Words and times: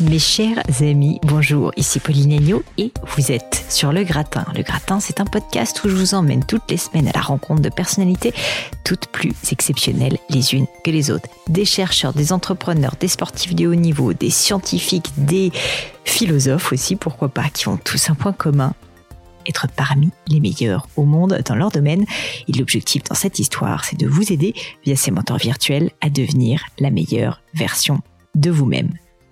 Mes 0.00 0.18
chers 0.18 0.60
amis, 0.80 1.18
bonjour, 1.22 1.72
ici 1.76 1.98
Pauline 1.98 2.32
Agneau 2.32 2.62
et 2.78 2.92
vous 3.16 3.32
êtes 3.32 3.64
sur 3.68 3.92
Le 3.92 4.02
Gratin. 4.02 4.44
Le 4.54 4.62
Gratin, 4.62 5.00
c'est 5.00 5.20
un 5.20 5.24
podcast 5.24 5.82
où 5.82 5.88
je 5.88 5.94
vous 5.94 6.14
emmène 6.14 6.44
toutes 6.44 6.70
les 6.70 6.76
semaines 6.76 7.08
à 7.08 7.12
la 7.12 7.20
rencontre 7.20 7.62
de 7.62 7.68
personnalités 7.68 8.34
toutes 8.84 9.06
plus 9.06 9.32
exceptionnelles 9.50 10.18
les 10.30 10.54
unes 10.54 10.66
que 10.84 10.90
les 10.90 11.10
autres. 11.10 11.28
Des 11.48 11.64
chercheurs, 11.64 12.12
des 12.12 12.32
entrepreneurs, 12.32 12.96
des 13.00 13.08
sportifs 13.08 13.54
de 13.54 13.66
haut 13.66 13.74
niveau, 13.74 14.12
des 14.12 14.30
scientifiques, 14.30 15.10
des 15.16 15.52
philosophes 16.04 16.72
aussi, 16.72 16.96
pourquoi 16.96 17.28
pas, 17.28 17.48
qui 17.48 17.68
ont 17.68 17.76
tous 17.76 18.10
un 18.10 18.14
point 18.14 18.32
commun, 18.32 18.74
être 19.46 19.66
parmi 19.68 20.10
les 20.28 20.40
meilleurs 20.40 20.88
au 20.96 21.04
monde 21.04 21.40
dans 21.46 21.54
leur 21.54 21.70
domaine. 21.70 22.04
Et 22.48 22.52
l'objectif 22.52 23.02
dans 23.04 23.14
cette 23.14 23.38
histoire, 23.38 23.84
c'est 23.84 23.98
de 23.98 24.06
vous 24.06 24.32
aider 24.32 24.54
via 24.84 24.96
ces 24.96 25.10
mentors 25.10 25.38
virtuels 25.38 25.90
à 26.00 26.10
devenir 26.10 26.64
la 26.78 26.90
meilleure 26.90 27.40
version 27.54 28.00
de 28.34 28.50
vous-même. 28.50 28.90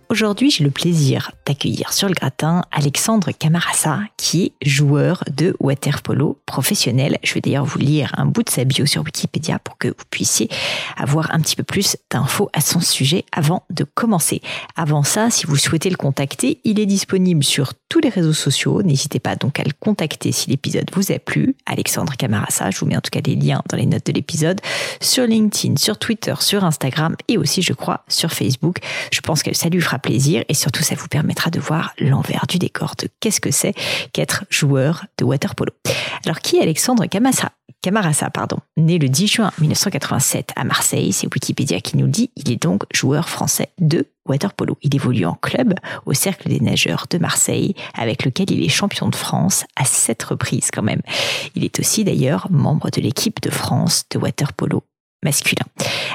Aujourd'hui, 0.08 0.50
j'ai 0.50 0.64
le 0.64 0.70
plaisir 0.70 1.32
d'accueillir 1.46 1.92
sur 1.92 2.08
le 2.08 2.14
gratin 2.14 2.62
Alexandre 2.70 3.30
Camarasa, 3.32 4.00
qui 4.16 4.44
est 4.44 4.68
joueur 4.68 5.24
de 5.30 5.56
waterpolo 5.60 6.38
professionnel. 6.46 7.18
Je 7.22 7.34
vais 7.34 7.40
d'ailleurs 7.40 7.64
vous 7.64 7.78
lire 7.78 8.12
un 8.16 8.26
bout 8.26 8.42
de 8.42 8.50
sa 8.50 8.64
bio 8.64 8.86
sur 8.86 9.02
Wikipédia 9.02 9.58
pour 9.58 9.78
que 9.78 9.88
vous 9.88 10.04
puissiez 10.10 10.48
avoir 10.96 11.34
un 11.34 11.40
petit 11.40 11.56
peu 11.56 11.62
plus 11.62 11.96
d'infos 12.10 12.48
à 12.52 12.60
son 12.60 12.80
sujet 12.80 13.24
avant 13.32 13.64
de 13.70 13.84
commencer. 13.84 14.40
Avant 14.76 15.02
ça, 15.02 15.30
si 15.30 15.46
vous 15.46 15.56
souhaitez 15.56 15.90
le 15.90 15.96
contacter, 15.96 16.60
il 16.64 16.78
est 16.78 16.86
disponible 16.86 17.44
sur 17.44 17.72
tous 17.88 18.00
les 18.00 18.08
réseaux 18.08 18.32
sociaux. 18.32 18.82
N'hésitez 18.82 19.18
pas 19.18 19.36
donc 19.36 19.60
à 19.60 19.64
le 19.64 19.72
contacter 19.78 20.32
si 20.32 20.50
l'épisode 20.50 20.90
vous 20.94 21.12
a 21.12 21.18
plu. 21.18 21.56
Alexandre 21.66 22.16
Camarasa, 22.16 22.70
je 22.70 22.78
vous 22.78 22.86
mets 22.86 22.96
en 22.96 23.00
tout 23.00 23.10
cas 23.10 23.20
des 23.20 23.34
liens 23.34 23.62
dans 23.68 23.76
les 23.76 23.86
notes 23.86 24.06
de 24.06 24.12
l'épisode 24.12 24.60
sur 25.00 25.26
LinkedIn, 25.26 25.76
sur 25.76 25.98
Twitter, 25.98 26.34
sur 26.40 26.64
Instagram 26.64 27.16
et 27.28 27.38
aussi, 27.38 27.62
je 27.62 27.72
crois, 27.72 28.04
sur 28.08 28.32
Facebook. 28.32 28.78
Je 29.12 29.20
pense 29.20 29.42
que 29.42 29.54
ça 29.54 29.68
lui 29.68 29.80
fera 29.80 29.98
plaisir 29.98 30.44
et 30.48 30.54
surtout 30.54 30.82
ça 30.82 30.94
vous 30.94 31.08
permettra 31.08 31.41
de 31.50 31.60
voir 31.60 31.94
l'envers 31.98 32.46
du 32.48 32.58
décor 32.58 32.94
de 32.98 33.08
qu'est-ce 33.20 33.40
que 33.40 33.50
c'est 33.50 33.74
qu'être 34.12 34.44
joueur 34.50 35.04
de 35.18 35.24
water 35.24 35.54
polo? 35.54 35.72
Alors 36.24 36.40
qui 36.40 36.56
est 36.56 36.62
Alexandre 36.62 37.06
Camarasa 37.06 37.52
Camarasa, 37.82 38.30
pardon, 38.30 38.58
né 38.76 38.98
le 38.98 39.08
10 39.08 39.26
juin 39.26 39.50
1987 39.58 40.52
à 40.54 40.62
Marseille, 40.62 41.12
c'est 41.12 41.26
Wikipédia 41.26 41.80
qui 41.80 41.96
nous 41.96 42.06
dit, 42.06 42.30
il 42.36 42.52
est 42.52 42.62
donc 42.62 42.84
joueur 42.94 43.28
français 43.28 43.70
de 43.80 44.06
water 44.24 44.52
polo. 44.52 44.78
Il 44.82 44.94
évolue 44.94 45.24
en 45.24 45.34
club 45.34 45.74
au 46.06 46.14
Cercle 46.14 46.48
des 46.48 46.60
nageurs 46.60 47.06
de 47.10 47.18
Marseille, 47.18 47.74
avec 47.94 48.24
lequel 48.24 48.52
il 48.52 48.64
est 48.64 48.68
champion 48.68 49.08
de 49.08 49.16
France 49.16 49.64
à 49.74 49.84
sept 49.84 50.22
reprises 50.22 50.70
quand 50.72 50.82
même. 50.82 51.02
Il 51.56 51.64
est 51.64 51.80
aussi 51.80 52.04
d'ailleurs 52.04 52.46
membre 52.52 52.88
de 52.90 53.00
l'équipe 53.00 53.40
de 53.42 53.50
France 53.50 54.04
de 54.12 54.18
water 54.18 54.52
polo 54.52 54.84
masculin. 55.22 55.66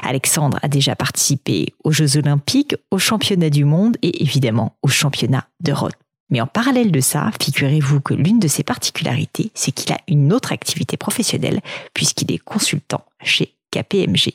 Alexandre 0.02 0.58
a 0.62 0.68
déjà 0.68 0.96
participé 0.96 1.74
aux 1.84 1.92
Jeux 1.92 2.16
olympiques, 2.16 2.74
aux 2.90 2.98
championnats 2.98 3.50
du 3.50 3.64
monde 3.64 3.96
et 4.02 4.22
évidemment 4.22 4.76
aux 4.82 4.88
championnats 4.88 5.48
d'Europe. 5.60 5.94
Mais 6.30 6.40
en 6.40 6.46
parallèle 6.46 6.92
de 6.92 7.00
ça, 7.00 7.30
figurez-vous 7.40 8.00
que 8.00 8.14
l'une 8.14 8.38
de 8.38 8.48
ses 8.48 8.62
particularités, 8.62 9.50
c'est 9.54 9.72
qu'il 9.72 9.92
a 9.92 9.98
une 10.08 10.32
autre 10.32 10.52
activité 10.52 10.96
professionnelle 10.96 11.60
puisqu'il 11.94 12.30
est 12.32 12.38
consultant 12.38 13.04
chez 13.22 13.54
KPMG. 13.70 14.32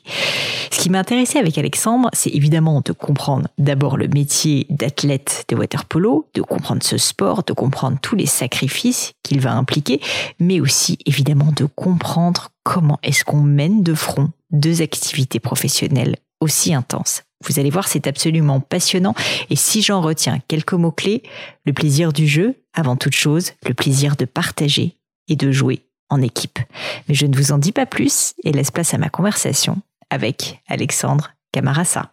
Ce 0.70 0.80
qui 0.80 0.90
m'a 0.90 0.98
intéressé 0.98 1.38
avec 1.38 1.58
Alexandre, 1.58 2.08
c'est 2.12 2.30
évidemment 2.30 2.82
de 2.84 2.92
comprendre 2.92 3.48
d'abord 3.58 3.96
le 3.96 4.08
métier 4.08 4.66
d'athlète 4.70 5.44
de 5.48 5.56
water 5.56 5.84
polo, 5.84 6.26
de 6.34 6.42
comprendre 6.42 6.82
ce 6.82 6.98
sport, 6.98 7.42
de 7.44 7.52
comprendre 7.52 7.98
tous 8.00 8.16
les 8.16 8.26
sacrifices 8.26 9.12
qu'il 9.22 9.40
va 9.40 9.52
impliquer, 9.52 10.00
mais 10.38 10.60
aussi 10.60 10.98
évidemment 11.06 11.52
de 11.56 11.64
comprendre 11.64 12.50
comment 12.64 12.98
est-ce 13.02 13.24
qu'on 13.24 13.42
mène 13.42 13.82
de 13.82 13.94
front 13.94 14.30
deux 14.50 14.82
activités 14.82 15.38
professionnelles 15.38 16.16
aussi 16.40 16.74
intenses? 16.74 17.22
Vous 17.44 17.60
allez 17.60 17.70
voir, 17.70 17.86
c'est 17.86 18.06
absolument 18.06 18.60
passionnant. 18.60 19.14
Et 19.50 19.56
si 19.56 19.82
j'en 19.82 20.00
retiens 20.00 20.40
quelques 20.48 20.72
mots-clés, 20.72 21.22
le 21.66 21.72
plaisir 21.72 22.12
du 22.12 22.26
jeu, 22.26 22.56
avant 22.72 22.96
toute 22.96 23.14
chose, 23.14 23.52
le 23.66 23.74
plaisir 23.74 24.16
de 24.16 24.24
partager 24.24 24.96
et 25.28 25.36
de 25.36 25.52
jouer 25.52 25.86
en 26.08 26.20
équipe. 26.22 26.58
Mais 27.08 27.14
je 27.14 27.26
ne 27.26 27.36
vous 27.36 27.52
en 27.52 27.58
dis 27.58 27.72
pas 27.72 27.86
plus 27.86 28.34
et 28.44 28.52
laisse 28.52 28.70
place 28.70 28.94
à 28.94 28.98
ma 28.98 29.10
conversation 29.10 29.80
avec 30.10 30.62
Alexandre 30.68 31.32
Camarasa. 31.52 32.12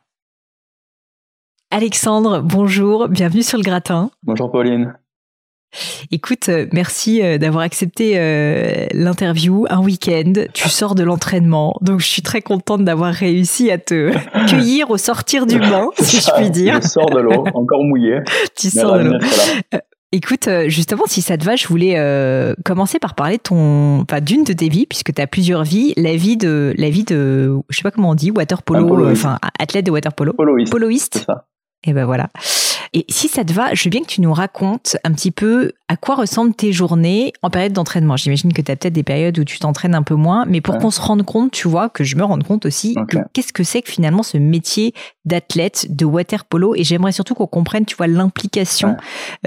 Alexandre, 1.72 2.41
bonjour, 2.41 3.07
bienvenue 3.07 3.44
sur 3.44 3.57
le 3.57 3.63
gratin. 3.63 4.11
Bonjour 4.23 4.51
Pauline. 4.51 4.94
Écoute, 6.11 6.49
euh, 6.49 6.65
merci 6.73 7.21
euh, 7.21 7.37
d'avoir 7.37 7.63
accepté 7.63 8.13
euh, 8.15 8.87
l'interview. 8.93 9.65
Un 9.69 9.79
week-end, 9.79 10.33
tu 10.53 10.69
sors 10.69 10.95
de 10.95 11.03
l'entraînement, 11.03 11.77
donc 11.81 11.99
je 11.99 12.07
suis 12.07 12.21
très 12.21 12.41
contente 12.41 12.83
d'avoir 12.83 13.13
réussi 13.13 13.71
à 13.71 13.77
te 13.77 14.11
cueillir 14.49 14.89
au 14.89 14.97
sortir 14.97 15.45
du 15.45 15.59
bain, 15.59 15.89
si 15.99 16.19
je 16.19 16.31
puis 16.35 16.49
dire. 16.49 16.79
Je 16.81 16.87
sors 16.87 17.09
de 17.09 17.19
l'eau, 17.19 17.45
encore 17.53 17.83
mouillé. 17.83 18.19
tu 18.57 18.69
sors 18.69 18.97
de 18.97 19.11
l'eau. 19.11 19.79
Écoute, 20.13 20.49
justement, 20.67 21.03
si 21.07 21.21
ça 21.21 21.37
te 21.37 21.45
va, 21.45 21.55
je 21.55 21.65
voulais 21.69 21.95
commencer 22.65 22.99
par 22.99 23.15
parler 23.15 23.37
de 23.37 23.43
ton, 23.43 24.01
enfin, 24.01 24.19
d'une 24.19 24.43
de 24.43 24.51
tes 24.51 24.67
vies, 24.67 24.85
puisque 24.85 25.13
tu 25.13 25.21
as 25.21 25.27
plusieurs 25.27 25.63
vies. 25.63 25.93
La 25.95 26.17
vie 26.17 26.35
de, 26.35 26.73
la 26.77 26.89
vie 26.89 27.05
de, 27.05 27.61
je 27.69 27.77
sais 27.77 27.83
pas 27.83 27.91
comment 27.91 28.09
on 28.09 28.15
dit, 28.15 28.29
water 28.29 28.61
polo, 28.61 29.09
enfin, 29.09 29.37
athlète 29.57 29.85
de 29.85 29.91
water 29.91 30.11
polo. 30.11 30.33
Poloiste. 30.33 30.71
Poloiste. 30.71 31.27
Et 31.85 31.93
ben 31.93 32.05
voilà. 32.05 32.27
Et 32.94 33.06
si 33.07 33.29
ça 33.29 33.46
te 33.46 33.53
va, 33.53 33.74
je 33.74 33.85
veux 33.85 33.90
bien 33.90 34.02
que 34.02 34.07
tu 34.07 34.19
nous 34.19 34.34
racontes 34.34 34.97
un 35.06 35.13
petit 35.13 35.31
peu 35.31 35.72
à 35.88 35.96
quoi 35.96 36.16
ressemblent 36.16 36.53
tes 36.53 36.74
journées 36.74 37.31
en 37.41 37.50
période 37.50 37.72
d'entraînement. 37.72 38.18
J'imagine 38.18 38.52
que 38.52 38.62
tu 38.62 38.69
as 38.69 38.75
peut-être 38.75 38.94
des 38.94 39.03
périodes 39.03 39.40
où 39.40 39.46
tu 39.46 39.59
t'entraînes 39.59 39.96
un 39.96 40.03
peu 40.03 40.16
moins, 40.16 40.46
mais 40.46 40.59
pour 40.59 40.78
qu'on 40.78 40.91
se 40.91 41.00
rende 41.00 41.24
compte, 41.24 41.52
tu 41.52 41.69
vois, 41.69 41.88
que 41.88 42.03
je 42.03 42.18
me 42.18 42.24
rende 42.24 42.44
compte 42.44 42.66
aussi, 42.66 42.96
que 43.07 43.19
qu'est-ce 43.31 43.53
que 43.53 43.63
c'est 43.63 43.81
que 43.81 43.90
finalement 43.90 44.24
ce 44.24 44.38
métier 44.38 44.94
d'athlète 45.24 45.96
de 45.96 46.03
water 46.03 46.44
polo? 46.44 46.75
Et 46.75 46.84
j'aimerais 46.84 47.13
surtout 47.13 47.34
qu'on 47.34 47.47
comprenne, 47.47 47.85
tu 47.85 47.96
vois, 47.96 48.07
l'implication 48.07 48.97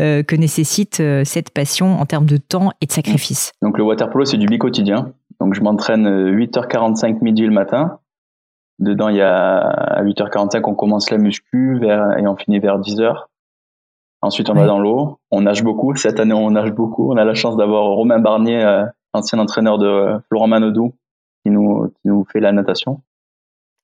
euh, 0.00 0.22
que 0.22 0.36
nécessite 0.36 1.00
euh, 1.00 1.22
cette 1.24 1.50
passion 1.50 2.00
en 2.00 2.06
termes 2.06 2.26
de 2.26 2.38
temps 2.38 2.70
et 2.80 2.86
de 2.86 2.92
sacrifice. 2.92 3.52
Donc 3.60 3.76
le 3.76 3.84
water 3.84 4.08
polo, 4.08 4.24
c'est 4.24 4.38
du 4.38 4.46
bi-quotidien. 4.46 5.12
Donc 5.38 5.52
je 5.52 5.60
m'entraîne 5.60 6.08
8h45 6.08 7.16
euh, 7.16 7.18
midi 7.20 7.42
le 7.42 7.52
matin. 7.52 7.98
Dedans, 8.78 9.10
il 9.10 9.16
y 9.16 9.20
a 9.20 9.58
à 9.58 10.02
8h45, 10.02 10.62
on 10.64 10.74
commence 10.74 11.10
la 11.10 11.18
muscu 11.18 11.78
vers, 11.78 12.18
et 12.18 12.26
on 12.26 12.36
finit 12.36 12.58
vers 12.58 12.80
10h. 12.80 13.26
Ensuite, 14.24 14.48
on 14.48 14.54
va 14.54 14.66
dans 14.66 14.78
l'eau. 14.78 15.18
On 15.30 15.42
nage 15.42 15.62
beaucoup. 15.62 15.94
Cette 15.96 16.18
année, 16.18 16.32
on 16.32 16.50
nage 16.50 16.72
beaucoup. 16.72 17.12
On 17.12 17.16
a 17.16 17.24
la 17.24 17.34
chance 17.34 17.56
d'avoir 17.56 17.84
Romain 17.84 18.18
Barnier, 18.18 18.64
euh, 18.64 18.84
ancien 19.12 19.38
entraîneur 19.38 19.76
de 19.76 20.18
Florent 20.28 20.46
Manodou, 20.46 20.94
qui 21.44 21.50
nous, 21.50 21.88
qui 21.88 22.08
nous 22.08 22.24
fait 22.32 22.40
la 22.40 22.52
natation. 22.52 23.02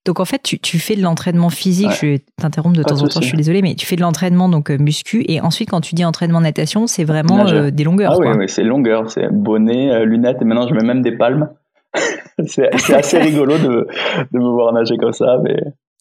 Donc 0.06 0.18
en 0.18 0.24
fait, 0.24 0.42
tu, 0.42 0.58
tu 0.58 0.78
fais 0.78 0.96
de 0.96 1.02
l'entraînement 1.02 1.50
physique. 1.50 1.90
Je 1.90 2.06
vais 2.06 2.24
t'interrompre 2.38 2.74
de 2.74 2.82
temps 2.82 3.02
en 3.02 3.06
temps. 3.06 3.20
Je 3.20 3.26
suis 3.26 3.36
désolé, 3.36 3.60
mais 3.60 3.74
tu 3.74 3.84
fais 3.84 3.96
de 3.96 4.00
l'entraînement 4.00 4.48
donc 4.48 4.70
euh, 4.70 4.78
muscu 4.78 5.24
et 5.28 5.42
ensuite 5.42 5.68
quand 5.68 5.82
tu 5.82 5.94
dis 5.94 6.06
entraînement 6.06 6.40
natation, 6.40 6.86
c'est 6.86 7.04
vraiment 7.04 7.46
euh, 7.46 7.70
des 7.70 7.84
longueurs. 7.84 8.14
Ah 8.14 8.18
oui, 8.18 8.28
oui 8.38 8.48
c'est 8.48 8.62
longueur, 8.64 9.10
c'est 9.10 9.28
bonnet, 9.30 10.06
lunettes 10.06 10.38
et 10.40 10.44
maintenant 10.46 10.66
je 10.66 10.72
mets 10.72 10.86
même 10.86 11.02
des 11.02 11.12
palmes. 11.12 11.50
c'est 12.46 12.94
assez 12.94 13.18
rigolo 13.20 13.58
de, 13.58 13.86
de 14.32 14.38
me 14.38 14.50
voir 14.50 14.72
nager 14.72 14.96
comme 14.96 15.12
ça, 15.12 15.36
mais 15.44 15.58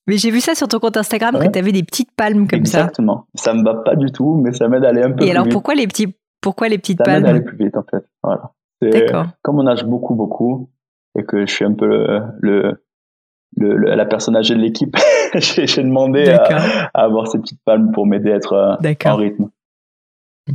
mais 0.08 0.18
j'ai 0.18 0.32
vu 0.32 0.40
ça 0.42 0.56
sur 0.56 0.68
ton 0.68 0.80
compte 0.80 0.98
Instagram 0.98 1.38
que 1.40 1.48
tu 1.48 1.60
avais 1.60 1.72
des 1.72 1.84
petites 1.84 2.12
palmes 2.16 2.48
comme 2.48 2.66
ça. 2.66 2.80
Exactement. 2.80 3.26
Ça 3.36 3.54
me 3.54 3.64
va 3.64 3.76
pas 3.76 3.96
du 3.96 4.12
tout, 4.12 4.36
mais 4.36 4.54
ça 4.54 4.68
m'aide 4.68 4.84
à 4.86 4.90
aller 4.90 5.04
un 5.04 5.10
peu 5.10 5.18
plus 5.18 5.26
vite. 5.26 5.34
Et 5.34 5.38
alors 5.38 5.50
pourquoi 5.50 5.76
les 5.76 5.88
petits 5.88 6.16
pourquoi 6.42 6.70
les 6.70 6.78
petites 6.78 6.98
palmes 6.98 7.10
Ça 7.12 7.20
m'aide 7.20 7.28
à 7.28 7.30
aller 7.30 7.42
plus 7.42 7.58
vite 7.58 7.78
en 7.78 7.84
fait. 7.84 8.06
Voilà. 8.24 8.52
D'accord. 8.82 9.26
Comme 9.42 9.60
on 9.60 9.64
nage 9.64 9.86
beaucoup 9.86 10.16
beaucoup 10.16 10.70
et 11.18 11.24
que 11.24 11.46
je 11.46 11.54
suis 11.54 11.66
un 11.66 11.74
peu 11.74 12.20
le, 12.40 12.82
le, 13.58 13.76
la 13.78 14.06
personne 14.06 14.36
âgée 14.36 14.56
de 14.56 14.62
l'équipe, 14.62 14.96
j'ai 15.36 15.84
demandé 15.84 16.30
à, 16.30 16.90
avoir 16.94 17.28
ces 17.28 17.40
petites 17.40 17.62
palmes 17.66 17.92
pour 17.92 18.06
m'aider 18.06 18.32
à 18.32 18.36
être 18.36 18.54
euh, 18.54 18.94
en 19.06 19.16
rythme. 19.16 19.50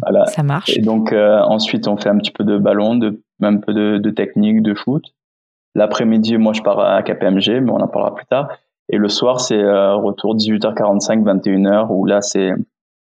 Voilà. 0.03 0.27
Ça 0.27 0.43
marche. 0.43 0.77
Et 0.77 0.81
donc 0.81 1.13
euh, 1.13 1.39
ensuite 1.41 1.87
on 1.87 1.97
fait 1.97 2.09
un 2.09 2.19
petit 2.19 2.33
peu 2.33 2.45
de 2.45 2.59
ballon, 2.59 2.97
de 2.97 3.23
un 3.43 3.57
peu 3.59 3.73
de, 3.73 3.99
de 3.99 4.11
technique, 4.11 4.63
de 4.63 4.75
foot. 4.75 5.05
L'après-midi, 5.75 6.39
moi 6.39 6.53
je 6.53 6.63
pars 6.63 6.79
à 6.81 7.03
KPMG, 7.03 7.61
mais 7.61 7.71
on 7.71 7.81
en 7.81 7.89
parlera 7.89 8.15
plus 8.15 8.27
tard. 8.27 8.49
Et 8.91 8.99
le 8.99 9.09
soir, 9.09 9.41
c'est 9.41 9.63
euh, 9.63 9.95
retour 9.95 10.37
18h45, 10.37 11.23
21h, 11.23 11.87
où 11.91 12.05
là, 12.05 12.21
c'est 12.21 12.51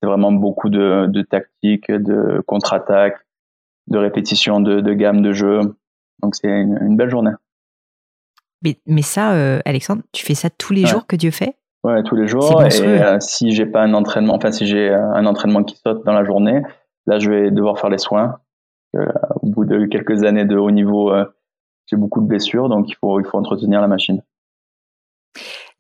vraiment 0.02 0.32
beaucoup 0.32 0.68
de, 0.68 1.06
de 1.06 1.22
tactique, 1.22 1.90
de 1.90 2.42
contre-attaque, 2.46 3.16
de 3.88 3.98
répétition 3.98 4.60
de, 4.60 4.80
de 4.80 4.92
gamme 4.94 5.22
de 5.22 5.32
jeu. 5.32 5.60
Donc, 6.22 6.34
c'est 6.34 6.48
une, 6.48 6.96
belle 6.96 7.10
journée. 7.10 7.32
Mais, 8.62 8.78
mais 8.86 9.02
ça, 9.02 9.34
euh, 9.34 9.60
Alexandre, 9.64 10.02
tu 10.12 10.24
fais 10.24 10.34
ça 10.34 10.48
tous 10.48 10.72
les 10.72 10.86
jours 10.86 11.06
que 11.06 11.16
Dieu 11.16 11.30
fait? 11.30 11.56
Ouais, 11.84 12.02
tous 12.02 12.16
les 12.16 12.26
jours. 12.26 12.62
Et 12.62 12.80
euh, 12.80 13.20
si 13.20 13.52
j'ai 13.52 13.66
pas 13.66 13.82
un 13.82 13.92
entraînement, 13.92 14.34
enfin, 14.34 14.50
si 14.50 14.66
j'ai 14.66 14.92
un 14.92 15.26
entraînement 15.26 15.62
qui 15.62 15.76
saute 15.76 16.04
dans 16.04 16.14
la 16.14 16.24
journée, 16.24 16.62
là, 17.06 17.18
je 17.18 17.30
vais 17.30 17.50
devoir 17.50 17.78
faire 17.78 17.90
les 17.90 17.98
soins. 17.98 18.38
au 18.94 19.46
bout 19.46 19.66
de 19.66 19.84
quelques 19.84 20.24
années 20.24 20.46
de 20.46 20.56
haut 20.56 20.70
niveau, 20.70 21.12
j'ai 21.86 21.96
beaucoup 21.96 22.22
de 22.22 22.26
blessures, 22.26 22.68
donc 22.70 22.88
il 22.88 22.94
faut, 22.94 23.20
il 23.20 23.26
faut 23.26 23.36
entretenir 23.38 23.80
la 23.82 23.88
machine. 23.88 24.22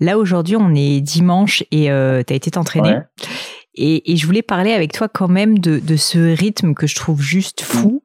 Là, 0.00 0.18
aujourd'hui, 0.18 0.56
on 0.56 0.74
est 0.74 1.00
dimanche 1.00 1.64
et 1.70 1.90
euh, 1.90 2.22
tu 2.26 2.32
as 2.32 2.36
été 2.36 2.50
t'entraîner. 2.50 2.98
Et, 3.74 4.12
et, 4.12 4.16
je 4.16 4.26
voulais 4.26 4.42
parler 4.42 4.72
avec 4.72 4.92
toi 4.92 5.08
quand 5.08 5.28
même 5.28 5.58
de, 5.58 5.78
de, 5.78 5.96
ce 5.96 6.34
rythme 6.34 6.74
que 6.74 6.86
je 6.86 6.94
trouve 6.94 7.20
juste 7.20 7.62
fou. 7.62 8.02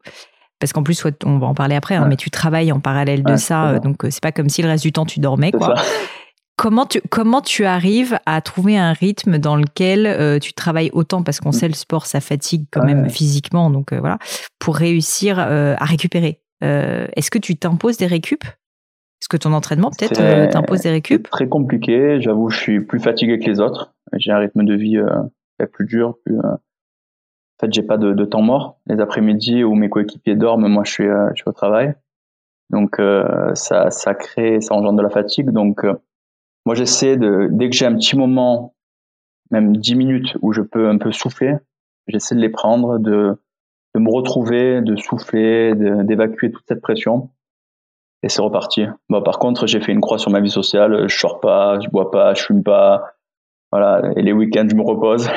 parce 0.59 0.73
qu'en 0.73 0.83
plus, 0.83 1.03
on 1.25 1.37
va 1.37 1.47
en 1.47 1.53
parler 1.53 1.75
après, 1.75 1.95
hein, 1.95 2.05
mais 2.07 2.17
tu 2.17 2.29
travailles 2.29 2.71
en 2.71 2.79
parallèle 2.79 3.23
de 3.23 3.35
ça, 3.35 3.79
donc 3.79 4.05
c'est 4.09 4.21
pas 4.21 4.31
comme 4.31 4.49
si 4.49 4.61
le 4.61 4.67
reste 4.67 4.83
du 4.83 4.91
temps 4.91 5.05
tu 5.05 5.19
dormais, 5.19 5.51
quoi. 5.51 5.75
Comment 6.57 6.85
tu, 6.85 7.01
comment 7.09 7.41
tu 7.41 7.65
arrives 7.65 8.19
à 8.27 8.39
trouver 8.41 8.77
un 8.77 8.93
rythme 8.93 9.39
dans 9.39 9.55
lequel 9.55 10.39
tu 10.39 10.53
travailles 10.53 10.91
autant, 10.93 11.23
parce 11.23 11.39
qu'on 11.39 11.49
mm. 11.49 11.53
sait 11.53 11.67
le 11.67 11.73
sport, 11.73 12.05
ça 12.05 12.21
fatigue 12.21 12.65
quand 12.69 12.83
même 12.83 13.09
physiquement, 13.09 13.71
donc 13.71 13.93
voilà, 13.93 14.19
pour 14.59 14.75
réussir 14.75 15.39
à 15.39 15.85
récupérer. 15.85 16.41
Est-ce 16.61 17.31
que 17.31 17.39
tu 17.39 17.55
t'imposes 17.55 17.97
des 17.97 18.05
récup? 18.05 18.43
Est-ce 19.21 19.29
que 19.29 19.37
ton 19.37 19.53
entraînement 19.53 19.91
peut-être 19.91 20.49
t'impose 20.49 20.81
des 20.81 20.89
récup 20.89 21.29
Très 21.29 21.47
compliqué, 21.47 22.19
j'avoue, 22.21 22.49
je 22.49 22.57
suis 22.57 22.81
plus 22.81 22.99
fatigué 22.99 23.39
que 23.39 23.45
les 23.45 23.59
autres. 23.59 23.93
J'ai 24.13 24.31
un 24.31 24.39
rythme 24.39 24.63
de 24.63 24.73
vie 24.73 24.99
plus 25.71 25.85
dur, 25.85 26.17
plus, 26.25 26.39
en 27.61 27.67
fait, 27.67 27.73
j'ai 27.73 27.83
pas 27.83 27.97
de, 27.97 28.13
de, 28.13 28.25
temps 28.25 28.41
mort. 28.41 28.79
Les 28.87 28.99
après-midi 28.99 29.63
où 29.63 29.75
mes 29.75 29.87
coéquipiers 29.87 30.35
dorment, 30.35 30.67
moi, 30.67 30.83
je 30.83 30.91
suis, 30.91 31.07
euh, 31.07 31.29
je 31.35 31.43
suis 31.43 31.49
au 31.49 31.51
travail. 31.51 31.93
Donc, 32.71 32.99
euh, 32.99 33.53
ça, 33.53 33.91
ça 33.91 34.15
crée, 34.15 34.61
ça 34.61 34.73
engendre 34.73 34.97
de 34.97 35.03
la 35.03 35.11
fatigue. 35.11 35.51
Donc, 35.51 35.85
euh, 35.85 35.93
moi, 36.65 36.73
j'essaie 36.73 37.17
de, 37.17 37.49
dès 37.51 37.69
que 37.69 37.75
j'ai 37.75 37.85
un 37.85 37.93
petit 37.93 38.17
moment, 38.17 38.73
même 39.51 39.77
10 39.77 39.93
minutes 39.93 40.37
où 40.41 40.53
je 40.53 40.61
peux 40.61 40.89
un 40.89 40.97
peu 40.97 41.11
souffler, 41.11 41.53
j'essaie 42.07 42.33
de 42.33 42.39
les 42.39 42.49
prendre, 42.49 42.97
de, 42.97 43.37
de 43.93 43.99
me 43.99 44.09
retrouver, 44.11 44.81
de 44.81 44.95
souffler, 44.95 45.75
d'évacuer 45.75 46.51
toute 46.51 46.65
cette 46.67 46.81
pression. 46.81 47.29
Et 48.23 48.29
c'est 48.29 48.41
reparti. 48.41 48.85
Bon, 49.09 49.21
par 49.21 49.39
contre, 49.39 49.65
j'ai 49.67 49.81
fait 49.81 49.91
une 49.91 50.01
croix 50.01 50.19
sur 50.19 50.31
ma 50.31 50.39
vie 50.39 50.51
sociale. 50.51 51.07
Je 51.07 51.17
sors 51.17 51.39
pas, 51.39 51.79
je 51.79 51.89
bois 51.89 52.11
pas, 52.11 52.33
je 52.33 52.43
fume 52.43 52.63
pas. 52.63 53.03
Voilà. 53.71 54.01
Et 54.15 54.21
les 54.21 54.33
week-ends, 54.33 54.67
je 54.69 54.75
me 54.75 54.83
repose. 54.83 55.27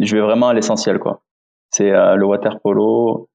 Je 0.00 0.16
vais 0.16 0.22
vraiment 0.22 0.48
à 0.48 0.54
l'essentiel, 0.54 0.98
quoi 0.98 1.22
c'est 1.70 1.90
euh, 1.90 2.16
le 2.16 2.26
water 2.26 2.60
polo, 2.60 3.28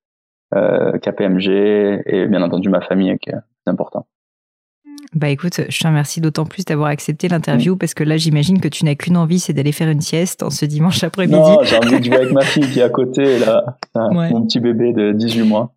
euh, 0.54 0.98
KPMG 1.00 2.04
et 2.06 2.28
bien 2.28 2.42
entendu 2.42 2.70
ma 2.70 2.82
famille 2.82 3.18
qui 3.20 3.30
est 3.30 3.70
important. 3.70 4.06
Bah 5.14 5.30
écoute, 5.30 5.62
je 5.70 5.80
te 5.80 5.88
remercie 5.88 6.20
d'autant 6.20 6.46
plus 6.46 6.66
d'avoir 6.66 6.90
accepté 6.90 7.30
l'interview 7.30 7.76
mm. 7.76 7.78
parce 7.78 7.94
que 7.94 8.04
là 8.04 8.18
j'imagine 8.18 8.60
que 8.60 8.68
tu 8.68 8.84
n'as 8.84 8.96
qu'une 8.96 9.16
envie, 9.16 9.40
c'est 9.40 9.54
d'aller 9.54 9.72
faire 9.72 9.90
une 9.90 10.02
sieste 10.02 10.44
en 10.44 10.50
ce 10.50 10.66
dimanche 10.66 11.04
après-midi. 11.04 11.40
Non, 11.40 11.64
j'ai 11.64 11.78
envie 11.78 12.00
de 12.00 12.04
jouer 12.04 12.18
avec 12.18 12.32
ma 12.34 12.42
fille 12.42 12.70
qui 12.70 12.80
est 12.80 12.84
à 12.84 12.90
côté, 12.90 13.40
là, 13.40 13.78
mon 13.96 14.46
petit 14.46 14.60
bébé 14.60 14.94
de 14.94 15.14
18 15.14 15.44
mois. 15.44 15.74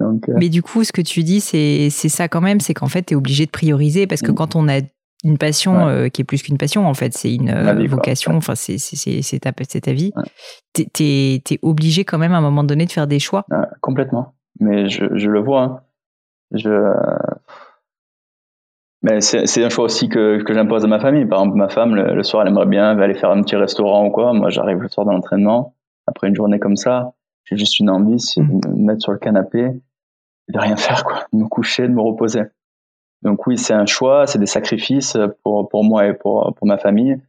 Donc, 0.00 0.28
euh, 0.28 0.34
Mais 0.38 0.48
du 0.48 0.62
coup, 0.62 0.84
ce 0.84 0.92
que 0.92 1.02
tu 1.02 1.22
dis, 1.22 1.40
c'est 1.40 1.90
ça 1.90 2.28
quand 2.28 2.40
même, 2.40 2.60
c'est 2.60 2.74
qu'en 2.74 2.88
fait, 2.88 3.04
tu 3.04 3.14
es 3.14 3.16
obligé 3.16 3.46
de 3.46 3.50
prioriser 3.50 4.06
parce 4.06 4.22
que 4.22 4.30
mm. 4.30 4.34
quand 4.34 4.56
on 4.56 4.68
a 4.68 4.80
une 5.24 5.38
passion 5.38 5.88
euh, 5.88 6.08
qui 6.08 6.22
est 6.22 6.24
plus 6.24 6.42
qu'une 6.42 6.58
passion 6.58 6.86
en 6.86 6.94
fait 6.94 7.12
c'est 7.12 7.34
une 7.34 7.50
euh, 7.50 7.86
vocation 7.88 8.36
enfin 8.36 8.54
c'est 8.54 9.40
ta 9.40 9.52
ta 9.52 9.92
vie. 9.92 10.12
Tu 10.74 10.86
t'es 10.88 11.42
es, 11.50 11.58
obligé 11.62 12.04
quand 12.04 12.18
même 12.18 12.32
à 12.32 12.38
un 12.38 12.40
moment 12.40 12.64
donné 12.64 12.86
de 12.86 12.92
faire 12.92 13.06
des 13.06 13.18
choix. 13.18 13.44
Complètement. 13.80 14.34
Mais 14.60 14.88
je, 14.88 15.04
je 15.14 15.30
le 15.30 15.40
vois 15.40 15.62
hein. 15.62 15.80
je 16.52 16.70
mais 19.02 19.20
c'est 19.20 19.64
un 19.64 19.68
choix 19.68 19.84
aussi 19.84 20.08
que, 20.08 20.42
que 20.42 20.52
j'impose 20.52 20.84
à 20.84 20.88
ma 20.88 20.98
famille. 20.98 21.26
Par 21.26 21.40
exemple 21.40 21.56
ma 21.56 21.68
femme 21.68 21.94
le, 21.94 22.22
soir 22.22 22.42
elle 22.42 22.52
aimerait 22.52 22.66
bien 22.66 22.98
aller 22.98 23.14
faire 23.14 23.30
un 23.30 23.42
petit 23.42 23.56
restaurant 23.56 24.06
ou 24.06 24.10
quoi. 24.10 24.32
Moi 24.32 24.50
j'arrive 24.50 24.78
le 24.78 24.88
soir 24.88 25.04
dans 25.04 25.12
l'entraînement. 25.12 25.74
Après 26.06 26.28
une 26.28 26.36
journée 26.36 26.60
comme 26.60 26.76
ça 26.76 27.12
j'ai 27.44 27.56
juste 27.56 27.80
une 27.80 27.90
envie 27.90 28.20
c'est 28.20 28.40
mmh. 28.40 28.60
de 28.60 28.68
me 28.68 28.86
mettre 28.86 29.02
sur 29.02 29.12
le 29.12 29.18
canapé 29.18 29.72
de 30.48 30.58
rien 30.58 30.76
faire 30.76 31.04
quoi 31.04 31.26
de 31.32 31.38
me 31.38 31.46
coucher 31.46 31.82
de 31.82 31.92
me 31.92 32.00
reposer 32.00 32.44
donc 33.22 33.46
oui, 33.46 33.58
c'est 33.58 33.74
un 33.74 33.86
choix, 33.86 34.26
c'est 34.26 34.38
des 34.38 34.46
sacrifices 34.46 35.16
pour, 35.42 35.68
pour 35.68 35.84
moi 35.84 36.06
et 36.06 36.14
pour, 36.14 36.54
pour 36.54 36.66
ma 36.66 36.78
famille. 36.78 37.20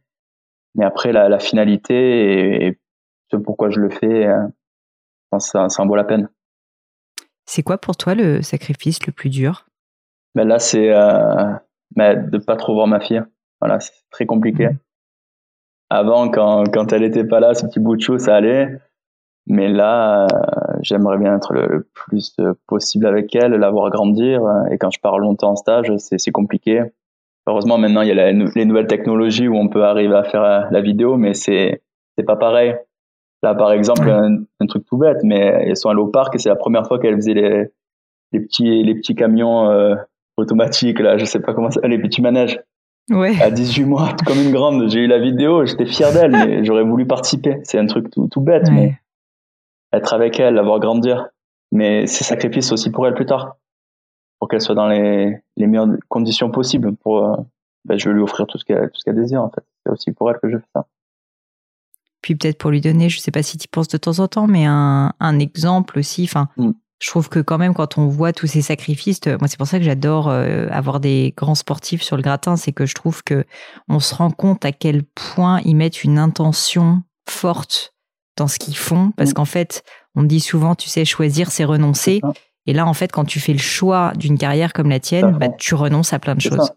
Mais 0.76 0.84
après, 0.84 1.12
la, 1.12 1.28
la 1.28 1.38
finalité 1.38 2.66
et, 2.66 2.78
ce 3.32 3.36
pourquoi 3.36 3.70
je 3.70 3.80
le 3.80 3.90
fais, 3.90 4.26
euh, 4.26 4.46
ça, 5.38 5.68
ça 5.68 5.82
en 5.82 5.86
vaut 5.86 5.96
la 5.96 6.04
peine. 6.04 6.28
C'est 7.46 7.62
quoi 7.62 7.78
pour 7.78 7.96
toi 7.96 8.14
le 8.14 8.42
sacrifice 8.42 9.06
le 9.06 9.12
plus 9.12 9.30
dur? 9.30 9.66
Ben 10.34 10.46
Là, 10.46 10.58
c'est 10.58 10.92
euh, 10.92 11.52
ben, 11.94 12.28
de 12.28 12.38
pas 12.38 12.56
trop 12.56 12.74
voir 12.74 12.86
ma 12.86 13.00
fille. 13.00 13.22
Voilà, 13.60 13.78
c'est 13.80 13.92
très 14.10 14.26
compliqué. 14.26 14.68
Mmh. 14.68 14.78
Avant, 15.90 16.28
quand, 16.28 16.64
quand 16.72 16.92
elle 16.92 17.02
était 17.02 17.24
pas 17.24 17.40
là, 17.40 17.54
ce 17.54 17.66
petit 17.66 17.80
bout 17.80 17.96
de 17.96 18.00
chou, 18.00 18.18
ça 18.18 18.36
allait. 18.36 18.80
Mais 19.46 19.68
là, 19.68 20.26
euh, 20.26 20.76
j'aimerais 20.82 21.18
bien 21.18 21.36
être 21.36 21.52
le, 21.52 21.88
plus 21.92 22.36
possible 22.66 23.06
avec 23.06 23.34
elle, 23.34 23.52
la 23.52 23.70
voir 23.70 23.90
grandir. 23.90 24.42
Et 24.70 24.78
quand 24.78 24.90
je 24.90 25.00
pars 25.00 25.18
longtemps 25.18 25.50
en 25.50 25.56
stage, 25.56 25.92
c'est 25.96 26.30
compliqué. 26.30 26.82
Heureusement, 27.46 27.78
maintenant, 27.78 28.02
il 28.02 28.08
y 28.08 28.12
a 28.12 28.32
les 28.32 28.64
nouvelles 28.64 28.86
technologies 28.86 29.48
où 29.48 29.56
on 29.56 29.68
peut 29.68 29.84
arriver 29.84 30.14
à 30.14 30.24
faire 30.24 30.42
euh, 30.42 30.60
la 30.70 30.80
vidéo, 30.80 31.16
mais 31.16 31.34
c'est 31.34 31.82
pas 32.26 32.36
pareil. 32.36 32.76
Là, 33.42 33.54
par 33.54 33.72
exemple, 33.72 34.08
un, 34.10 34.66
truc 34.66 34.84
tout 34.84 34.98
bête, 34.98 35.20
mais 35.24 35.38
elles 35.38 35.76
sont 35.76 35.88
allées 35.88 36.00
au 36.00 36.08
parc 36.08 36.34
et 36.34 36.38
c'est 36.38 36.50
la 36.50 36.56
première 36.56 36.86
fois 36.86 36.98
qu'elles 36.98 37.16
faisaient 37.16 37.32
les, 37.32 37.70
les 38.32 38.40
petits 38.40 38.82
les 38.82 38.94
petits 38.94 39.14
camions 39.14 39.70
euh, 39.70 39.94
automatiques 40.36 41.00
là, 41.00 41.16
je 41.16 41.24
sais 41.24 41.40
pas 41.40 41.54
comment 41.54 41.70
ça, 41.70 41.80
les 41.88 41.98
petits 41.98 42.20
manèges. 42.20 42.60
Ouais. 43.08 43.40
À 43.40 43.50
18 43.50 43.84
mois, 43.84 44.10
comme 44.26 44.38
une 44.38 44.52
grande. 44.52 44.90
J'ai 44.90 45.00
eu 45.00 45.06
la 45.06 45.18
vidéo, 45.18 45.64
j'étais 45.64 45.86
fier 45.86 46.12
d'elle, 46.12 46.32
mais 46.32 46.64
j'aurais 46.66 46.84
voulu 46.84 47.06
participer. 47.06 47.58
C'est 47.64 47.78
un 47.78 47.86
truc 47.86 48.10
tout, 48.10 48.28
tout 48.28 48.42
bête, 48.42 48.70
mais 48.70 48.98
être 49.92 50.12
avec 50.12 50.38
elle, 50.40 50.54
la 50.54 50.62
voir 50.62 50.80
grandir. 50.80 51.28
Mais 51.72 52.06
c'est 52.06 52.24
sacrifice 52.24 52.72
aussi 52.72 52.90
pour 52.90 53.06
elle 53.06 53.14
plus 53.14 53.26
tard, 53.26 53.56
pour 54.38 54.48
qu'elle 54.48 54.60
soit 54.60 54.74
dans 54.74 54.88
les, 54.88 55.38
les 55.56 55.66
meilleures 55.66 55.96
conditions 56.08 56.50
possibles. 56.50 56.96
Pour, 56.96 57.24
euh, 57.24 57.36
ben, 57.84 57.98
je 57.98 58.08
vais 58.08 58.14
lui 58.14 58.22
offrir 58.22 58.46
tout 58.46 58.58
ce 58.58 58.64
qu'elle 58.64 58.90
qu'elle 59.04 59.14
désire 59.14 59.42
en 59.42 59.50
fait. 59.50 59.64
C'est 59.84 59.92
aussi 59.92 60.12
pour 60.12 60.30
elle 60.30 60.38
que 60.38 60.50
je 60.50 60.58
fais 60.58 60.68
ça. 60.74 60.86
Puis 62.22 62.34
peut-être 62.34 62.58
pour 62.58 62.70
lui 62.70 62.80
donner, 62.80 63.08
je 63.08 63.18
sais 63.18 63.30
pas 63.30 63.42
si 63.42 63.56
tu 63.56 63.68
penses 63.68 63.88
de 63.88 63.96
temps 63.96 64.18
en 64.18 64.28
temps, 64.28 64.46
mais 64.46 64.66
un, 64.66 65.12
un 65.20 65.38
exemple 65.38 65.98
aussi. 65.98 66.24
Enfin, 66.24 66.48
mm. 66.56 66.72
je 66.98 67.08
trouve 67.08 67.28
que 67.28 67.38
quand 67.38 67.56
même 67.56 67.72
quand 67.72 67.96
on 67.96 68.08
voit 68.08 68.32
tous 68.32 68.46
ces 68.48 68.62
sacrifices, 68.62 69.20
moi 69.26 69.48
c'est 69.48 69.56
pour 69.56 69.68
ça 69.68 69.78
que 69.78 69.84
j'adore 69.84 70.28
euh, 70.28 70.66
avoir 70.70 71.00
des 71.00 71.32
grands 71.36 71.54
sportifs 71.54 72.02
sur 72.02 72.16
le 72.16 72.22
gratin, 72.22 72.56
c'est 72.56 72.72
que 72.72 72.84
je 72.84 72.94
trouve 72.94 73.22
que 73.22 73.44
on 73.88 74.00
se 74.00 74.14
rend 74.14 74.30
compte 74.30 74.64
à 74.64 74.72
quel 74.72 75.04
point 75.04 75.60
ils 75.64 75.76
mettent 75.76 76.04
une 76.04 76.18
intention 76.18 77.02
forte 77.28 77.94
dans 78.40 78.48
ce 78.48 78.58
qu'ils 78.58 78.76
font, 78.76 79.12
parce 79.16 79.30
mm. 79.30 79.34
qu'en 79.34 79.44
fait, 79.44 79.82
on 80.16 80.22
dit 80.22 80.40
souvent, 80.40 80.74
tu 80.74 80.88
sais, 80.88 81.04
choisir, 81.04 81.50
c'est 81.50 81.64
renoncer. 81.64 82.20
Et 82.66 82.72
là, 82.72 82.86
en 82.86 82.94
fait, 82.94 83.12
quand 83.12 83.24
tu 83.24 83.38
fais 83.38 83.52
le 83.52 83.58
choix 83.58 84.12
d'une 84.16 84.38
carrière 84.38 84.72
comme 84.72 84.90
la 84.90 84.98
tienne, 84.98 85.36
bah, 85.38 85.48
tu 85.48 85.74
renonces 85.74 86.12
à 86.12 86.18
plein 86.18 86.34
de 86.34 86.40
choses. 86.40 86.72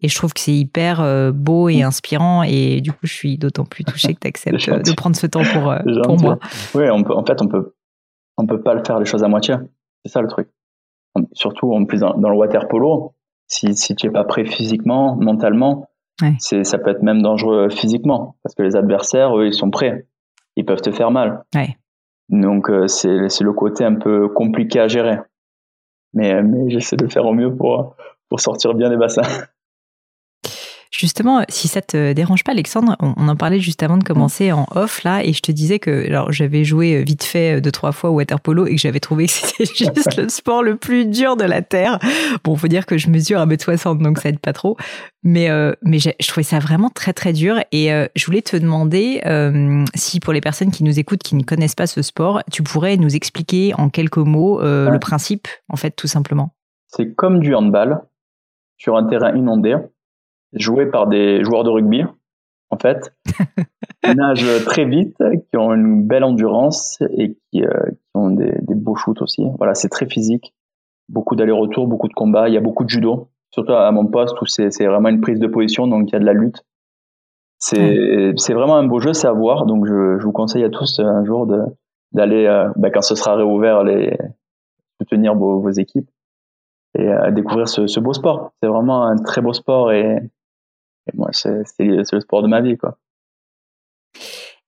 Et 0.00 0.08
je 0.08 0.16
trouve 0.16 0.34
que 0.34 0.40
c'est 0.40 0.52
hyper 0.52 1.00
euh, 1.00 1.30
beau 1.32 1.68
et 1.68 1.82
mm. 1.82 1.86
inspirant. 1.86 2.42
Et 2.42 2.80
du 2.80 2.92
coup, 2.92 3.06
je 3.06 3.12
suis 3.12 3.38
d'autant 3.38 3.64
plus 3.64 3.84
touchée 3.84 4.14
que 4.14 4.20
tu 4.20 4.28
acceptes 4.28 4.56
de 4.86 4.92
prendre 4.94 5.16
ce 5.16 5.26
temps 5.26 5.44
pour, 5.44 5.70
euh, 5.70 5.78
pour 6.02 6.20
moi. 6.20 6.38
Oui, 6.74 6.84
on 6.90 7.02
peut, 7.02 7.14
en 7.14 7.24
fait, 7.24 7.40
on 7.40 7.48
peut, 7.48 7.74
on 8.36 8.46
peut 8.46 8.60
pas 8.60 8.74
le 8.74 8.82
faire 8.84 8.98
les 8.98 9.06
choses 9.06 9.22
à 9.22 9.28
moitié. 9.28 9.54
C'est 10.04 10.12
ça 10.12 10.20
le 10.20 10.28
truc. 10.28 10.48
Surtout 11.32 11.72
en 11.72 11.84
plus 11.84 12.00
dans, 12.00 12.16
le 12.16 12.36
water 12.36 12.66
polo, 12.66 13.14
si, 13.46 13.76
si 13.76 13.94
tu 13.94 14.08
es 14.08 14.10
pas 14.10 14.24
prêt 14.24 14.44
physiquement, 14.44 15.16
mentalement, 15.16 15.86
c'est 16.38 16.64
ça 16.64 16.78
peut 16.78 16.90
être 16.90 17.02
même 17.02 17.22
dangereux 17.22 17.68
physiquement 17.70 18.36
parce 18.42 18.54
que 18.56 18.62
les 18.62 18.74
adversaires, 18.74 19.38
eux, 19.38 19.46
ils 19.46 19.54
sont 19.54 19.70
prêts 19.70 20.08
ils 20.56 20.64
peuvent 20.64 20.80
te 20.80 20.90
faire 20.90 21.10
mal. 21.10 21.44
Donc 22.28 22.70
euh, 22.70 22.86
c'est 22.88 23.08
le 23.08 23.52
côté 23.52 23.84
un 23.84 23.94
peu 23.94 24.28
compliqué 24.28 24.80
à 24.80 24.88
gérer. 24.88 25.18
Mais, 26.14 26.42
mais 26.42 26.70
j'essaie 26.70 26.96
de 26.96 27.06
faire 27.06 27.26
au 27.26 27.34
mieux 27.34 27.54
pour, 27.54 27.96
pour 28.28 28.40
sortir 28.40 28.74
bien 28.74 28.90
des 28.90 28.96
bassins. 28.96 29.22
Justement, 30.96 31.42
si 31.48 31.66
ça 31.66 31.82
te 31.82 32.12
dérange 32.12 32.44
pas, 32.44 32.52
Alexandre, 32.52 32.96
on, 33.00 33.26
en 33.26 33.34
parlait 33.34 33.58
juste 33.58 33.82
avant 33.82 33.96
de 33.96 34.04
commencer 34.04 34.52
en 34.52 34.64
off 34.76 35.02
là, 35.02 35.24
et 35.24 35.32
je 35.32 35.40
te 35.42 35.50
disais 35.50 35.80
que 35.80 36.06
alors 36.06 36.30
j'avais 36.30 36.62
joué 36.62 37.02
vite 37.02 37.24
fait 37.24 37.60
deux 37.60 37.72
trois 37.72 37.90
fois 37.90 38.10
au 38.10 38.14
water 38.14 38.38
polo 38.38 38.66
et 38.66 38.76
que 38.76 38.80
j'avais 38.80 39.00
trouvé 39.00 39.26
que 39.26 39.32
c'était 39.32 39.64
juste 39.74 40.16
le 40.16 40.28
sport 40.28 40.62
le 40.62 40.76
plus 40.76 41.04
dur 41.04 41.36
de 41.36 41.42
la 41.42 41.62
terre. 41.62 41.98
Bon, 42.44 42.54
faut 42.54 42.68
dire 42.68 42.86
que 42.86 42.96
je 42.96 43.10
mesure 43.10 43.40
1m60 43.40 44.00
donc 44.02 44.20
ça 44.20 44.28
aide 44.28 44.38
pas 44.38 44.52
trop, 44.52 44.76
mais 45.24 45.50
euh, 45.50 45.72
mais 45.82 45.98
je 45.98 46.28
trouvais 46.28 46.44
ça 46.44 46.60
vraiment 46.60 46.90
très 46.90 47.12
très 47.12 47.32
dur 47.32 47.58
et 47.72 47.92
euh, 47.92 48.06
je 48.14 48.24
voulais 48.26 48.42
te 48.42 48.56
demander 48.56 49.20
euh, 49.26 49.84
si 49.96 50.20
pour 50.20 50.32
les 50.32 50.40
personnes 50.40 50.70
qui 50.70 50.84
nous 50.84 51.00
écoutent 51.00 51.24
qui 51.24 51.34
ne 51.34 51.42
connaissent 51.42 51.74
pas 51.74 51.88
ce 51.88 52.02
sport, 52.02 52.40
tu 52.52 52.62
pourrais 52.62 52.96
nous 52.98 53.16
expliquer 53.16 53.74
en 53.78 53.88
quelques 53.88 54.18
mots 54.18 54.60
le 54.62 54.98
principe 54.98 55.48
en 55.68 55.76
fait 55.76 55.90
tout 55.90 56.06
simplement. 56.06 56.54
C'est 56.86 57.14
comme 57.14 57.40
du 57.40 57.52
handball 57.52 58.00
sur 58.76 58.96
un 58.96 59.08
terrain 59.08 59.34
inondé 59.34 59.74
joués 60.54 60.86
par 60.86 61.06
des 61.06 61.42
joueurs 61.44 61.64
de 61.64 61.70
rugby, 61.70 62.04
en 62.70 62.78
fait, 62.78 63.14
qui 64.04 64.14
nagent 64.14 64.64
très 64.64 64.84
vite, 64.84 65.16
qui 65.50 65.56
ont 65.56 65.72
une 65.72 66.06
belle 66.06 66.24
endurance 66.24 67.00
et 67.16 67.36
qui, 67.50 67.64
euh, 67.64 67.90
ont 68.14 68.30
des, 68.30 68.52
beaux 68.74 68.96
shoots 68.96 69.22
aussi. 69.22 69.42
Voilà, 69.58 69.74
c'est 69.74 69.88
très 69.88 70.06
physique, 70.06 70.54
beaucoup 71.08 71.36
d'allers-retours, 71.36 71.86
beaucoup 71.86 72.08
de 72.08 72.14
combats. 72.14 72.48
Il 72.48 72.54
y 72.54 72.58
a 72.58 72.60
beaucoup 72.60 72.84
de 72.84 72.90
judo, 72.90 73.28
surtout 73.50 73.72
à 73.72 73.90
mon 73.92 74.06
poste 74.06 74.40
où 74.40 74.46
c'est 74.46 74.68
vraiment 74.86 75.08
une 75.08 75.20
prise 75.20 75.38
de 75.38 75.46
position, 75.46 75.86
donc 75.86 76.10
il 76.10 76.12
y 76.12 76.16
a 76.16 76.20
de 76.20 76.26
la 76.26 76.32
lutte. 76.32 76.64
C'est 77.58 78.52
vraiment 78.52 78.76
un 78.76 78.86
beau 78.86 79.00
jeu, 79.00 79.14
c'est 79.14 79.28
à 79.28 79.32
voir. 79.32 79.64
Donc 79.66 79.86
je, 79.86 80.22
vous 80.22 80.32
conseille 80.32 80.64
à 80.64 80.70
tous 80.70 81.00
un 81.00 81.24
jour 81.24 81.46
d'aller, 82.12 82.46
euh, 82.46 82.68
bah, 82.76 82.90
quand 82.90 83.02
ce 83.02 83.14
sera 83.14 83.36
réouvert, 83.36 83.84
les 83.84 84.16
soutenir 85.00 85.34
vos, 85.34 85.60
vos 85.60 85.70
équipes 85.70 86.08
et 86.96 87.08
à 87.08 87.30
découvrir 87.30 87.68
ce, 87.68 87.86
ce 87.86 88.00
beau 88.00 88.12
sport. 88.12 88.52
C'est 88.62 88.68
vraiment 88.68 89.04
un 89.04 89.16
très 89.16 89.40
beau 89.40 89.52
sport 89.52 89.92
et 89.92 90.18
et 91.06 91.16
moi, 91.16 91.30
c'est 91.32 91.64
le 91.80 92.20
sport 92.20 92.42
de 92.42 92.48
ma 92.48 92.60
vie, 92.60 92.76
quoi. 92.76 92.98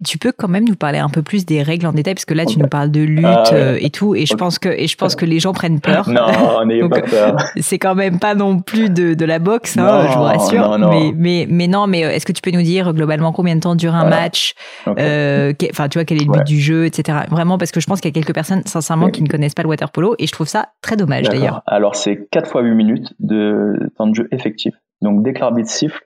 Tu 0.04 0.18
peux 0.18 0.30
quand 0.30 0.48
même 0.48 0.68
nous 0.68 0.76
parler 0.76 0.98
un 0.98 1.08
peu 1.08 1.22
plus 1.22 1.46
des 1.46 1.62
règles 1.62 1.86
en 1.86 1.92
détail 1.92 2.12
parce 2.12 2.26
que 2.26 2.34
là 2.34 2.44
tu 2.44 2.58
nous 2.58 2.68
parles 2.68 2.90
de 2.90 3.00
lutte 3.00 3.24
ah 3.24 3.44
euh, 3.54 3.78
et 3.80 3.88
tout 3.88 4.14
et 4.14 4.26
je 4.26 4.34
pense 4.34 4.58
que 4.58 4.68
et 4.68 4.88
je 4.88 4.96
pense 4.98 5.16
que 5.16 5.24
les 5.24 5.38
gens 5.38 5.54
prennent 5.54 5.80
peur. 5.80 6.10
Non, 6.10 6.66
n'ayez 6.66 6.86
pas 6.86 7.00
peur. 7.10 7.36
C'est 7.56 7.78
quand 7.78 7.94
même 7.94 8.18
pas 8.18 8.34
non 8.34 8.60
plus 8.60 8.90
de, 8.90 9.14
de 9.14 9.24
la 9.24 9.38
boxe, 9.38 9.78
hein, 9.78 10.06
je 10.10 10.18
vous 10.18 10.22
rassure. 10.22 10.78
Mais, 10.78 11.12
mais 11.16 11.46
mais 11.48 11.66
non, 11.66 11.86
mais 11.86 12.04
euh, 12.04 12.10
est-ce 12.10 12.26
que 12.26 12.32
tu 12.32 12.42
peux 12.42 12.50
nous 12.50 12.60
dire 12.60 12.92
globalement 12.92 13.32
combien 13.32 13.56
de 13.56 13.60
temps 13.60 13.74
dure 13.74 13.94
un 13.94 14.06
match 14.06 14.52
euh, 14.86 15.54
Enfin, 15.70 15.88
tu 15.88 15.96
vois 15.96 16.04
quel 16.04 16.20
est 16.20 16.26
le 16.26 16.30
but 16.30 16.44
du 16.44 16.60
jeu, 16.60 16.84
etc. 16.84 17.20
Vraiment 17.30 17.56
parce 17.56 17.70
que 17.70 17.80
je 17.80 17.86
pense 17.86 18.02
qu'il 18.02 18.10
y 18.10 18.12
a 18.12 18.20
quelques 18.20 18.34
personnes 18.34 18.62
sincèrement 18.66 19.08
qui 19.08 19.22
ne 19.22 19.28
connaissent 19.28 19.54
pas 19.54 19.62
le 19.62 19.68
water 19.70 19.90
polo 19.90 20.14
et 20.18 20.26
je 20.26 20.32
trouve 20.32 20.46
ça 20.46 20.68
très 20.82 20.96
dommage 20.96 21.30
d'ailleurs. 21.30 21.62
Alors 21.66 21.96
c'est 21.96 22.28
4 22.30 22.50
fois 22.50 22.60
8 22.60 22.74
minutes 22.74 23.14
de 23.18 23.90
temps 23.96 24.08
de 24.08 24.14
jeu 24.14 24.28
effectif. 24.30 24.74
Donc 25.00 25.22
dès 25.22 25.32
que 25.32 25.40
l'arbitre 25.40 25.70
siffle, 25.70 26.05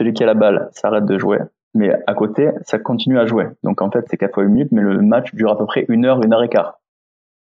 celui 0.00 0.12
qui 0.14 0.24
a 0.24 0.26
la 0.26 0.34
balle 0.34 0.68
s'arrête 0.72 1.04
de 1.04 1.18
jouer 1.18 1.38
mais 1.74 1.92
à 2.06 2.14
côté, 2.14 2.50
ça 2.62 2.78
continue 2.78 3.18
à 3.18 3.26
jouer. 3.26 3.46
Donc 3.62 3.80
en 3.82 3.90
fait, 3.90 4.04
c'est 4.08 4.16
4 4.16 4.34
fois 4.34 4.42
8 4.42 4.50
minutes, 4.50 4.72
mais 4.72 4.82
le 4.82 5.00
match 5.02 5.34
dure 5.34 5.50
à 5.50 5.58
peu 5.58 5.66
près 5.66 5.84
une 5.88 6.04
heure, 6.04 6.22
une 6.22 6.32
heure 6.32 6.42
et 6.42 6.48
quart. 6.48 6.80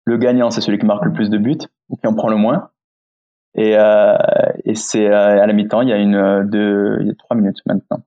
Le 0.05 0.17
gagnant, 0.17 0.51
c'est 0.51 0.61
celui 0.61 0.79
qui 0.79 0.87
marque 0.87 1.05
le 1.05 1.13
plus 1.13 1.31
de 1.31 1.39
buts 1.39 1.59
ou 1.89 1.97
qui 1.97 2.07
en 2.07 2.15
prend 2.15 2.29
le 2.29 2.37
moins. 2.37 2.71
Et, 3.55 3.77
euh, 3.77 4.17
et 4.65 4.75
c'est 4.75 5.07
euh, 5.07 5.43
à 5.43 5.47
la 5.47 5.53
mi-temps, 5.53 5.81
il 5.81 5.89
y 5.89 5.93
a 5.93 5.97
une 5.97 6.15
euh, 6.15 6.45
deux, 6.45 6.99
il 7.01 7.07
y 7.07 7.11
a 7.11 7.15
trois 7.15 7.37
minutes 7.37 7.59
maintenant, 7.67 8.03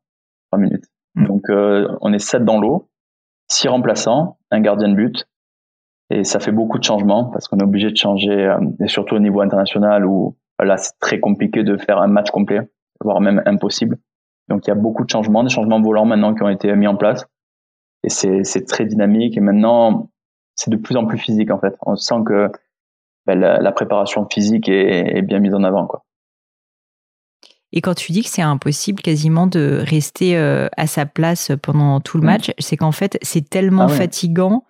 trois 0.52 0.60
minutes. 0.60 0.86
Mm. 1.16 1.26
Donc 1.26 1.50
euh, 1.50 1.88
on 2.02 2.14
est 2.14 2.20
sept 2.20 2.44
dans 2.46 2.60
l'eau, 2.60 2.90
six 3.48 3.68
remplaçants, 3.68 4.38
un 4.52 4.60
gardien 4.60 4.90
de 4.90 4.96
but, 4.96 5.28
et 6.12 6.24
ça 6.24 6.40
fait 6.40 6.52
beaucoup 6.52 6.78
de 6.78 6.84
changements 6.84 7.26
parce 7.26 7.48
qu'on 7.48 7.58
est 7.58 7.64
obligé 7.64 7.90
de 7.90 7.98
changer, 7.98 8.56
et 8.80 8.88
surtout 8.88 9.16
au 9.16 9.20
niveau 9.20 9.42
international 9.42 10.06
où 10.06 10.38
là 10.62 10.78
c'est 10.78 11.00
très 11.00 11.20
compliqué 11.20 11.64
de 11.64 11.78
faire 11.78 12.00
un 12.00 12.08
match 12.08 12.30
complet, 12.30 12.70
voire 13.02 13.20
même 13.20 13.42
impossible. 13.46 13.98
Donc 14.50 14.66
il 14.66 14.70
y 14.70 14.72
a 14.72 14.76
beaucoup 14.76 15.04
de 15.04 15.10
changements, 15.10 15.44
des 15.44 15.50
changements 15.50 15.82
volants 15.82 16.06
maintenant 16.06 16.34
qui 16.34 16.44
ont 16.44 16.50
été 16.50 16.74
mis 16.76 16.88
en 16.88 16.96
place. 16.96 17.26
Et 18.04 18.10
c'est 18.10 18.66
très 18.66 18.86
dynamique. 18.86 19.38
Et 19.38 19.42
maintenant, 19.42 20.10
c'est 20.56 20.72
de 20.72 20.78
plus 20.78 20.96
en 20.98 21.06
plus 21.06 21.18
physique 21.18 21.52
en 21.52 21.60
fait. 21.60 21.76
On 21.86 21.96
sent 21.96 22.24
que 22.26 22.52
ben, 23.26 23.40
la, 23.40 23.72
préparation 23.72 24.28
physique 24.28 24.68
est, 24.70 25.22
bien 25.22 25.40
mise 25.40 25.54
en 25.54 25.64
avant. 25.64 25.86
Quoi. 25.86 26.04
Et 27.72 27.82
quand 27.82 27.94
tu 27.94 28.12
dis 28.12 28.24
que 28.24 28.30
c'est 28.30 28.42
impossible 28.42 29.02
quasiment 29.02 29.46
de 29.46 29.84
rester 29.86 30.38
euh, 30.38 30.68
à 30.76 30.88
sa 30.88 31.06
place 31.06 31.52
pendant 31.62 32.00
tout 32.00 32.18
le 32.18 32.24
mm. 32.24 32.26
match, 32.26 32.52
c'est 32.58 32.78
qu'en 32.78 32.92
fait 32.92 33.18
c'est 33.22 33.48
tellement 33.48 33.84
ah 33.84 33.90
fatigant 33.90 34.66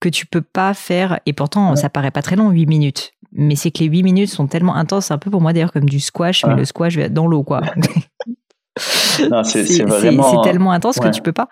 que 0.00 0.08
tu 0.08 0.26
peux 0.26 0.42
pas 0.42 0.74
faire, 0.74 1.20
et 1.26 1.32
pourtant 1.32 1.76
ça 1.76 1.88
paraît 1.88 2.10
pas 2.10 2.22
très 2.22 2.34
long, 2.34 2.50
8 2.50 2.66
minutes, 2.66 3.12
mais 3.30 3.54
c'est 3.54 3.70
que 3.70 3.78
les 3.78 3.86
8 3.86 4.02
minutes 4.02 4.30
sont 4.30 4.48
tellement 4.48 4.74
intenses, 4.74 5.12
un 5.12 5.18
peu 5.18 5.30
pour 5.30 5.40
moi 5.40 5.52
d'ailleurs 5.52 5.70
comme 5.70 5.88
du 5.88 6.00
squash, 6.00 6.44
mais 6.44 6.56
le 6.56 6.64
squash 6.64 6.96
dans 6.96 7.28
l'eau 7.28 7.44
quoi. 7.44 7.60
c'est 9.44 9.84
vraiment. 9.84 10.22
C'est 10.22 10.50
tellement 10.50 10.72
intense 10.72 10.98
que 10.98 11.08
tu 11.08 11.22
peux 11.22 11.32
pas. 11.32 11.48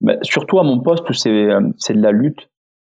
Mais 0.00 0.18
surtout 0.22 0.58
à 0.58 0.64
mon 0.64 0.80
poste 0.80 1.08
où 1.08 1.12
c'est 1.12 1.30
euh, 1.30 1.60
de 1.60 2.02
la 2.02 2.10
lutte, 2.10 2.50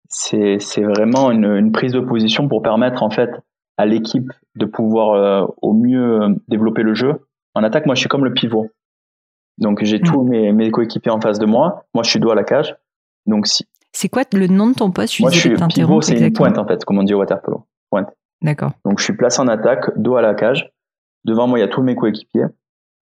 c'est 0.09 0.59
vraiment 0.79 1.31
une, 1.31 1.45
une, 1.45 1.73
prise 1.73 1.93
de 1.93 2.01
position 2.01 2.49
pour 2.49 2.63
permettre 2.63 3.03
en 3.03 3.11
fait 3.11 3.31
à 3.77 3.87
l'équipe 3.87 4.33
de 4.57 4.65
pouvoir 4.65 5.13
euh, 5.13 5.47
au 5.61 5.73
mieux 5.75 6.23
euh, 6.23 6.35
développer 6.49 6.83
le 6.83 6.95
jeu. 6.95 7.27
En 7.55 7.63
attaque, 7.63 7.87
moi 7.87 7.95
je 7.95 8.01
suis 8.01 8.09
comme 8.09 8.25
le 8.25 8.33
pivot. 8.33 8.71
Donc 9.59 9.85
j'ai 9.85 9.99
mm. 9.99 10.03
tous 10.03 10.23
mes, 10.23 10.53
mes 10.53 10.71
coéquipiers 10.71 11.13
en 11.13 11.21
face 11.21 11.39
de 11.39 11.47
moi. 11.47 11.85
Moi 11.95 12.05
je 12.05 12.11
suis 12.11 12.21
dos 12.21 12.31
à 12.31 12.35
la 12.35 12.45
cage. 12.45 12.77
Donc 13.27 13.47
si. 13.47 13.67
C'est 13.93 14.09
quoi 14.09 14.23
le 14.33 14.47
nom 14.47 14.69
de 14.69 14.75
ton 14.75 14.91
poste? 14.91 15.21
Moi 15.21 15.31
je 15.31 15.39
suis 15.39 15.55
pivot, 15.69 16.01
c'est 16.01 16.19
une 16.19 16.33
pointe 16.33 16.59
en 16.59 16.67
fait, 16.67 16.85
comme 16.85 16.99
on 16.99 17.03
dit 17.03 17.15
au 17.15 17.19
waterpolo. 17.19 17.67
Pointe. 17.91 18.09
D'accord. 18.43 18.73
Donc 18.85 18.99
je 18.99 19.05
suis 19.05 19.17
placé 19.17 19.41
en 19.41 19.49
attaque, 19.49 19.91
dos 19.97 20.17
à 20.17 20.23
la 20.23 20.35
cage. 20.35 20.71
Devant 21.25 21.47
moi 21.47 21.59
il 21.59 21.63
y 21.63 21.65
a 21.65 21.69
tous 21.69 21.83
mes 21.83 21.95
coéquipiers. 21.95 22.47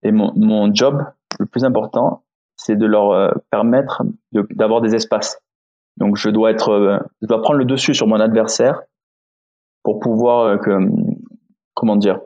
Et 0.03 0.11
mon, 0.11 0.31
mon 0.35 0.73
job, 0.73 1.03
le 1.39 1.45
plus 1.45 1.63
important, 1.63 2.23
c'est 2.55 2.75
de 2.75 2.85
leur 2.85 3.11
euh, 3.11 3.31
permettre 3.51 4.03
d'avoir 4.31 4.81
des 4.81 4.95
espaces. 4.95 5.41
Donc 5.97 6.17
je 6.17 6.29
dois 6.29 6.51
être, 6.51 6.69
euh, 6.69 6.97
je 7.21 7.27
dois 7.27 7.41
prendre 7.41 7.59
le 7.59 7.65
dessus 7.65 7.93
sur 7.93 8.07
mon 8.07 8.19
adversaire 8.19 8.81
pour 9.83 9.99
pouvoir 9.99 10.45
euh, 10.45 10.57
que, 10.57 10.77
comment 11.73 11.95
dire, 11.95 12.19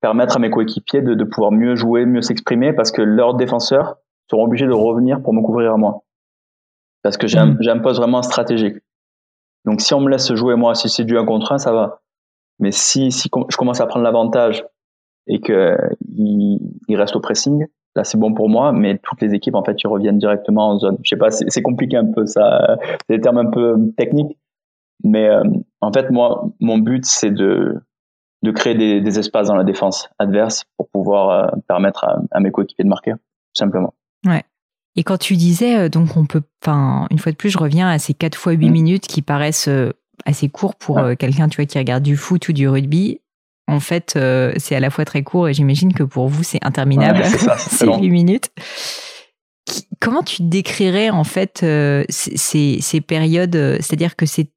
permettre 0.00 0.36
à 0.36 0.38
mes 0.38 0.50
coéquipiers 0.50 1.02
de, 1.02 1.14
de 1.14 1.24
pouvoir 1.24 1.52
mieux 1.52 1.74
jouer, 1.74 2.06
mieux 2.06 2.22
s'exprimer, 2.22 2.72
parce 2.72 2.92
que 2.92 3.02
leurs 3.02 3.34
défenseurs 3.34 3.96
seront 4.30 4.44
obligés 4.44 4.66
de 4.66 4.72
revenir 4.72 5.22
pour 5.22 5.34
me 5.34 5.42
couvrir 5.42 5.74
à 5.74 5.76
moi, 5.76 6.04
parce 7.02 7.16
que 7.16 7.26
mmh. 7.26 7.58
j'impose 7.60 7.98
vraiment 7.98 8.18
un 8.18 8.22
stratégique. 8.22 8.76
Donc 9.64 9.80
si 9.80 9.92
on 9.92 10.00
me 10.00 10.08
laisse 10.08 10.32
jouer 10.34 10.56
moi, 10.56 10.74
si 10.74 10.88
c'est 10.88 11.04
du 11.04 11.18
1 11.18 11.26
contre 11.26 11.52
1, 11.52 11.58
ça 11.58 11.72
va. 11.72 12.00
Mais 12.60 12.72
si, 12.72 13.10
si 13.10 13.28
je 13.48 13.56
commence 13.56 13.80
à 13.80 13.86
prendre 13.86 14.04
l'avantage 14.04 14.64
et 15.26 15.40
que 15.40 15.76
il, 16.16 16.96
reste 16.96 17.16
au 17.16 17.20
pressing, 17.20 17.66
là 17.94 18.04
c'est 18.04 18.18
bon 18.18 18.34
pour 18.34 18.48
moi, 18.48 18.72
mais 18.72 18.98
toutes 18.98 19.20
les 19.22 19.34
équipes 19.34 19.54
en 19.54 19.64
fait 19.64 19.76
ils 19.82 19.86
reviennent 19.86 20.18
directement 20.18 20.70
en 20.70 20.78
zone. 20.78 20.98
Je 21.02 21.10
sais 21.10 21.16
pas, 21.16 21.30
c'est 21.30 21.62
compliqué 21.62 21.96
un 21.96 22.06
peu 22.06 22.26
ça, 22.26 22.78
c'est 23.08 23.16
des 23.16 23.20
termes 23.20 23.38
un 23.38 23.50
peu 23.50 23.76
techniques, 23.96 24.38
mais 25.04 25.28
euh, 25.28 25.42
en 25.80 25.92
fait 25.92 26.10
moi 26.10 26.48
mon 26.60 26.78
but 26.78 27.04
c'est 27.04 27.30
de 27.30 27.76
de 28.42 28.52
créer 28.52 28.74
des, 28.74 29.02
des, 29.02 29.18
espaces 29.18 29.48
dans 29.48 29.54
la 29.54 29.64
défense 29.64 30.08
adverse 30.18 30.64
pour 30.78 30.88
pouvoir 30.88 31.28
euh, 31.28 31.58
permettre 31.68 32.06
à, 32.30 32.40
mes 32.40 32.50
coéquipiers 32.50 32.84
de 32.84 32.88
marquer, 32.88 33.12
tout 33.12 33.18
simplement. 33.58 33.92
Ouais. 34.24 34.44
Et 34.96 35.02
quand 35.02 35.18
tu 35.18 35.36
disais, 35.36 35.76
euh, 35.76 35.88
donc 35.90 36.16
on 36.16 36.24
peut, 36.24 36.40
enfin, 36.64 37.06
une 37.10 37.18
fois 37.18 37.32
de 37.32 37.36
plus, 37.36 37.50
je 37.50 37.58
reviens 37.58 37.90
à 37.90 37.98
ces 37.98 38.14
4 38.14 38.36
fois 38.36 38.52
8 38.52 38.66
mmh. 38.66 38.72
minutes 38.72 39.06
qui 39.06 39.20
paraissent 39.20 39.68
assez 40.24 40.48
courts 40.48 40.74
pour 40.74 40.98
quelqu'un, 41.18 41.50
tu 41.50 41.56
vois, 41.56 41.66
qui 41.66 41.76
regarde 41.76 42.02
du 42.02 42.16
foot 42.16 42.48
ou 42.48 42.54
du 42.54 42.66
rugby 42.66 43.20
en 43.70 43.80
fait, 43.80 44.14
euh, 44.16 44.52
c'est 44.56 44.74
à 44.74 44.80
la 44.80 44.90
fois 44.90 45.04
très 45.04 45.22
court 45.22 45.48
et 45.48 45.54
j'imagine 45.54 45.92
que 45.92 46.02
pour 46.02 46.28
vous, 46.28 46.42
c'est 46.42 46.58
interminable. 46.62 47.22
c'est 47.58 47.86
8 47.86 48.10
minutes. 48.10 48.50
Comment 50.00 50.22
tu 50.22 50.42
décrirais 50.42 51.10
en 51.10 51.24
fait 51.24 51.60
euh, 51.62 52.04
ces, 52.08 53.00
périodes 53.06 53.54
euh, 53.56 53.76
C'est-à-dire 53.76 54.16
que 54.16 54.26
c'est 54.26 54.50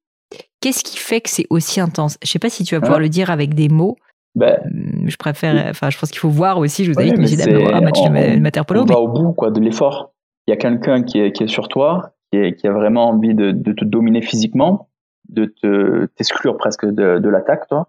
qu'est-ce 0.60 0.82
qui 0.82 0.96
fait 0.96 1.20
que 1.20 1.30
c'est 1.30 1.46
aussi 1.50 1.80
intense? 1.80 2.18
Je 2.22 2.30
sais 2.30 2.38
pas 2.38 2.50
si 2.50 2.64
tu 2.64 2.74
vas 2.74 2.80
pouvoir 2.80 2.98
le 2.98 3.08
dire 3.08 3.30
avec 3.30 3.54
des 3.54 3.68
mots. 3.68 3.96
Ben, 4.34 4.58
hum, 4.64 5.08
je 5.08 5.16
préfère, 5.16 5.66
enfin, 5.70 5.90
je 5.90 5.98
pense 5.98 6.10
qu'il 6.10 6.18
faut 6.18 6.30
voir 6.30 6.58
aussi. 6.58 6.84
Je 6.84 6.92
vous 6.92 7.00
ai 7.00 7.04
dit 7.04 7.12
que 7.12 7.72
un 7.72 7.80
match 7.80 8.02
de 8.02 8.38
Materpolo. 8.40 8.82
On 8.82 8.86
va 8.86 8.98
au 8.98 9.08
bout 9.08 9.32
quoi 9.32 9.50
de 9.50 9.60
l'effort. 9.60 10.12
Il 10.46 10.50
y 10.50 10.54
a 10.54 10.56
quelqu'un 10.56 11.02
qui 11.02 11.20
est, 11.20 11.32
qui 11.32 11.44
est 11.44 11.48
sur 11.48 11.68
toi, 11.68 12.14
qui, 12.32 12.66
a 12.66 12.72
vraiment 12.72 13.08
envie 13.08 13.34
de, 13.34 13.52
te 13.52 13.84
dominer 13.84 14.20
physiquement, 14.20 14.88
de 15.28 15.46
te 15.46 16.06
t'exclure 16.16 16.56
presque 16.56 16.84
de, 16.84 17.18
de 17.18 17.28
l'attaque, 17.28 17.68
toi 17.68 17.88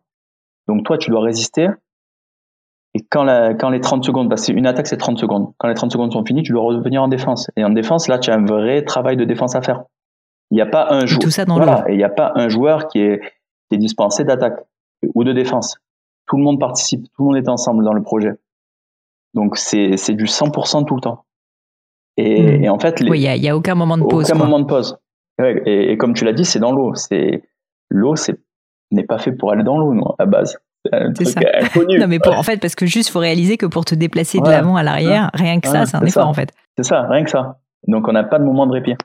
donc 0.68 0.84
toi, 0.84 0.98
tu 0.98 1.10
dois 1.12 1.22
résister. 1.22 1.68
Et 2.94 3.02
quand, 3.02 3.24
la, 3.24 3.54
quand 3.54 3.70
les 3.70 3.82
30 3.82 4.06
secondes, 4.06 4.30
parce 4.30 4.48
une 4.48 4.66
attaque, 4.66 4.88
c'est 4.88 4.98
30 4.98 5.20
secondes. 5.20 5.54
Quand 5.58 5.68
les 5.68 5.74
30 5.74 5.92
secondes 5.92 6.14
sont 6.14 6.24
finies, 6.24 6.44
tu 6.44 6.54
dois 6.54 6.64
revenir 6.64 7.04
en 7.04 7.08
défense. 7.08 7.52
Et 7.58 7.64
en 7.64 7.70
défense, 7.70 8.08
là, 8.08 8.20
tu 8.20 8.32
as 8.32 8.36
un 8.36 8.46
vrai 8.46 8.84
travail 8.84 9.18
de 9.18 9.26
défense 9.26 9.56
à 9.56 9.62
faire. 9.62 9.84
Il 10.52 10.56
n'y 10.56 10.62
a 10.62 10.66
pas 10.66 10.88
un 10.92 11.06
joueur. 11.06 11.20
Tout 11.20 11.30
ça 11.30 11.46
dans 11.46 11.58
voilà, 11.58 11.84
Et 11.90 11.94
il 11.94 11.98
n'y 11.98 12.04
a 12.04 12.10
pas 12.10 12.32
un 12.36 12.48
joueur 12.48 12.88
qui 12.88 13.00
est, 13.00 13.20
qui 13.70 13.76
est 13.76 13.78
dispensé 13.78 14.24
d'attaque 14.24 14.60
ou 15.14 15.24
de 15.24 15.34
défense. 15.34 15.78
Tout 16.28 16.38
le 16.38 16.44
monde 16.44 16.60
participe, 16.60 17.04
tout 17.16 17.24
le 17.24 17.26
monde 17.26 17.38
est 17.38 17.50
ensemble 17.50 17.84
dans 17.84 17.94
le 17.94 18.02
projet. 18.02 18.34
Donc 19.34 19.58
c'est, 19.58 19.98
c'est 19.98 20.14
du 20.14 20.26
100% 20.26 20.86
tout 20.86 20.96
le 20.96 21.02
temps. 21.02 21.26
Et, 22.18 22.42
hmm. 22.42 22.64
et 22.64 22.70
en 22.70 22.80
fait, 22.80 23.02
il 23.02 23.12
n'y 23.12 23.50
a, 23.50 23.58
aucun 23.58 23.76
moment 23.76 23.98
de 23.98 24.04
pause. 24.04 24.30
Aucun 24.30 24.40
moment 24.40 24.60
de 24.60 24.66
pause. 24.66 24.98
Et, 25.44 25.92
et, 25.92 25.98
comme 25.98 26.14
tu 26.14 26.24
l'as 26.24 26.32
dit, 26.32 26.46
c'est 26.46 26.60
dans 26.60 26.72
l'eau. 26.72 26.96
C'est 26.96 27.44
l'eau, 27.90 28.16
c'est 28.16 28.40
n'est 28.96 29.04
pas 29.04 29.18
fait 29.18 29.32
pour 29.32 29.52
aller 29.52 29.64
dans 29.64 29.78
l'eau, 29.78 29.94
non, 29.94 30.16
à 30.20 30.26
base. 30.26 30.58
C'est 31.16 31.26
ça. 31.26 31.42
Inconnu. 31.62 31.98
non, 32.00 32.08
mais 32.08 32.20
pour, 32.20 32.38
en 32.38 32.44
fait, 32.44 32.60
parce 32.60 32.76
que 32.76 32.86
juste, 32.86 33.10
faut 33.10 33.20
réaliser 33.20 33.58
que 33.58 33.66
pour 33.66 33.86
te 33.86 33.96
déplacer 33.96 34.40
de 34.40 34.50
l'avant 34.50 34.76
à 34.76 34.84
l'arrière, 34.84 35.32
rien 35.34 35.60
que 35.60 35.68
ça, 35.68 35.86
c'est 35.86 35.98
un 35.98 36.06
effort, 36.06 36.28
en 36.28 36.34
fait. 36.34 36.52
C'est 36.78 36.84
ça, 36.84 37.04
rien 37.04 37.24
que 37.24 37.30
ça. 37.30 37.60
Donc, 37.88 38.08
on 38.08 38.12
n'a 38.12 38.24
pas 38.24 38.40
de 38.40 38.44
moment 38.44 38.68
de 38.68 38.74
répit. 38.74 38.96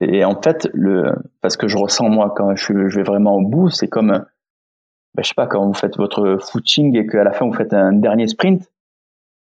Et 0.00 0.24
en 0.24 0.40
fait, 0.40 0.68
le, 0.72 1.14
parce 1.40 1.56
que 1.56 1.68
je 1.68 1.76
ressens, 1.76 2.08
moi, 2.08 2.32
quand 2.36 2.56
je, 2.56 2.88
je 2.88 2.96
vais 2.96 3.04
vraiment 3.04 3.36
au 3.36 3.42
bout, 3.42 3.70
c'est 3.70 3.88
comme, 3.88 4.08
ben, 4.10 5.22
je 5.22 5.28
sais 5.28 5.34
pas, 5.34 5.46
quand 5.46 5.64
vous 5.64 5.74
faites 5.74 5.96
votre 5.96 6.38
footing 6.40 6.96
et 6.96 7.06
qu'à 7.06 7.24
la 7.24 7.32
fin, 7.32 7.46
vous 7.46 7.52
faites 7.52 7.72
un 7.72 7.92
dernier 7.92 8.26
sprint, 8.26 8.68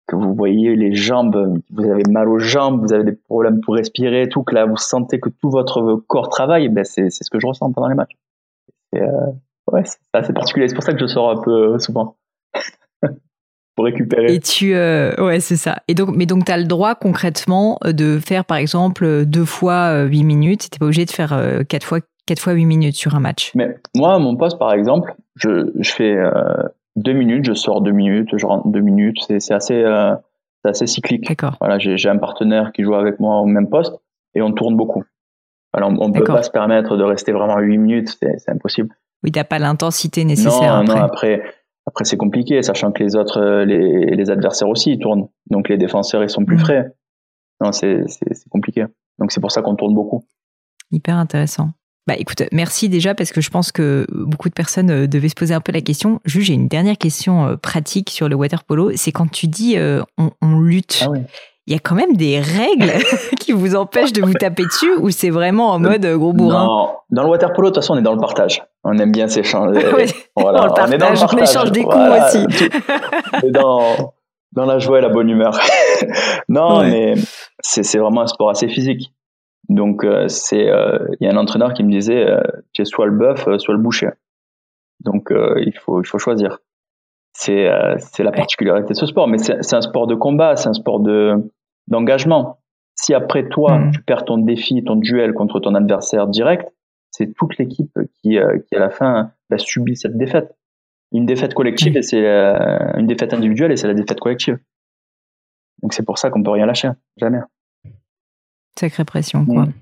que 0.07 0.15
vous 0.15 0.33
voyez 0.33 0.75
les 0.75 0.95
jambes, 0.95 1.59
vous 1.69 1.85
avez 1.85 2.03
mal 2.09 2.29
aux 2.29 2.39
jambes, 2.39 2.81
vous 2.81 2.93
avez 2.93 3.03
des 3.03 3.11
problèmes 3.11 3.59
pour 3.59 3.75
respirer, 3.75 4.29
tout, 4.29 4.43
que 4.43 4.55
là, 4.55 4.65
vous 4.65 4.77
sentez 4.77 5.19
que 5.19 5.29
tout 5.29 5.49
votre 5.49 5.95
corps 6.07 6.29
travaille, 6.29 6.69
ben, 6.69 6.85
c'est, 6.85 7.09
c'est 7.09 7.23
ce 7.25 7.29
que 7.29 7.39
je 7.39 7.47
ressens 7.47 7.71
pendant 7.73 7.89
les 7.89 7.95
matchs. 7.95 8.15
Euh, 8.95 9.01
ouais, 9.71 9.83
c'est 9.85 9.97
assez 10.13 10.33
particulier. 10.33 10.67
C'est 10.67 10.75
pour 10.75 10.83
ça 10.83 10.93
que 10.93 10.99
je 10.99 11.07
sors 11.07 11.29
un 11.29 11.41
peu 11.41 11.73
euh, 11.73 11.79
souvent. 11.79 12.17
pour 13.75 13.85
récupérer. 13.85 14.33
Et 14.33 14.39
tu, 14.39 14.73
euh, 14.73 15.13
ouais, 15.23 15.39
c'est 15.39 15.55
ça. 15.55 15.77
Et 15.87 15.93
donc, 15.93 16.09
mais 16.15 16.25
donc, 16.25 16.45
tu 16.45 16.51
as 16.51 16.57
le 16.57 16.65
droit 16.65 16.95
concrètement 16.95 17.77
euh, 17.85 17.91
de 17.91 18.19
faire, 18.19 18.45
par 18.45 18.57
exemple, 18.57 19.25
deux 19.25 19.45
fois 19.45 20.03
huit 20.03 20.23
minutes. 20.23 20.69
Tu 20.71 20.79
pas 20.79 20.85
obligé 20.85 21.05
de 21.05 21.11
faire 21.11 21.39
quatre 21.69 21.85
fois, 21.85 21.99
quatre 22.25 22.39
fois 22.39 22.53
huit 22.53 22.65
minutes 22.65 22.95
sur 22.95 23.15
un 23.15 23.19
match. 23.19 23.51
Mais 23.55 23.77
moi, 23.95 24.17
mon 24.19 24.35
poste, 24.35 24.57
par 24.57 24.73
exemple, 24.73 25.13
je, 25.35 25.71
je 25.79 25.91
fais 25.91 26.17
deux 26.95 27.13
minutes, 27.13 27.45
je 27.45 27.53
sors 27.53 27.81
deux 27.81 27.91
minutes, 27.91 28.29
je 28.35 28.45
rentre 28.45 28.67
deux 28.67 28.81
minutes. 28.81 29.17
C'est 29.39 29.53
assez, 29.53 29.83
c'est 30.63 30.69
assez 30.69 30.87
cyclique. 30.87 31.27
D'accord. 31.27 31.57
Voilà, 31.59 31.77
j'ai 31.77 32.09
un 32.09 32.17
partenaire 32.17 32.71
qui 32.71 32.83
joue 32.83 32.95
avec 32.95 33.19
moi 33.19 33.41
au 33.41 33.45
même 33.45 33.69
poste 33.69 33.93
et 34.33 34.41
on 34.41 34.51
tourne 34.53 34.75
beaucoup. 34.75 35.03
Alors, 35.73 35.91
on 35.99 36.07
ne 36.07 36.13
peut 36.13 36.23
pas 36.23 36.41
se 36.41 36.49
permettre 36.49 36.97
de 36.97 37.03
rester 37.03 37.31
vraiment 37.31 37.59
huit 37.59 37.77
minutes, 37.77 38.17
c'est 38.19 38.49
impossible. 38.49 38.89
Oui, 39.23 39.31
t'as 39.31 39.43
pas 39.43 39.59
l'intensité 39.59 40.25
nécessaire. 40.25 40.83
Non, 40.83 40.91
après. 40.91 40.95
non, 40.95 41.01
après, 41.01 41.41
après 41.85 42.05
c'est 42.05 42.17
compliqué, 42.17 42.61
sachant 42.61 42.91
que 42.91 43.03
les 43.03 43.15
autres, 43.15 43.63
les, 43.63 44.15
les 44.15 44.29
adversaires 44.29 44.69
aussi, 44.69 44.93
ils 44.93 44.99
tournent. 44.99 45.27
Donc 45.49 45.69
les 45.69 45.77
défenseurs, 45.77 46.23
ils 46.23 46.29
sont 46.29 46.45
plus 46.45 46.57
mm. 46.57 46.59
frais. 46.59 46.85
Non, 47.61 47.71
c'est 47.71 48.03
compliqué. 48.49 48.85
Donc 49.19 49.31
c'est 49.31 49.41
pour 49.41 49.51
ça 49.51 49.61
qu'on 49.61 49.75
tourne 49.75 49.95
beaucoup. 49.95 50.25
Hyper 50.91 51.17
intéressant. 51.17 51.71
Bah 52.07 52.15
écoute, 52.17 52.43
merci 52.53 52.87
déjà 52.87 53.13
parce 53.13 53.33
que 53.33 53.41
je 53.41 53.49
pense 53.49 53.73
que 53.73 54.07
beaucoup 54.09 54.47
de 54.47 54.53
personnes 54.53 54.89
euh, 54.89 55.07
devaient 55.07 55.27
se 55.27 55.35
poser 55.35 55.53
un 55.53 55.59
peu 55.59 55.73
la 55.73 55.81
question. 55.81 56.21
Juste, 56.23 56.47
j'ai 56.47 56.53
une 56.53 56.69
dernière 56.69 56.97
question 56.97 57.45
euh, 57.45 57.57
pratique 57.57 58.09
sur 58.11 58.29
le 58.29 58.35
water 58.35 58.63
polo. 58.63 58.95
C'est 58.95 59.11
quand 59.11 59.29
tu 59.29 59.47
dis 59.47 59.77
euh, 59.77 60.01
on, 60.17 60.59
lutte. 60.61 61.05
Ah 61.05 61.11
il 61.67 61.73
y 61.73 61.75
a 61.75 61.79
quand 61.79 61.95
même 61.95 62.15
des 62.15 62.39
règles 62.39 62.93
qui 63.39 63.51
vous 63.51 63.75
empêchent 63.75 64.13
de 64.13 64.21
vous 64.21 64.33
taper 64.33 64.63
dessus 64.63 64.95
ou 64.99 65.09
c'est 65.09 65.29
vraiment 65.29 65.71
en 65.71 65.79
mode 65.79 66.05
gros 66.05 66.33
bourrin? 66.33 66.65
Non. 66.65 66.89
Dans 67.09 67.23
le 67.23 67.29
water 67.29 67.53
polo, 67.53 67.69
de 67.69 67.73
toute 67.73 67.83
façon, 67.83 67.93
on 67.93 67.97
est 67.97 68.01
dans 68.01 68.13
le 68.13 68.19
partage. 68.19 68.63
On 68.83 68.97
aime 68.97 69.11
bien 69.11 69.27
s'échanger. 69.27 69.81
voilà. 70.35 70.67
on, 70.67 70.81
on 70.81 70.91
est 70.91 70.97
dans 70.97 71.09
le 71.09 71.19
partage. 71.19 71.71
Des 71.71 71.83
coups 71.83 71.95
aussi. 71.95 73.51
dans, 73.51 74.13
dans 74.53 74.65
la 74.65 74.79
joie 74.79 74.99
et 74.99 75.01
la 75.01 75.09
bonne 75.09 75.29
humeur. 75.29 75.59
non, 76.49 76.81
mais 76.83 77.13
c'est 77.59 77.97
vraiment 77.97 78.21
un 78.21 78.27
sport 78.27 78.49
assez 78.49 78.67
physique. 78.67 79.13
Donc 79.69 80.03
euh, 80.03 80.27
c'est, 80.27 80.69
euh, 80.69 80.97
il 81.19 81.27
y 81.27 81.29
a 81.29 81.33
un 81.33 81.37
entraîneur 81.37 81.73
qui 81.73 81.83
me 81.83 81.91
disait, 81.91 82.25
euh, 82.25 82.41
tu 82.73 82.81
es 82.81 82.85
soit 82.85 83.05
le 83.05 83.11
bœuf, 83.11 83.47
soit 83.57 83.73
le 83.73 83.81
boucher. 83.81 84.09
Donc 85.01 85.31
il 85.31 85.73
faut, 85.77 86.01
il 86.01 86.07
faut 86.07 86.17
choisir. 86.17 86.59
C'est, 87.33 87.69
c'est 87.99 88.23
la 88.23 88.31
particularité 88.31 88.93
de 88.93 88.97
ce 88.97 89.05
sport, 89.05 89.27
mais 89.27 89.37
c'est 89.37 89.73
un 89.75 89.81
sport 89.81 90.07
de 90.07 90.15
combat, 90.15 90.55
c'est 90.55 90.69
un 90.69 90.73
sport 90.73 90.99
de 90.99 91.35
d'engagement. 91.87 92.59
Si 92.95 93.13
après 93.13 93.47
toi 93.47 93.77
mm. 93.79 93.91
tu 93.91 94.01
perds 94.01 94.25
ton 94.25 94.37
défi, 94.37 94.83
ton 94.83 94.95
duel 94.95 95.33
contre 95.33 95.59
ton 95.59 95.75
adversaire 95.75 96.27
direct, 96.27 96.67
c'est 97.11 97.33
toute 97.33 97.57
l'équipe 97.57 97.97
qui, 98.15 98.37
qui 98.67 98.75
à 98.75 98.79
la 98.79 98.89
fin 98.89 99.31
va 99.49 99.57
subir 99.57 99.95
cette 99.97 100.17
défaite. 100.17 100.55
Une 101.13 101.25
défaite 101.25 101.53
collective 101.53 101.95
et 101.95 102.01
c'est 102.01 102.25
une 102.25 103.07
défaite 103.07 103.33
individuelle 103.33 103.71
et 103.71 103.77
c'est 103.77 103.87
la 103.87 103.93
défaite 103.93 104.19
collective. 104.19 104.59
Donc 105.81 105.93
c'est 105.93 106.03
pour 106.03 106.17
ça 106.17 106.29
qu'on 106.29 106.43
peut 106.43 106.51
rien 106.51 106.65
lâcher, 106.65 106.89
jamais. 107.17 107.39
Sacrée 108.77 109.05
pression, 109.05 109.45
quoi. 109.45 109.65
Mmh. 109.65 109.73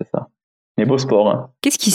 c'est 0.00 0.08
ça. 0.08 0.28
Mais 0.76 0.84
beau 0.86 0.98
sport. 0.98 1.30
Hein. 1.30 1.50
Qu'est-ce 1.60 1.78
qui. 1.78 1.94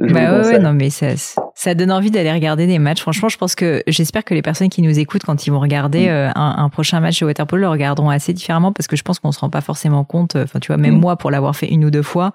bah 0.00 0.40
ouais, 0.40 0.58
non, 0.58 0.72
mais 0.72 0.88
ça, 0.88 1.08
ça 1.54 1.74
donne 1.74 1.92
envie 1.92 2.10
d'aller 2.10 2.32
regarder 2.32 2.66
des 2.66 2.78
matchs. 2.78 3.02
Franchement, 3.02 3.28
je 3.28 3.36
pense 3.36 3.54
que 3.54 3.82
j'espère 3.86 4.24
que 4.24 4.32
les 4.32 4.40
personnes 4.40 4.70
qui 4.70 4.80
nous 4.80 4.98
écoutent, 4.98 5.24
quand 5.24 5.46
ils 5.46 5.50
vont 5.50 5.60
regarder 5.60 6.06
mmh. 6.06 6.10
euh, 6.10 6.30
un, 6.34 6.68
prochain 6.70 7.00
match 7.00 7.20
de 7.20 7.26
Waterpolo, 7.26 7.60
le 7.60 7.68
regarderont 7.68 8.08
assez 8.08 8.32
différemment 8.32 8.72
parce 8.72 8.86
que 8.86 8.96
je 8.96 9.02
pense 9.02 9.18
qu'on 9.18 9.32
se 9.32 9.40
rend 9.40 9.50
pas 9.50 9.60
forcément 9.60 10.04
compte. 10.04 10.36
Enfin, 10.36 10.58
tu 10.58 10.68
vois, 10.68 10.78
même 10.78 10.96
mmh. 10.96 11.00
moi, 11.00 11.16
pour 11.16 11.30
l'avoir 11.30 11.54
fait 11.54 11.68
une 11.68 11.84
ou 11.84 11.90
deux 11.90 12.02
fois, 12.02 12.32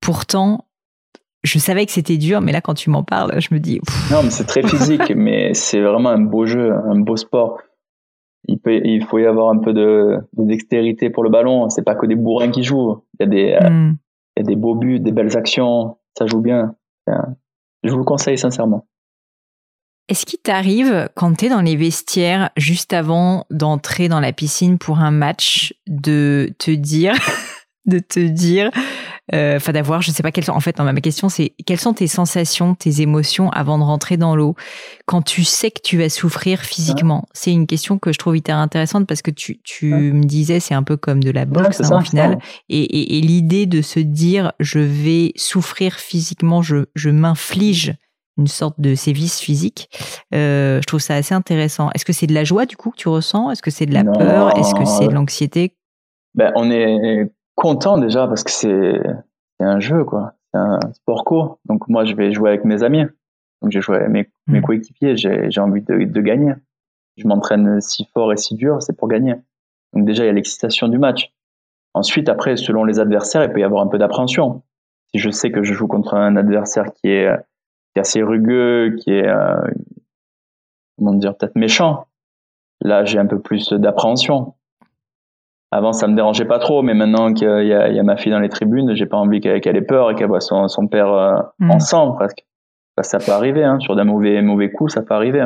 pourtant, 0.00 0.66
je 1.42 1.58
savais 1.58 1.84
que 1.84 1.92
c'était 1.92 2.16
dur, 2.16 2.40
mais 2.40 2.52
là, 2.52 2.60
quand 2.60 2.74
tu 2.74 2.90
m'en 2.90 3.02
parles, 3.02 3.40
je 3.40 3.48
me 3.52 3.58
dis. 3.58 3.80
Non, 4.12 4.22
mais 4.22 4.30
c'est 4.30 4.46
très 4.46 4.62
physique, 4.62 5.12
mais 5.16 5.52
c'est 5.54 5.80
vraiment 5.80 6.10
un 6.10 6.20
beau 6.20 6.46
jeu, 6.46 6.72
un 6.72 7.00
beau 7.00 7.16
sport 7.16 7.58
il, 8.48 8.58
peut, 8.58 8.80
il 8.84 9.04
faut 9.04 9.18
y 9.18 9.26
avoir 9.26 9.50
un 9.50 9.58
peu 9.58 9.72
de, 9.72 10.18
dextérité 10.34 11.10
pour 11.10 11.24
le 11.24 11.30
ballon. 11.30 11.68
C'est 11.68 11.84
pas 11.84 11.94
que 11.94 12.06
des 12.06 12.14
bourrins 12.14 12.50
qui 12.50 12.62
jouent. 12.62 13.02
Il 13.18 13.22
y 13.22 13.26
a 13.26 13.26
des, 13.26 13.58
euh, 13.60 13.70
hmm. 13.70 13.96
Il 14.36 14.40
y 14.40 14.42
a 14.42 14.46
des 14.46 14.56
beaux 14.56 14.74
buts, 14.74 15.00
des 15.00 15.12
belles 15.12 15.36
actions. 15.36 15.98
Ça 16.18 16.26
joue 16.26 16.40
bien. 16.40 16.74
Je 17.82 17.90
vous 17.90 17.98
le 17.98 18.04
conseille 18.04 18.38
sincèrement. 18.38 18.86
Est-ce 20.08 20.26
qu'il 20.26 20.38
t'arrive, 20.38 21.08
quand 21.14 21.34
tu 21.34 21.46
es 21.46 21.48
dans 21.48 21.62
les 21.62 21.76
vestiaires, 21.76 22.50
juste 22.56 22.92
avant 22.92 23.46
d'entrer 23.50 24.08
dans 24.08 24.20
la 24.20 24.32
piscine 24.32 24.78
pour 24.78 24.98
un 24.98 25.10
match, 25.10 25.74
de 25.86 26.52
te 26.58 26.70
dire, 26.70 27.14
de 27.86 27.98
te 27.98 28.20
dire, 28.20 28.70
enfin 29.32 29.72
d'avoir, 29.72 30.02
je 30.02 30.10
sais 30.10 30.22
pas 30.22 30.32
quelles 30.32 30.44
sont. 30.44 30.52
En 30.52 30.60
fait, 30.60 30.78
ma 30.78 30.92
question 31.00 31.28
c'est 31.28 31.54
quelles 31.66 31.80
sont 31.80 31.94
tes 31.94 32.06
sensations, 32.06 32.74
tes 32.74 33.00
émotions 33.00 33.50
avant 33.50 33.78
de 33.78 33.84
rentrer 33.84 34.16
dans 34.16 34.36
l'eau 34.36 34.54
quand 35.06 35.22
tu 35.22 35.44
sais 35.44 35.70
que 35.70 35.80
tu 35.82 35.98
vas 35.98 36.08
souffrir 36.08 36.60
physiquement? 36.60 37.26
C'est 37.32 37.52
une 37.52 37.66
question 37.66 37.98
que 37.98 38.12
je 38.12 38.18
trouve 38.18 38.36
hyper 38.36 38.56
intéressante 38.56 39.06
parce 39.06 39.22
que 39.22 39.30
tu, 39.30 39.60
tu 39.62 39.92
me 39.92 40.24
disais 40.24 40.60
c'est 40.60 40.74
un 40.74 40.82
peu 40.82 40.96
comme 40.96 41.22
de 41.22 41.30
la 41.30 41.44
boxe 41.46 41.80
hein, 41.80 41.98
au 41.98 42.00
final. 42.00 42.38
Et, 42.68 43.18
et, 43.18 43.20
l'idée 43.20 43.66
de 43.66 43.82
se 43.82 44.00
dire 44.00 44.52
je 44.60 44.78
vais 44.78 45.32
souffrir 45.36 45.94
physiquement, 45.94 46.62
je, 46.62 46.86
je 46.94 47.10
m'inflige 47.10 47.94
une 48.36 48.46
sorte 48.48 48.80
de 48.80 48.94
sévice 48.94 49.40
physique. 49.40 49.88
Euh, 50.34 50.80
je 50.80 50.86
trouve 50.86 51.00
ça 51.00 51.14
assez 51.14 51.34
intéressant. 51.34 51.90
Est-ce 51.94 52.04
que 52.04 52.12
c'est 52.12 52.26
de 52.26 52.34
la 52.34 52.44
joie 52.44 52.66
du 52.66 52.76
coup 52.76 52.90
que 52.90 52.96
tu 52.96 53.08
ressens? 53.08 53.50
Est-ce 53.50 53.62
que 53.62 53.70
c'est 53.70 53.86
de 53.86 53.94
la 53.94 54.04
peur? 54.04 54.56
Est-ce 54.58 54.74
que 54.74 54.84
c'est 54.84 55.06
de 55.06 55.14
l'anxiété? 55.14 55.76
Ben, 56.34 56.52
on 56.56 56.70
est 56.70 57.30
content 57.54 57.98
déjà 57.98 58.26
parce 58.26 58.44
que 58.44 58.50
c'est 58.50 59.00
un 59.60 59.80
jeu 59.80 60.04
quoi, 60.04 60.34
c'est 60.52 60.58
un 60.58 60.80
sport 60.92 61.24
co. 61.24 61.58
Donc 61.64 61.88
moi 61.88 62.04
je 62.04 62.14
vais 62.14 62.32
jouer 62.32 62.50
avec 62.50 62.64
mes 62.64 62.82
amis, 62.82 63.04
donc 63.62 63.70
j'ai 63.70 63.80
joué 63.80 63.96
avec 63.96 64.08
mes, 64.08 64.30
mes 64.46 64.60
hmm. 64.60 64.62
coéquipiers, 64.62 65.16
j'ai 65.16 65.60
envie 65.60 65.82
de, 65.82 66.04
de, 66.04 66.20
gagner. 66.20 66.54
Je 67.16 67.26
m'entraîne 67.26 67.80
si 67.80 68.08
fort 68.12 68.32
et 68.32 68.36
si 68.36 68.54
dur, 68.56 68.82
c'est 68.82 68.96
pour 68.96 69.08
gagner. 69.08 69.34
Donc 69.92 70.04
déjà 70.04 70.24
il 70.24 70.26
y 70.26 70.30
a 70.30 70.32
l'excitation 70.32 70.88
du 70.88 70.98
match. 70.98 71.32
Ensuite 71.94 72.28
après 72.28 72.56
selon 72.56 72.84
les 72.84 72.98
adversaires 72.98 73.44
il 73.44 73.52
peut 73.52 73.60
y 73.60 73.64
avoir 73.64 73.82
un 73.82 73.88
peu 73.88 73.98
d'appréhension. 73.98 74.62
Si 75.12 75.20
je 75.20 75.30
sais 75.30 75.52
que 75.52 75.62
je 75.62 75.74
joue 75.74 75.86
contre 75.86 76.14
un 76.14 76.36
adversaire 76.36 76.92
qui 76.92 77.08
est, 77.08 77.30
qui 77.92 77.98
est 77.98 78.00
assez 78.00 78.22
rugueux, 78.22 78.96
qui 78.98 79.10
est 79.10 79.28
euh, 79.28 79.60
comment 80.98 81.14
dire 81.14 81.36
peut-être 81.36 81.56
méchant, 81.56 82.06
là 82.80 83.04
j'ai 83.04 83.18
un 83.18 83.26
peu 83.26 83.38
plus 83.38 83.72
d'appréhension 83.72 84.54
avant 85.74 85.92
ça 85.92 86.06
me 86.06 86.14
dérangeait 86.14 86.44
pas 86.44 86.60
trop, 86.60 86.82
mais 86.82 86.94
maintenant 86.94 87.34
qu'il 87.34 87.48
y, 87.48 87.66
y, 87.66 87.98
a 87.98 88.02
ma 88.04 88.16
fille 88.16 88.30
dans 88.30 88.38
les 88.38 88.48
tribunes, 88.48 88.94
j'ai 88.94 89.06
pas 89.06 89.16
envie 89.16 89.40
qu'elle 89.40 89.76
ait 89.76 89.82
peur 89.82 90.08
et 90.08 90.14
qu'elle 90.14 90.28
voit 90.28 90.40
son, 90.40 90.68
son 90.68 90.86
père 90.86 91.12
euh, 91.12 91.42
mm. 91.58 91.70
en 91.72 91.78
sang 91.80 92.12
presque. 92.12 92.46
ça 93.00 93.18
peut 93.18 93.32
arriver, 93.32 93.64
hein, 93.64 93.80
sur 93.80 93.96
des 93.96 94.04
mauvais 94.04 94.40
mauvais 94.40 94.70
coups, 94.70 94.94
ça 94.94 95.02
peut 95.02 95.14
arriver. 95.14 95.44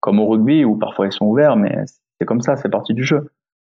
Comme 0.00 0.20
au 0.20 0.26
rugby 0.26 0.64
où 0.64 0.76
parfois 0.76 1.04
ils 1.04 1.12
sont 1.12 1.26
ouverts, 1.26 1.56
mais 1.56 1.84
c'est 2.18 2.24
comme 2.24 2.40
ça, 2.40 2.56
c'est 2.56 2.70
partie 2.70 2.94
du 2.94 3.04
jeu. 3.04 3.30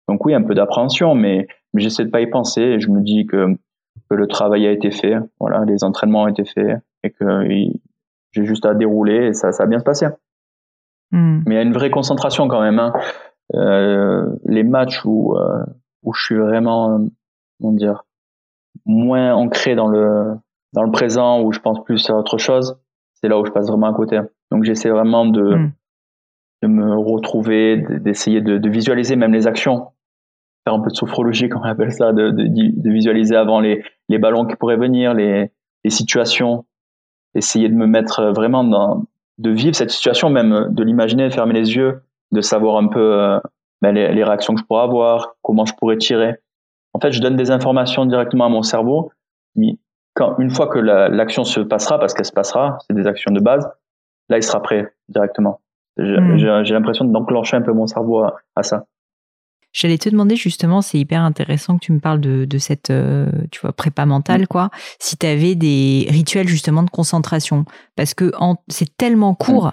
Donc 0.10 0.26
oui, 0.26 0.34
un 0.34 0.42
peu 0.42 0.54
d'appréhension, 0.54 1.16
mais, 1.16 1.48
mais 1.74 1.82
j'essaie 1.82 2.04
de 2.04 2.10
pas 2.10 2.20
y 2.20 2.28
penser 2.28 2.62
et 2.62 2.80
je 2.82 2.90
me 2.90 3.00
dis 3.00 3.26
que, 3.26 3.56
que 4.10 4.16
le 4.16 4.28
travail 4.28 4.68
a 4.68 4.72
été 4.72 4.92
fait, 4.92 5.16
voilà, 5.40 5.64
les 5.64 5.86
entraînements 5.86 6.24
ont 6.24 6.28
été 6.28 6.44
faits 6.44 6.78
et 7.04 7.10
que 7.10 7.48
j'ai 8.34 8.44
juste 8.44 8.66
à 8.66 8.74
dérouler 8.74 9.28
et 9.28 9.34
ça, 9.34 9.54
ça 9.54 9.64
va 9.64 9.70
bien 9.70 9.80
se 9.80 9.86
passer. 9.86 10.08
Mm. 11.12 11.40
Mais 11.46 11.56
il 11.56 11.58
y 11.58 11.62
a 11.62 11.64
une 11.64 11.74
vraie 11.74 11.90
concentration 11.90 12.50
quand 12.50 12.62
même. 12.62 12.80
Hein. 12.80 12.92
Euh, 13.54 14.28
les 14.44 14.64
matchs 14.64 15.06
où 15.06 15.38
euh, 15.38 15.64
où 16.06 16.14
je 16.14 16.24
suis 16.24 16.36
vraiment, 16.36 16.92
euh, 16.92 17.00
comment 17.60 17.74
dire, 17.74 18.06
moins 18.86 19.34
ancré 19.34 19.76
dans 19.76 19.88
le 19.88 20.36
dans 20.74 20.84
le 20.84 20.92
présent, 20.92 21.42
où 21.42 21.52
je 21.52 21.60
pense 21.60 21.84
plus 21.84 22.10
à 22.10 22.16
autre 22.16 22.38
chose, 22.38 22.78
c'est 23.16 23.30
là 23.30 23.40
où 23.40 23.46
je 23.46 23.52
passe 23.52 23.68
vraiment 23.68 23.88
à 23.88 23.94
côté. 23.94 24.20
Donc 24.52 24.64
j'essaie 24.64 24.90
vraiment 24.90 25.26
de 25.26 25.56
hmm. 25.56 25.72
de 26.64 26.68
me 26.68 26.98
retrouver, 26.98 27.78
d'essayer 27.78 28.42
de, 28.42 28.58
de, 28.58 28.70
visualiser 28.70 29.16
même 29.16 29.34
les 29.34 29.48
actions, 29.48 29.88
faire 30.66 30.74
un 30.74 30.82
peu 30.82 30.90
de 30.90 30.96
sophrologie, 30.96 31.50
comme 31.50 31.62
on 31.62 31.70
appelle 31.70 31.92
ça, 31.92 32.14
de, 32.14 32.30
de, 32.32 32.46
de 32.48 32.90
visualiser 32.92 33.36
avant 33.36 33.60
les 33.60 33.84
les 34.10 34.20
ballons 34.20 34.46
qui 34.46 34.56
pourraient 34.56 34.78
venir, 34.78 35.14
les 35.14 35.52
les 35.84 35.90
situations, 35.90 36.66
essayer 37.36 37.70
de 37.70 37.76
me 37.76 37.88
mettre 37.88 38.32
vraiment 38.36 38.64
dans 38.64 39.06
de 39.38 39.50
vivre 39.50 39.76
cette 39.76 39.92
situation, 39.92 40.30
même 40.30 40.70
de 40.72 40.84
l'imaginer, 40.84 41.28
de 41.28 41.34
fermer 41.34 41.54
les 41.54 41.76
yeux, 41.76 42.02
de 42.32 42.42
savoir 42.42 42.78
un 42.78 42.88
peu 42.88 43.22
euh, 43.22 43.40
ben, 43.82 43.94
les, 43.94 44.24
réactions 44.24 44.56
que 44.56 44.62
je 44.62 44.66
pourrais 44.66 44.84
avoir, 44.84 45.36
comment 45.42 45.66
je 45.66 45.74
pourrais 45.74 45.98
tirer. 45.98 46.36
En 46.94 47.00
fait, 47.00 47.12
je 47.12 47.22
donne 47.22 47.36
des 47.36 47.52
informations 47.52 48.06
directement 48.06 48.46
à 48.46 48.50
mon 48.50 48.64
cerveau. 48.64 49.12
quand, 50.14 50.38
une 50.40 50.50
fois 50.50 50.68
que 50.68 50.80
l'action 50.80 51.44
se 51.44 51.60
passera, 51.60 52.00
parce 52.00 52.14
qu'elle 52.14 52.26
se 52.26 52.32
passera, 52.32 52.78
c'est 52.88 52.96
des 52.96 53.06
actions 53.06 53.32
de 53.32 53.40
base, 53.40 53.70
là, 54.30 54.38
il 54.38 54.44
sera 54.44 54.62
prêt 54.62 54.94
directement. 55.10 55.62
J'ai 55.98 56.04
hmm. 56.04 56.74
l'impression 56.74 57.06
d'enclencher 57.06 57.58
un 57.58 57.62
peu 57.62 57.74
mon 57.74 57.88
cerveau 57.88 58.24
à, 58.56 58.64
ça. 58.64 58.86
J'allais 59.72 59.98
te 59.98 60.08
demander 60.08 60.38
justement, 60.38 60.82
c'est 60.82 60.98
hyper 60.98 61.22
intéressant 61.22 61.78
que 61.78 61.86
tu 61.86 61.92
me 61.92 62.00
parles 62.00 62.22
de, 62.22 62.58
cette 62.58 62.90
euh, 62.90 63.30
tu 63.52 63.60
vois, 63.60 63.74
prépa 63.74 64.06
mentale, 64.06 64.44
hmm. 64.44 64.48
quoi. 64.48 64.70
Si 65.00 65.18
tu 65.18 65.26
avais 65.26 65.56
des 65.56 66.08
rituels 66.10 66.48
justement 66.48 66.84
de 66.84 66.90
concentration. 66.90 67.66
Parce 67.96 68.14
que 68.14 68.32
c'est 68.68 68.96
tellement 68.96 69.36
court 69.36 69.68
hmm. 69.68 69.72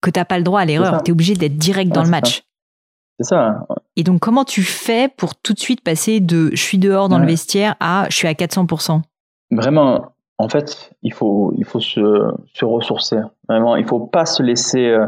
que 0.00 0.10
tu 0.10 0.20
n'as 0.20 0.24
pas 0.24 0.38
le 0.38 0.44
droit 0.44 0.60
à 0.60 0.64
l'erreur. 0.64 1.02
Tu 1.02 1.10
es 1.10 1.12
obligé 1.12 1.34
d'être 1.34 1.56
direct 1.56 1.92
dans 1.92 2.04
le 2.04 2.10
match. 2.10 2.44
C'est 3.18 3.34
ça. 3.34 3.66
Et 3.96 4.04
donc, 4.04 4.20
comment 4.20 4.44
tu 4.44 4.62
fais 4.62 5.08
pour 5.08 5.34
tout 5.36 5.52
de 5.52 5.58
suite 5.58 5.82
passer 5.82 6.20
de 6.20 6.50
je 6.50 6.62
suis 6.62 6.78
dehors 6.78 7.08
dans 7.08 7.18
le 7.18 7.26
vestiaire 7.26 7.76
à 7.80 8.06
je 8.08 8.16
suis 8.16 8.28
à 8.28 8.32
400% 8.32 9.02
Vraiment, 9.50 10.14
en 10.38 10.48
fait, 10.48 10.92
il 11.02 11.12
faut, 11.12 11.52
il 11.56 11.64
faut 11.64 11.80
se, 11.80 12.32
se 12.54 12.64
ressourcer. 12.64 13.18
Vraiment, 13.48 13.76
il 13.76 13.86
faut 13.86 14.00
pas 14.00 14.24
se 14.24 14.42
laisser 14.42 14.88
euh, 14.88 15.06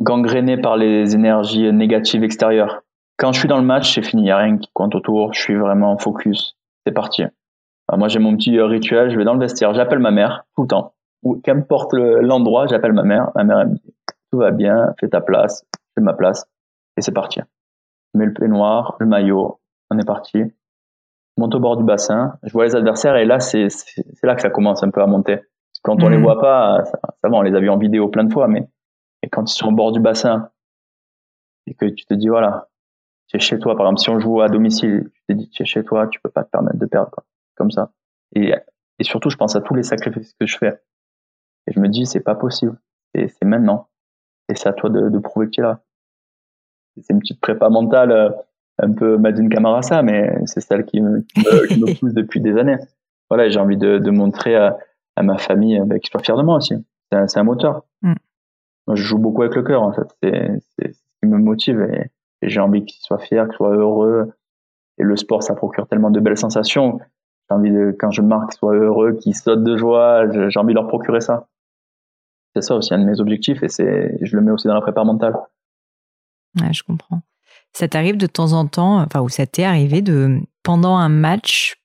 gangréner 0.00 0.56
par 0.56 0.76
les 0.76 1.14
énergies 1.14 1.72
négatives 1.72 2.24
extérieures. 2.24 2.82
Quand 3.18 3.32
je 3.32 3.38
suis 3.38 3.48
dans 3.48 3.56
le 3.56 3.64
match, 3.64 3.94
c'est 3.94 4.02
fini, 4.02 4.22
il 4.22 4.26
n'y 4.26 4.30
a 4.30 4.36
rien 4.36 4.58
qui 4.58 4.68
compte 4.74 4.94
autour, 4.94 5.32
je 5.32 5.40
suis 5.40 5.56
vraiment 5.56 5.96
focus, 5.96 6.56
c'est 6.84 6.92
parti. 6.92 7.22
moi, 7.96 8.08
j'ai 8.08 8.18
mon 8.18 8.36
petit 8.36 8.58
euh, 8.58 8.66
rituel, 8.66 9.10
je 9.10 9.16
vais 9.16 9.24
dans 9.24 9.34
le 9.34 9.40
vestiaire, 9.40 9.72
j'appelle 9.74 10.00
ma 10.00 10.10
mère 10.10 10.44
tout 10.54 10.62
le 10.62 10.68
temps. 10.68 10.92
Ou 11.22 11.40
qu'importe 11.42 11.94
l'endroit, 11.94 12.66
j'appelle 12.66 12.92
ma 12.92 13.02
mère. 13.02 13.30
Ma 13.34 13.44
mère, 13.44 13.60
elle 13.60 13.68
me 13.68 13.74
dit, 13.74 13.94
tout 14.30 14.38
va 14.38 14.50
bien, 14.50 14.92
fais 15.00 15.08
ta 15.08 15.20
place, 15.20 15.64
fais 15.94 16.02
ma 16.02 16.12
place 16.12 16.46
et 16.96 17.02
c'est 17.02 17.12
parti. 17.12 17.40
Je 18.14 18.18
mets 18.18 18.26
le 18.26 18.32
peignoir, 18.32 18.96
le 19.00 19.06
maillot, 19.06 19.60
on 19.90 19.98
est 19.98 20.06
parti. 20.06 20.38
Je 20.38 21.42
monte 21.42 21.54
au 21.54 21.60
bord 21.60 21.76
du 21.76 21.84
bassin, 21.84 22.38
je 22.42 22.52
vois 22.52 22.64
les 22.64 22.76
adversaires 22.76 23.16
et 23.16 23.26
là 23.26 23.40
c'est 23.40 23.68
là 24.22 24.34
que 24.34 24.42
ça 24.42 24.50
commence 24.50 24.82
un 24.82 24.90
peu 24.90 25.02
à 25.02 25.06
monter. 25.06 25.40
quand 25.82 26.02
on 26.02 26.08
les 26.08 26.16
mhm. 26.16 26.22
voit 26.22 26.40
pas, 26.40 26.84
ça, 26.84 26.98
va, 27.22 27.30
on 27.30 27.42
les 27.42 27.54
a 27.54 27.60
vus 27.60 27.68
en 27.68 27.76
vidéo 27.76 28.08
plein 28.08 28.24
de 28.24 28.32
fois, 28.32 28.48
mais 28.48 28.68
et 29.22 29.28
quand 29.28 29.50
ils 29.50 29.54
sont 29.54 29.68
au 29.68 29.72
bord 29.72 29.92
du 29.92 30.00
bassin 30.00 30.50
et 31.66 31.74
que 31.74 31.86
tu 31.86 32.06
te 32.06 32.14
dis 32.14 32.28
voilà, 32.28 32.68
tu 33.28 33.36
es 33.36 33.40
chez 33.40 33.58
toi. 33.58 33.76
Par 33.76 33.86
exemple, 33.86 34.00
si 34.00 34.10
on 34.10 34.18
joue 34.18 34.40
à 34.40 34.48
domicile, 34.48 35.10
tu 35.12 35.22
t'es 35.26 35.34
dit, 35.34 35.50
tu 35.50 35.62
es 35.62 35.66
chez 35.66 35.84
toi, 35.84 36.06
tu 36.08 36.20
peux 36.20 36.30
pas 36.30 36.44
te 36.44 36.50
permettre 36.50 36.78
de 36.78 36.86
perdre, 36.86 37.10
comme 37.56 37.70
ça. 37.70 37.92
Et, 38.34 38.54
et 38.98 39.04
surtout, 39.04 39.30
je 39.30 39.36
pense 39.36 39.56
à 39.56 39.60
tous 39.60 39.74
les 39.74 39.82
sacrifices 39.82 40.34
que 40.38 40.46
je 40.46 40.56
fais. 40.56 40.80
Et 41.66 41.72
je 41.72 41.80
me 41.80 41.88
dis, 41.88 42.06
c'est 42.06 42.20
pas 42.20 42.34
possible. 42.34 42.78
C'est 43.14 43.44
maintenant. 43.44 43.88
Et 44.48 44.54
c'est 44.54 44.68
à 44.68 44.72
toi 44.72 44.90
de, 44.90 45.08
de 45.08 45.18
prouver 45.18 45.46
que 45.46 45.50
tu 45.52 45.60
es 45.60 45.64
là. 45.64 45.80
C'est 47.00 47.12
une 47.12 47.20
petite 47.20 47.40
prépa 47.40 47.68
mentale, 47.68 48.10
euh, 48.12 48.30
un 48.78 48.92
peu 48.92 49.16
Madine 49.16 49.48
Camarasa, 49.48 50.02
mais 50.02 50.38
c'est 50.46 50.60
celle 50.60 50.84
qui 50.84 51.00
me, 51.00 51.20
qui 51.68 51.80
me, 51.80 51.98
pousse 51.98 52.14
depuis 52.14 52.40
des 52.40 52.56
années. 52.58 52.78
Voilà, 53.30 53.48
j'ai 53.48 53.58
envie 53.58 53.76
de, 53.76 53.98
de 53.98 54.10
montrer 54.10 54.56
à, 54.56 54.76
à, 55.16 55.22
ma 55.22 55.38
famille 55.38 55.80
bah, 55.86 55.98
qu'ils 55.98 56.10
soient 56.10 56.22
fiers 56.22 56.36
de 56.36 56.42
moi 56.42 56.56
aussi. 56.56 56.74
C'est 57.10 57.18
un, 57.18 57.40
un, 57.40 57.44
moteur. 57.44 57.84
Mm. 58.02 58.14
Moi, 58.86 58.96
je 58.96 59.02
joue 59.02 59.18
beaucoup 59.18 59.42
avec 59.42 59.54
le 59.56 59.62
cœur, 59.62 59.82
en 59.82 59.92
fait. 59.92 60.06
C'est 60.20 60.92
ce 60.92 60.98
qui 61.20 61.26
me 61.26 61.38
motive 61.38 61.80
et, 61.80 62.10
et 62.42 62.48
j'ai 62.48 62.60
envie 62.60 62.84
qu'ils 62.84 63.02
soient 63.02 63.18
fiers, 63.18 63.44
qu'ils 63.48 63.56
soient 63.56 63.74
heureux. 63.74 64.32
Et 64.98 65.02
le 65.02 65.16
sport, 65.16 65.42
ça 65.42 65.54
procure 65.54 65.86
tellement 65.88 66.10
de 66.10 66.20
belles 66.20 66.38
sensations. 66.38 66.98
J'ai 67.48 67.54
envie 67.54 67.70
de, 67.70 67.94
quand 67.98 68.10
je 68.10 68.22
marque, 68.22 68.50
qu'ils 68.50 68.58
soient 68.58 68.74
heureux, 68.74 69.12
qu'ils 69.12 69.34
sautent 69.34 69.64
de 69.64 69.76
joie. 69.76 70.24
J'ai 70.48 70.58
envie 70.58 70.74
de 70.74 70.78
leur 70.78 70.88
procurer 70.88 71.20
ça. 71.20 71.48
C'est 72.54 72.62
ça 72.62 72.74
aussi 72.74 72.94
un 72.94 72.98
de 72.98 73.04
mes 73.04 73.20
objectifs 73.20 73.62
et 73.62 73.68
c'est, 73.68 74.16
je 74.22 74.34
le 74.34 74.42
mets 74.42 74.50
aussi 74.50 74.66
dans 74.66 74.74
la 74.74 74.80
prépa 74.80 75.04
mentale. 75.04 75.36
Ouais, 76.60 76.72
je 76.72 76.82
comprends. 76.82 77.22
Ça 77.72 77.88
t'arrive 77.88 78.16
de 78.16 78.26
temps 78.26 78.52
en 78.52 78.66
temps, 78.66 79.00
enfin, 79.00 79.20
ou 79.20 79.28
ça 79.28 79.46
t'est 79.46 79.64
arrivé 79.64 80.00
de, 80.00 80.40
pendant 80.62 80.96
un 80.96 81.08
match, 81.08 81.82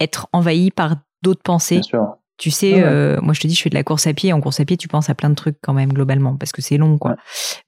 être 0.00 0.28
envahi 0.32 0.70
par 0.70 0.96
d'autres 1.22 1.42
pensées? 1.42 1.76
Bien 1.76 1.82
sûr. 1.82 2.16
Tu 2.38 2.50
sais, 2.50 2.82
euh, 2.82 3.18
moi 3.22 3.32
je 3.32 3.40
te 3.40 3.46
dis, 3.46 3.54
je 3.54 3.62
fais 3.62 3.70
de 3.70 3.74
la 3.74 3.82
course 3.82 4.06
à 4.06 4.12
pied. 4.12 4.32
En 4.32 4.40
course 4.42 4.60
à 4.60 4.66
pied, 4.66 4.76
tu 4.76 4.88
penses 4.88 5.08
à 5.08 5.14
plein 5.14 5.30
de 5.30 5.34
trucs 5.34 5.56
quand 5.62 5.72
même 5.72 5.92
globalement 5.92 6.36
parce 6.36 6.52
que 6.52 6.60
c'est 6.60 6.76
long, 6.76 6.98
quoi. 6.98 7.16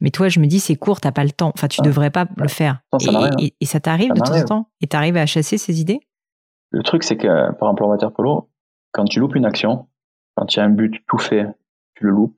Mais 0.00 0.10
toi, 0.10 0.28
je 0.28 0.40
me 0.40 0.46
dis, 0.46 0.60
c'est 0.60 0.76
court, 0.76 1.00
t'as 1.00 1.10
pas 1.10 1.24
le 1.24 1.30
temps. 1.30 1.52
Enfin, 1.54 1.68
tu 1.68 1.80
devrais 1.80 2.10
pas 2.10 2.26
le 2.36 2.48
faire. 2.48 2.80
et, 3.00 3.66
ça 3.66 3.80
t'arrive 3.80 4.12
de 4.12 4.20
temps 4.20 4.36
en 4.36 4.44
temps? 4.44 4.70
Et 4.82 4.86
t'arrives 4.86 5.16
à 5.16 5.24
chasser 5.24 5.56
ces 5.56 5.80
idées? 5.80 6.00
Le 6.70 6.82
truc, 6.82 7.02
c'est 7.02 7.16
que 7.16 7.26
par 7.26 7.70
exemple 7.70 7.84
en 7.84 7.88
water 7.88 8.12
polo, 8.12 8.50
quand 8.92 9.04
tu 9.04 9.20
loupes 9.20 9.36
une 9.36 9.46
action, 9.46 9.88
quand 10.34 10.54
il 10.54 10.58
y 10.58 10.60
a 10.60 10.64
un 10.64 10.70
but 10.70 11.02
tout 11.08 11.18
fait, 11.18 11.46
tu 11.94 12.04
le 12.04 12.10
loupes, 12.10 12.36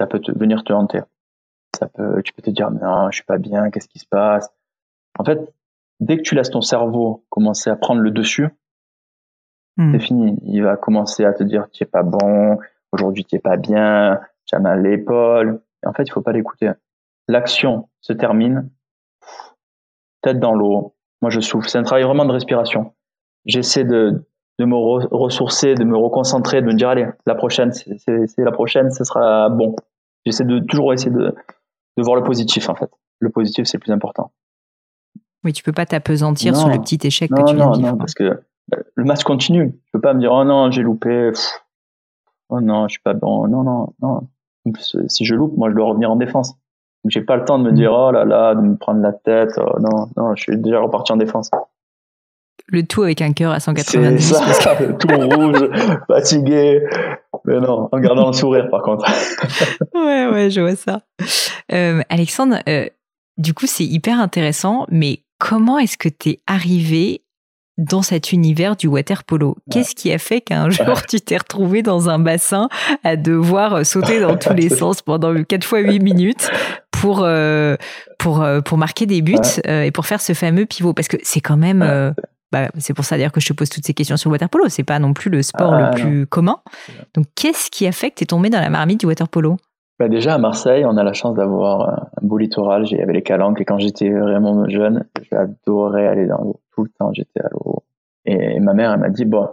ça 0.00 0.06
peut 0.06 0.18
te, 0.18 0.36
venir 0.36 0.64
te 0.64 0.72
hanter. 0.72 1.02
Ça 1.78 1.86
peut, 1.88 2.22
tu 2.22 2.32
peux 2.32 2.42
te 2.42 2.50
dire, 2.50 2.70
non, 2.70 3.10
je 3.10 3.16
suis 3.16 3.24
pas 3.24 3.38
bien, 3.38 3.70
qu'est-ce 3.70 3.88
qui 3.88 3.98
se 3.98 4.06
passe? 4.06 4.50
En 5.18 5.24
fait, 5.24 5.52
dès 6.00 6.16
que 6.16 6.22
tu 6.22 6.34
laisses 6.34 6.50
ton 6.50 6.60
cerveau 6.60 7.24
commencer 7.30 7.70
à 7.70 7.76
prendre 7.76 8.00
le 8.00 8.10
dessus, 8.10 8.48
Hmm. 9.78 9.92
c'est 9.92 10.00
fini. 10.00 10.36
Il 10.42 10.64
va 10.64 10.76
commencer 10.76 11.24
à 11.24 11.32
te 11.32 11.44
dire 11.44 11.68
tu 11.70 11.84
es 11.84 11.86
pas 11.86 12.02
bon, 12.02 12.58
aujourd'hui 12.90 13.24
tu 13.24 13.36
es 13.36 13.38
pas 13.38 13.56
bien, 13.56 14.20
tu 14.44 14.56
as 14.56 14.58
mal 14.58 14.82
l'épaule. 14.82 15.60
En 15.86 15.92
fait, 15.92 16.02
il 16.02 16.10
faut 16.10 16.20
pas 16.20 16.32
l'écouter. 16.32 16.72
L'action 17.28 17.88
se 18.00 18.12
termine, 18.12 18.68
tête 20.20 20.40
dans 20.40 20.52
l'eau. 20.52 20.96
Moi, 21.22 21.30
je 21.30 21.38
souffle. 21.38 21.68
C'est 21.68 21.78
un 21.78 21.84
travail 21.84 22.02
vraiment 22.02 22.24
de 22.24 22.32
respiration. 22.32 22.92
J'essaie 23.46 23.84
de, 23.84 24.26
de 24.58 24.64
me 24.64 24.74
ressourcer, 24.74 25.76
de 25.76 25.84
me 25.84 25.96
reconcentrer, 25.96 26.60
de 26.60 26.66
me 26.66 26.74
dire 26.74 26.88
allez, 26.88 27.06
la 27.24 27.36
prochaine, 27.36 27.72
c'est 27.72 28.38
la 28.38 28.50
prochaine, 28.50 28.90
ce 28.90 29.04
sera 29.04 29.48
bon. 29.48 29.76
J'essaie 30.26 30.44
de 30.44 30.58
toujours 30.58 30.92
essayer 30.92 31.12
de, 31.12 31.36
de 31.98 32.02
voir 32.02 32.16
le 32.16 32.22
positif 32.22 32.68
en 32.68 32.74
fait. 32.74 32.90
Le 33.18 33.30
positif, 33.30 33.66
c'est 33.66 33.76
le 33.76 33.80
plus 33.80 33.92
important. 33.92 34.32
Oui, 35.44 35.52
tu 35.52 35.62
peux 35.62 35.72
pas 35.72 35.86
t'apesantir 35.86 36.56
sur 36.56 36.68
le 36.68 36.78
petit 36.78 36.98
échec 37.06 37.30
que 37.30 37.36
tu 37.36 37.54
viens 37.54 37.70
de 37.70 37.76
vivre. 37.76 37.92
Non, 37.92 37.98
parce 37.98 38.14
que 38.14 38.42
le 38.94 39.04
match 39.04 39.24
continue. 39.24 39.78
Je 39.86 39.90
peux 39.92 40.00
pas 40.00 40.14
me 40.14 40.20
dire 40.20 40.32
oh 40.32 40.44
non 40.44 40.70
j'ai 40.70 40.82
loupé, 40.82 41.32
oh 42.48 42.60
non 42.60 42.88
je 42.88 42.92
suis 42.92 43.02
pas 43.02 43.14
bon, 43.14 43.46
non 43.48 43.62
non 43.62 43.94
non. 44.00 44.28
si 45.08 45.24
je 45.24 45.34
loupe, 45.34 45.56
moi 45.56 45.70
je 45.70 45.74
dois 45.74 45.86
revenir 45.86 46.10
en 46.10 46.16
défense. 46.16 46.54
J'ai 47.08 47.22
pas 47.22 47.36
le 47.36 47.44
temps 47.44 47.58
de 47.58 47.64
me 47.64 47.72
dire 47.72 47.92
oh 47.92 48.10
là 48.10 48.24
là, 48.24 48.54
de 48.54 48.60
me 48.60 48.76
prendre 48.76 49.00
la 49.00 49.12
tête. 49.12 49.58
Oh, 49.58 49.78
non 49.80 50.08
non, 50.16 50.34
je 50.34 50.42
suis 50.42 50.56
déjà 50.56 50.80
reparti 50.80 51.12
en 51.12 51.16
défense. 51.16 51.50
Le 52.70 52.82
tout 52.82 53.02
avec 53.02 53.22
un 53.22 53.32
cœur 53.32 53.52
à 53.52 53.60
190. 53.60 54.20
C'est 54.20 54.52
ça, 54.52 54.76
tout 54.76 55.08
rouge, 55.08 55.70
fatigué. 56.06 56.82
Mais 57.46 57.60
non, 57.60 57.88
en 57.90 57.98
gardant 57.98 58.26
le 58.26 58.34
sourire 58.34 58.68
par 58.70 58.82
contre. 58.82 59.06
ouais 59.94 60.26
ouais, 60.26 60.50
je 60.50 60.60
vois 60.60 60.76
ça. 60.76 61.00
Euh, 61.72 62.02
Alexandre, 62.10 62.58
euh, 62.68 62.86
du 63.38 63.54
coup 63.54 63.66
c'est 63.66 63.84
hyper 63.84 64.20
intéressant, 64.20 64.86
mais 64.90 65.22
comment 65.38 65.78
est-ce 65.78 65.96
que 65.96 66.10
tu 66.10 66.30
es 66.30 66.40
arrivé 66.46 67.22
dans 67.78 68.02
cet 68.02 68.32
univers 68.32 68.76
du 68.76 68.86
water 68.86 69.24
polo? 69.24 69.56
Qu'est-ce 69.70 69.94
qui 69.94 70.12
a 70.12 70.18
fait 70.18 70.42
qu'un 70.42 70.68
jour 70.70 71.00
tu 71.06 71.22
t'es 71.22 71.38
retrouvé 71.38 71.82
dans 71.82 72.10
un 72.10 72.18
bassin 72.18 72.68
à 73.02 73.16
devoir 73.16 73.76
euh, 73.76 73.84
sauter 73.84 74.20
dans 74.20 74.36
tous 74.36 74.52
les 74.52 74.68
sens 74.68 75.00
pendant 75.00 75.32
4 75.42 75.64
fois 75.64 75.78
8 75.78 76.00
minutes 76.00 76.50
pour, 76.90 77.22
euh, 77.22 77.76
pour, 78.18 78.44
pour 78.62 78.76
marquer 78.76 79.06
des 79.06 79.22
buts 79.22 79.38
et 79.64 79.90
pour 79.90 80.04
faire 80.04 80.20
ce 80.20 80.34
fameux 80.34 80.66
pivot? 80.66 80.92
Parce 80.92 81.08
que 81.08 81.16
c'est 81.22 81.40
quand 81.40 81.56
même... 81.56 82.12
Bah, 82.50 82.68
c'est 82.78 82.94
pour 82.94 83.04
ça 83.04 83.16
d'ailleurs 83.16 83.32
que 83.32 83.40
je 83.40 83.48
te 83.48 83.52
pose 83.52 83.68
toutes 83.68 83.84
ces 83.84 83.94
questions 83.94 84.16
sur 84.16 84.30
le 84.30 84.34
water 84.34 84.48
polo. 84.48 84.68
C'est 84.68 84.84
pas 84.84 84.98
non 84.98 85.12
plus 85.12 85.30
le 85.30 85.42
sport 85.42 85.72
le 85.72 85.84
ah, 85.84 85.90
plus 85.90 86.26
commun. 86.26 86.60
Donc, 87.14 87.26
qu'est-ce 87.34 87.70
qui 87.70 87.86
a 87.86 87.92
fait 87.92 88.10
que 88.10 88.16
tu 88.16 88.24
es 88.24 88.26
tombé 88.26 88.48
dans 88.48 88.60
la 88.60 88.70
marmite 88.70 89.00
du 89.00 89.06
water 89.06 89.28
polo? 89.28 89.56
Bah 89.98 90.08
déjà 90.08 90.34
à 90.34 90.38
Marseille, 90.38 90.84
on 90.84 90.96
a 90.96 91.02
la 91.02 91.12
chance 91.12 91.34
d'avoir 91.34 91.88
un 91.90 92.26
beau 92.26 92.38
littoral. 92.38 92.86
J'y 92.86 93.00
avait 93.00 93.12
les 93.12 93.22
calanques 93.22 93.60
et 93.60 93.64
quand 93.64 93.78
j'étais 93.78 94.10
vraiment 94.10 94.68
jeune, 94.68 95.04
j'adorais 95.30 96.06
aller 96.06 96.26
dans 96.26 96.38
l'eau. 96.38 96.60
Tout 96.72 96.84
le 96.84 96.90
temps, 96.90 97.12
j'étais 97.12 97.40
à 97.40 97.48
l'eau. 97.50 97.82
Et 98.24 98.60
ma 98.60 98.74
mère, 98.74 98.92
elle 98.92 99.00
m'a 99.00 99.08
dit 99.08 99.24
bon, 99.24 99.48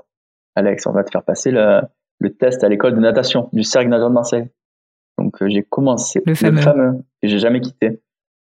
Alex, 0.56 0.86
on 0.86 0.92
va 0.92 1.04
te 1.04 1.10
faire 1.10 1.24
passer 1.24 1.50
le, 1.50 1.82
le 2.20 2.34
test 2.34 2.64
à 2.64 2.70
l'école 2.70 2.94
de 2.94 3.00
natation 3.00 3.50
du 3.54 3.64
Cercle 3.64 3.90
Nageur 3.90 4.10
de 4.10 4.14
Marseille. 4.14 4.48
Donc 5.18 5.42
euh, 5.42 5.50
j'ai 5.50 5.64
commencé 5.64 6.22
le 6.26 6.36
fameux, 6.36 6.58
le 6.58 6.62
fameux 6.62 6.92
que 7.22 7.28
j'ai 7.28 7.40
jamais 7.40 7.62
quitté. 7.62 8.02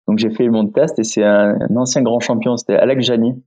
Donc 0.06 0.18
j'ai 0.18 0.30
fait 0.30 0.48
mon 0.48 0.66
test 0.66 0.98
et 0.98 1.04
c'est 1.04 1.24
un, 1.24 1.58
ancien 1.76 2.02
grand 2.02 2.20
champion, 2.20 2.56
c'était 2.56 2.76
Alex 2.76 3.04
Jani. 3.04 3.42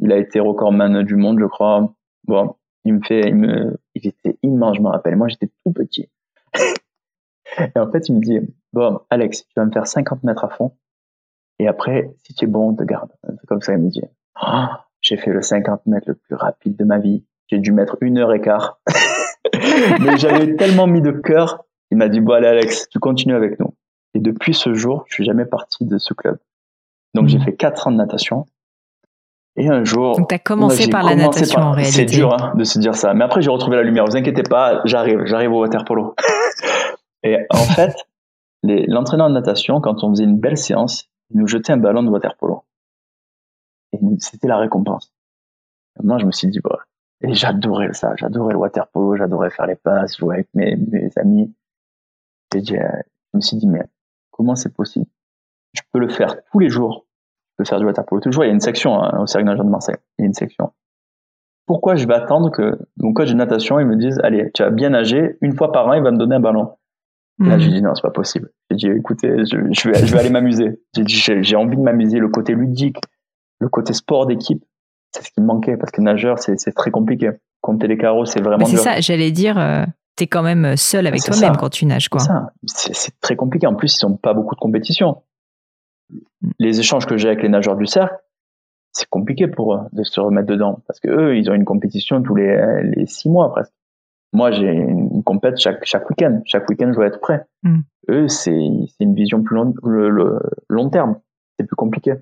Il 0.00 0.12
a 0.12 0.16
été 0.16 0.40
recordman 0.40 1.02
du 1.02 1.16
monde, 1.16 1.38
je 1.38 1.46
crois. 1.46 1.94
Bon, 2.24 2.56
il 2.84 2.94
me 2.94 3.00
fait, 3.02 3.20
il 3.28 3.36
me, 3.36 3.78
il 3.94 4.06
était 4.06 4.38
immense, 4.42 4.76
je 4.76 4.82
me 4.82 4.88
rappelle. 4.88 5.16
Moi, 5.16 5.28
j'étais 5.28 5.50
tout 5.64 5.72
petit. 5.72 6.08
Et 7.58 7.78
en 7.78 7.90
fait, 7.90 8.08
il 8.08 8.16
me 8.16 8.20
dit, 8.20 8.38
bon, 8.72 9.00
Alex, 9.10 9.44
tu 9.46 9.52
vas 9.56 9.64
me 9.64 9.72
faire 9.72 9.86
50 9.86 10.22
mètres 10.24 10.44
à 10.44 10.48
fond. 10.48 10.72
Et 11.58 11.68
après, 11.68 12.14
si 12.22 12.34
tu 12.34 12.44
es 12.44 12.48
bon, 12.48 12.70
on 12.70 12.74
te 12.74 12.84
garde. 12.84 13.10
C'est 13.24 13.46
comme 13.46 13.60
ça, 13.60 13.72
il 13.72 13.78
me 13.78 13.90
dit. 13.90 14.02
Oh, 14.42 14.66
j'ai 15.02 15.16
fait 15.16 15.32
le 15.32 15.42
50 15.42 15.86
mètres 15.86 16.08
le 16.08 16.14
plus 16.14 16.34
rapide 16.34 16.76
de 16.76 16.84
ma 16.84 16.98
vie. 16.98 17.24
J'ai 17.48 17.58
dû 17.58 17.72
mettre 17.72 17.96
une 18.00 18.18
heure 18.18 18.32
et 18.32 18.40
quart. 18.40 18.80
Mais 20.00 20.16
j'avais 20.16 20.56
tellement 20.56 20.86
mis 20.86 21.02
de 21.02 21.10
cœur. 21.10 21.64
Il 21.90 21.98
m'a 21.98 22.08
dit, 22.08 22.20
bon, 22.20 22.34
allez, 22.34 22.46
Alex, 22.46 22.88
tu 22.88 22.98
continues 22.98 23.34
avec 23.34 23.58
nous. 23.58 23.74
Et 24.14 24.20
depuis 24.20 24.54
ce 24.54 24.72
jour, 24.74 25.04
je 25.08 25.14
suis 25.14 25.24
jamais 25.24 25.44
parti 25.44 25.84
de 25.84 25.98
ce 25.98 26.14
club. 26.14 26.38
Donc, 27.14 27.26
j'ai 27.26 27.38
mmh. 27.38 27.44
fait 27.44 27.56
quatre 27.56 27.88
ans 27.88 27.92
de 27.92 27.96
natation. 27.96 28.46
Et 29.56 29.68
un 29.68 29.84
jour. 29.84 30.16
Donc, 30.16 30.28
tu 30.28 30.34
as 30.34 30.38
commencé 30.38 30.88
par 30.88 31.02
la 31.02 31.16
natation 31.16 31.60
en 31.60 31.72
réalité. 31.72 32.08
C'est 32.08 32.16
dur 32.16 32.32
hein, 32.32 32.52
de 32.56 32.64
se 32.64 32.78
dire 32.78 32.94
ça. 32.94 33.14
Mais 33.14 33.24
après, 33.24 33.42
j'ai 33.42 33.50
retrouvé 33.50 33.76
la 33.76 33.82
lumière. 33.82 34.04
Vous 34.04 34.16
inquiétez 34.16 34.42
pas, 34.42 34.80
j'arrive. 34.84 35.24
J'arrive 35.24 35.52
au 35.52 35.60
water 35.60 35.84
polo. 35.84 36.14
Et 37.22 37.36
en 37.50 37.56
fait, 37.56 37.94
l'entraîneur 38.62 39.28
de 39.28 39.34
natation, 39.34 39.80
quand 39.80 40.04
on 40.04 40.10
faisait 40.10 40.24
une 40.24 40.38
belle 40.38 40.56
séance, 40.56 41.10
il 41.30 41.38
nous 41.38 41.46
jetait 41.46 41.72
un 41.72 41.76
ballon 41.76 42.02
de 42.02 42.08
water 42.08 42.36
polo. 42.36 42.64
Et 43.92 43.98
c'était 44.18 44.48
la 44.48 44.58
récompense. 44.58 45.12
moi, 46.02 46.18
je 46.18 46.26
me 46.26 46.32
suis 46.32 46.48
dit, 46.48 46.60
bah, 46.60 46.78
et 47.22 47.34
j'adorais 47.34 47.92
ça, 47.92 48.14
j'adorais 48.16 48.54
le 48.54 48.58
water 48.58 48.86
polo, 48.88 49.16
j'adorais 49.16 49.50
faire 49.50 49.66
les 49.66 49.76
passes, 49.76 50.16
jouer 50.16 50.36
avec 50.36 50.48
mes, 50.54 50.76
mes 50.76 51.10
amis. 51.16 51.54
Et 52.54 52.64
je 52.64 52.76
me 53.34 53.40
suis 53.40 53.56
dit, 53.56 53.66
mais 53.66 53.82
comment 54.30 54.56
c'est 54.56 54.74
possible? 54.74 55.06
Je 55.72 55.82
peux 55.92 55.98
le 55.98 56.08
faire 56.08 56.36
tous 56.50 56.58
les 56.58 56.70
jours. 56.70 57.06
Je 57.60 57.64
peux 57.64 57.68
faire 57.68 57.78
du 57.78 57.84
water 57.84 58.04
polo 58.04 58.20
toujours. 58.20 58.44
Il 58.44 58.48
y 58.48 58.50
a 58.50 58.52
une 58.52 58.60
section 58.60 59.02
hein, 59.02 59.20
au 59.20 59.26
Cercle 59.26 59.56
de 59.56 59.62
Marseille. 59.62 59.96
Il 60.18 60.22
y 60.22 60.24
a 60.24 60.26
une 60.26 60.34
section. 60.34 60.72
Pourquoi 61.66 61.94
je 61.94 62.06
vais 62.06 62.14
attendre 62.14 62.50
que 62.50 62.78
mon 62.96 63.12
coach 63.12 63.28
de 63.28 63.34
natation 63.34 63.78
il 63.78 63.86
me 63.86 63.96
dise, 63.96 64.18
allez, 64.24 64.50
tu 64.54 64.62
as 64.62 64.70
bien 64.70 64.90
nagé, 64.90 65.36
une 65.40 65.54
fois 65.54 65.70
par 65.70 65.86
an, 65.86 65.92
il 65.92 66.02
va 66.02 66.10
me 66.10 66.16
donner 66.16 66.36
un 66.36 66.40
ballon. 66.40 66.72
Là, 67.38 67.58
j'ai 67.58 67.68
mhm. 67.68 67.74
dit 67.74 67.82
non, 67.82 67.94
c'est 67.94 68.02
pas 68.02 68.10
possible. 68.10 68.50
J'ai 68.70 68.76
dit 68.76 68.86
écoutez, 68.88 69.28
je, 69.28 69.56
je, 69.72 69.88
vais, 69.88 70.06
je 70.06 70.12
vais 70.12 70.18
aller 70.18 70.30
m'amuser. 70.30 70.80
J'ai 70.94 71.04
dit 71.04 71.14
j'ai 71.14 71.56
envie 71.56 71.76
de 71.76 71.82
m'amuser. 71.82 72.18
Le 72.18 72.28
côté 72.28 72.54
ludique, 72.54 72.98
le 73.60 73.68
côté 73.68 73.94
sport 73.94 74.26
d'équipe, 74.26 74.62
c'est 75.12 75.24
ce 75.24 75.30
qui 75.30 75.40
me 75.40 75.46
manquait 75.46 75.76
parce 75.76 75.90
que 75.90 76.02
nageur, 76.02 76.38
c'est 76.38 76.56
très 76.74 76.90
compliqué. 76.90 77.30
Compter 77.62 77.86
les 77.86 77.96
carreaux, 77.96 78.26
c'est 78.26 78.42
vraiment. 78.42 78.66
C'est 78.66 78.76
ça, 78.76 79.00
j'allais 79.00 79.30
dire. 79.30 79.58
Euh, 79.58 79.84
tu 80.16 80.24
es 80.24 80.26
quand 80.26 80.42
même 80.42 80.76
seul 80.76 81.06
avec 81.06 81.22
toi-même 81.22 81.56
quand 81.56 81.70
tu 81.70 81.86
nages, 81.86 82.08
quoi. 82.08 82.20
C'est 82.66 83.18
très 83.20 83.36
compliqué. 83.36 83.66
En 83.66 83.74
plus, 83.74 84.00
ils 84.00 84.06
n'ont 84.06 84.16
pas 84.16 84.34
beaucoup 84.34 84.54
de 84.54 84.60
compétition. 84.60 85.22
Les 86.58 86.80
échanges 86.80 87.06
que 87.06 87.16
j'ai 87.16 87.28
avec 87.28 87.42
les 87.42 87.48
nageurs 87.48 87.76
du 87.76 87.86
cercle, 87.86 88.16
c'est 88.92 89.08
compliqué 89.08 89.46
pour 89.46 89.74
eux 89.74 89.80
de 89.92 90.02
se 90.02 90.20
remettre 90.20 90.48
dedans 90.48 90.82
parce 90.86 91.00
que 91.00 91.08
eux, 91.08 91.36
ils 91.36 91.50
ont 91.50 91.54
une 91.54 91.64
compétition 91.64 92.22
tous 92.22 92.34
les, 92.34 92.82
les 92.96 93.06
six 93.06 93.28
mois 93.28 93.52
presque. 93.52 93.72
Moi, 94.32 94.52
j'ai 94.52 94.70
une 94.70 95.24
compète 95.24 95.58
chaque, 95.58 95.84
chaque 95.84 96.08
week-end. 96.08 96.40
Chaque 96.44 96.68
week-end, 96.68 96.88
je 96.90 96.94
dois 96.94 97.06
être 97.06 97.20
prêt. 97.20 97.44
Mm. 97.62 97.80
Eux, 98.10 98.28
c'est 98.28 98.52
une 98.52 99.14
vision 99.14 99.42
plus 99.42 99.56
long, 99.56 99.74
le, 99.82 100.40
long 100.68 100.88
terme. 100.88 101.16
C'est 101.58 101.66
plus 101.66 101.76
compliqué. 101.76 102.14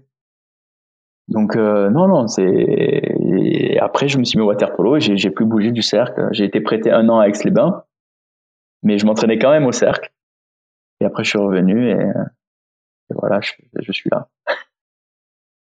Donc, 1.28 1.56
euh, 1.56 1.90
non, 1.90 2.08
non, 2.08 2.26
c'est. 2.26 3.76
Après, 3.80 4.08
je 4.08 4.18
me 4.18 4.24
suis 4.24 4.38
mis 4.38 4.44
au 4.44 4.48
water 4.48 4.74
polo 4.74 4.96
et 4.96 5.00
j'ai 5.00 5.30
plus 5.30 5.44
bougé 5.44 5.70
du 5.70 5.82
cercle. 5.82 6.28
J'ai 6.32 6.44
été 6.44 6.60
prêté 6.60 6.90
un 6.90 7.08
an 7.10 7.18
à 7.18 7.28
Aix-les-Bains, 7.28 7.84
mais 8.82 8.96
je 8.96 9.04
m'entraînais 9.04 9.38
quand 9.38 9.50
même 9.50 9.66
au 9.66 9.72
cercle. 9.72 10.10
Et 11.00 11.04
après, 11.04 11.24
je 11.24 11.28
suis 11.28 11.38
revenu 11.38 11.90
et, 11.90 11.98
voilà, 13.14 13.40
je, 13.40 13.52
je 13.80 13.92
suis 13.92 14.10
là. 14.10 14.28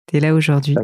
tu 0.09 0.17
es 0.17 0.21
là 0.21 0.35
aujourd'hui. 0.35 0.77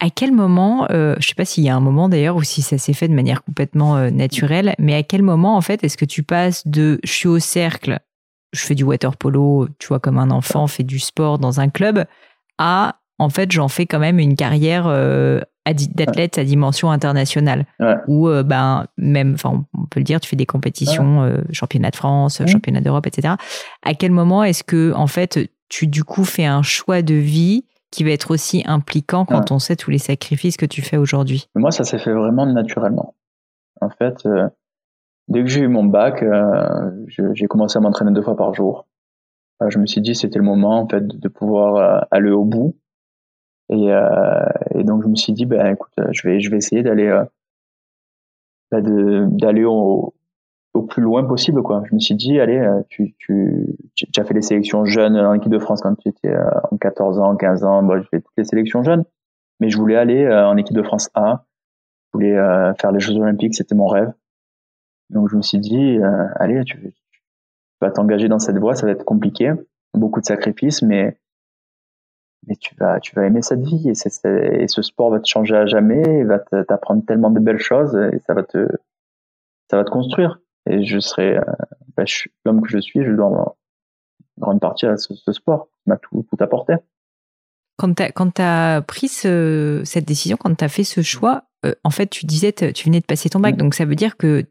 À 0.00 0.10
quel 0.10 0.32
moment, 0.32 0.86
euh, 0.90 1.14
je 1.18 1.28
sais 1.28 1.34
pas 1.34 1.44
s'il 1.44 1.64
y 1.64 1.68
a 1.68 1.76
un 1.76 1.80
moment 1.80 2.08
d'ailleurs 2.08 2.36
ou 2.36 2.42
si 2.42 2.62
ça 2.62 2.78
s'est 2.78 2.92
fait 2.92 3.08
de 3.08 3.14
manière 3.14 3.42
complètement 3.42 3.96
euh, 3.96 4.10
naturelle, 4.10 4.74
mais 4.78 4.94
à 4.94 5.02
quel 5.02 5.22
moment 5.22 5.56
en 5.56 5.60
fait 5.60 5.82
est-ce 5.84 5.96
que 5.96 6.04
tu 6.04 6.22
passes 6.22 6.66
de 6.66 6.98
je 7.04 7.12
suis 7.12 7.28
au 7.28 7.38
cercle, 7.38 8.00
je 8.52 8.60
fais 8.60 8.74
du 8.74 8.84
water 8.84 9.16
polo, 9.16 9.68
tu 9.78 9.88
vois 9.88 10.00
comme 10.00 10.18
un 10.18 10.30
enfant 10.30 10.66
fait 10.66 10.82
du 10.82 10.98
sport 10.98 11.38
dans 11.38 11.60
un 11.60 11.68
club, 11.70 12.04
à 12.58 13.00
en 13.18 13.30
fait 13.30 13.50
j'en 13.52 13.68
fais 13.68 13.86
quand 13.86 14.00
même 14.00 14.18
une 14.18 14.36
carrière 14.36 14.86
euh, 14.88 15.40
d'athlète 15.72 16.38
à 16.38 16.44
dimension 16.44 16.90
internationale. 16.90 17.66
Ou 18.08 18.28
ben 18.44 18.86
même 18.96 19.34
enfin 19.34 19.64
on 19.72 19.86
peut 19.86 20.00
le 20.00 20.04
dire 20.04 20.20
tu 20.20 20.28
fais 20.28 20.36
des 20.36 20.46
compétitions 20.46 21.42
championnat 21.52 21.90
de 21.90 21.96
France 21.96 22.42
championnat 22.46 22.80
d'Europe 22.80 23.06
etc 23.06 23.34
à 23.82 23.94
quel 23.94 24.10
moment 24.10 24.44
est-ce 24.44 24.62
que 24.62 24.92
en 24.92 25.06
fait 25.06 25.38
tu 25.68 25.86
du 25.86 26.04
coup 26.04 26.24
fais 26.24 26.44
un 26.44 26.62
choix 26.62 27.02
de 27.02 27.14
vie 27.14 27.64
qui 27.94 28.02
va 28.02 28.10
être 28.10 28.32
aussi 28.32 28.64
impliquant 28.66 29.24
quand 29.24 29.52
on 29.52 29.60
sait 29.60 29.76
tous 29.76 29.90
les 29.90 29.98
sacrifices 29.98 30.56
que 30.56 30.66
tu 30.66 30.82
fais 30.82 30.96
aujourd'hui? 30.96 31.48
Moi, 31.54 31.70
ça 31.70 31.84
s'est 31.84 31.98
fait 31.98 32.12
vraiment 32.12 32.44
naturellement. 32.44 33.14
En 33.80 33.88
fait, 33.88 34.26
euh, 34.26 34.48
dès 35.28 35.42
que 35.42 35.48
j'ai 35.48 35.60
eu 35.60 35.68
mon 35.68 35.84
bac, 35.84 36.22
euh, 36.22 36.90
j'ai 37.06 37.46
commencé 37.46 37.78
à 37.78 37.80
m'entraîner 37.80 38.10
deux 38.10 38.22
fois 38.22 38.36
par 38.36 38.52
jour. 38.52 38.88
Euh, 39.62 39.70
je 39.70 39.78
me 39.78 39.86
suis 39.86 40.00
dit 40.00 40.16
c'était 40.16 40.40
le 40.40 40.44
moment 40.44 40.80
en 40.80 40.88
fait 40.88 41.06
de 41.06 41.28
pouvoir 41.28 42.06
aller 42.10 42.30
au 42.30 42.44
bout. 42.44 42.76
Et, 43.70 44.84
donc 44.84 45.02
je 45.02 45.08
me 45.08 45.14
suis 45.14 45.32
dit 45.32 45.46
ben 45.46 45.66
écoute, 45.72 45.92
je 46.12 46.28
vais 46.28 46.40
je 46.40 46.50
vais 46.50 46.58
essayer 46.58 46.82
d'aller 46.82 47.10
bah, 48.70 48.80
d'aller 48.82 49.64
au, 49.64 50.14
au 50.74 50.82
plus 50.82 51.02
loin 51.02 51.24
possible 51.24 51.62
quoi. 51.62 51.82
Je 51.88 51.94
me 51.94 52.00
suis 52.00 52.16
dit 52.16 52.40
allez 52.40 52.58
euh, 52.58 52.82
tu 52.88 53.14
tu 53.18 53.66
tu 53.94 54.20
as 54.20 54.24
fait 54.24 54.34
les 54.34 54.42
sélections 54.42 54.84
jeunes 54.84 55.16
en 55.16 55.32
équipe 55.32 55.50
de 55.50 55.58
France 55.58 55.80
quand 55.80 55.94
tu 55.94 56.08
étais 56.08 56.28
euh, 56.28 56.50
en 56.70 56.76
14 56.76 57.20
ans, 57.20 57.36
15 57.36 57.64
ans, 57.64 57.82
moi 57.82 58.00
j'ai 58.00 58.06
fait 58.08 58.20
toutes 58.20 58.36
les 58.36 58.44
sélections 58.44 58.82
jeunes 58.82 59.04
mais 59.60 59.70
je 59.70 59.78
voulais 59.78 59.96
aller 59.96 60.24
euh, 60.24 60.48
en 60.48 60.56
équipe 60.56 60.76
de 60.76 60.82
France 60.82 61.10
A. 61.14 61.44
Je 62.12 62.18
voulais 62.18 62.36
faire 62.80 62.92
les 62.92 63.00
Jeux 63.00 63.16
olympiques, 63.16 63.56
c'était 63.56 63.74
mon 63.74 63.88
rêve. 63.88 64.12
Donc 65.10 65.28
je 65.30 65.36
me 65.36 65.42
suis 65.42 65.58
dit 65.58 65.98
allez 66.36 66.62
tu 66.64 66.92
vas 67.80 67.90
t'engager 67.90 68.28
dans 68.28 68.38
cette 68.38 68.58
voie, 68.58 68.76
ça 68.76 68.86
va 68.86 68.92
être 68.92 69.04
compliqué, 69.04 69.52
beaucoup 69.94 70.20
de 70.20 70.26
sacrifices 70.26 70.82
mais 70.82 71.18
mais 72.46 72.56
tu 72.56 72.74
vas 72.76 73.00
tu 73.00 73.14
vas 73.14 73.26
aimer 73.26 73.42
cette 73.42 73.62
vie 73.62 73.88
et, 73.88 73.94
ce 73.94 74.82
sport 74.82 75.10
va 75.10 75.20
te 75.20 75.28
changer 75.28 75.56
à 75.56 75.66
jamais, 75.66 76.24
va 76.24 76.38
t'apprendre 76.38 77.04
tellement 77.06 77.30
de 77.30 77.40
belles 77.40 77.58
choses 77.58 77.96
et 78.12 78.18
ça 78.26 78.34
va 78.34 78.42
te 78.42 78.66
ça 79.70 79.76
va 79.76 79.84
te 79.84 79.90
construire 79.90 80.40
et 80.66 80.84
je 80.84 80.98
serai, 80.98 81.36
euh, 81.36 81.42
bah, 81.96 82.04
l'homme 82.44 82.62
que 82.62 82.68
je 82.68 82.78
suis, 82.78 83.04
je 83.04 83.12
dois 83.12 83.26
en 83.26 83.56
grande 84.38 84.60
partie 84.60 84.86
à 84.86 84.96
ce, 84.96 85.14
sport 85.32 85.66
qui 85.66 85.90
m'a 85.90 85.96
tout, 85.96 86.26
tout 86.28 86.36
apporté. 86.40 86.74
Quand 87.76 87.94
tu 87.94 88.42
as, 88.42 88.82
pris 88.86 89.08
ce, 89.08 89.82
cette 89.84 90.04
décision, 90.04 90.36
quand 90.36 90.54
tu 90.54 90.64
as 90.64 90.68
fait 90.68 90.84
ce 90.84 91.02
choix, 91.02 91.44
euh, 91.66 91.74
en 91.82 91.90
fait, 91.90 92.06
tu 92.06 92.24
disais, 92.24 92.52
tu 92.52 92.84
venais 92.84 93.00
de 93.00 93.04
passer 93.04 93.28
ton 93.28 93.40
bac, 93.40 93.54
mm. 93.54 93.58
donc 93.58 93.74
ça 93.74 93.84
veut 93.84 93.96
dire 93.96 94.16
que 94.16 94.44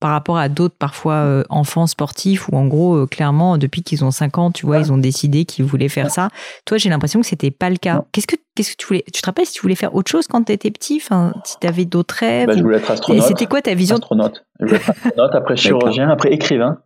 par 0.00 0.10
rapport 0.10 0.36
à 0.36 0.48
d'autres 0.48 0.76
parfois 0.78 1.14
euh, 1.14 1.42
enfants 1.48 1.86
sportifs 1.86 2.48
où 2.48 2.56
en 2.56 2.66
gros 2.66 2.96
euh, 2.96 3.06
clairement 3.06 3.56
depuis 3.56 3.82
qu'ils 3.82 4.04
ont 4.04 4.10
5 4.10 4.38
ans 4.38 4.50
tu 4.50 4.66
vois 4.66 4.78
ils 4.78 4.92
ont 4.92 4.98
décidé 4.98 5.44
qu'ils 5.44 5.64
voulaient 5.64 5.88
faire 5.88 6.10
ça. 6.10 6.28
Toi 6.64 6.76
j'ai 6.76 6.90
l'impression 6.90 7.20
que 7.20 7.26
c'était 7.26 7.50
pas 7.50 7.70
le 7.70 7.76
cas. 7.76 8.04
Qu'est-ce 8.12 8.26
que 8.26 8.36
qu'est-ce 8.54 8.72
que 8.72 8.76
tu 8.76 8.86
voulais 8.86 9.04
tu 9.12 9.22
te 9.22 9.26
rappelles 9.26 9.46
si 9.46 9.54
tu 9.54 9.62
voulais 9.62 9.74
faire 9.74 9.94
autre 9.94 10.10
chose 10.10 10.26
quand 10.26 10.44
tu 10.44 10.52
étais 10.52 10.70
petit? 10.70 11.00
Enfin 11.02 11.32
si 11.44 11.58
tu 11.58 11.66
avais 11.66 11.86
d'autres 11.86 12.14
rêves 12.14 12.48
bah, 12.48 12.54
je 12.56 12.62
voulais 12.62 12.76
être 12.78 12.90
astronaute. 12.90 13.24
C'était 13.24 13.46
quoi 13.46 13.62
ta 13.62 13.74
vision? 13.74 13.96
Astronaute. 13.96 14.44
Je 14.60 14.66
voulais 14.66 14.76
être 14.78 14.90
astronaute 14.90 15.34
après 15.34 15.56
chirurgien 15.56 16.10
après 16.10 16.32
écrivain. 16.32 16.78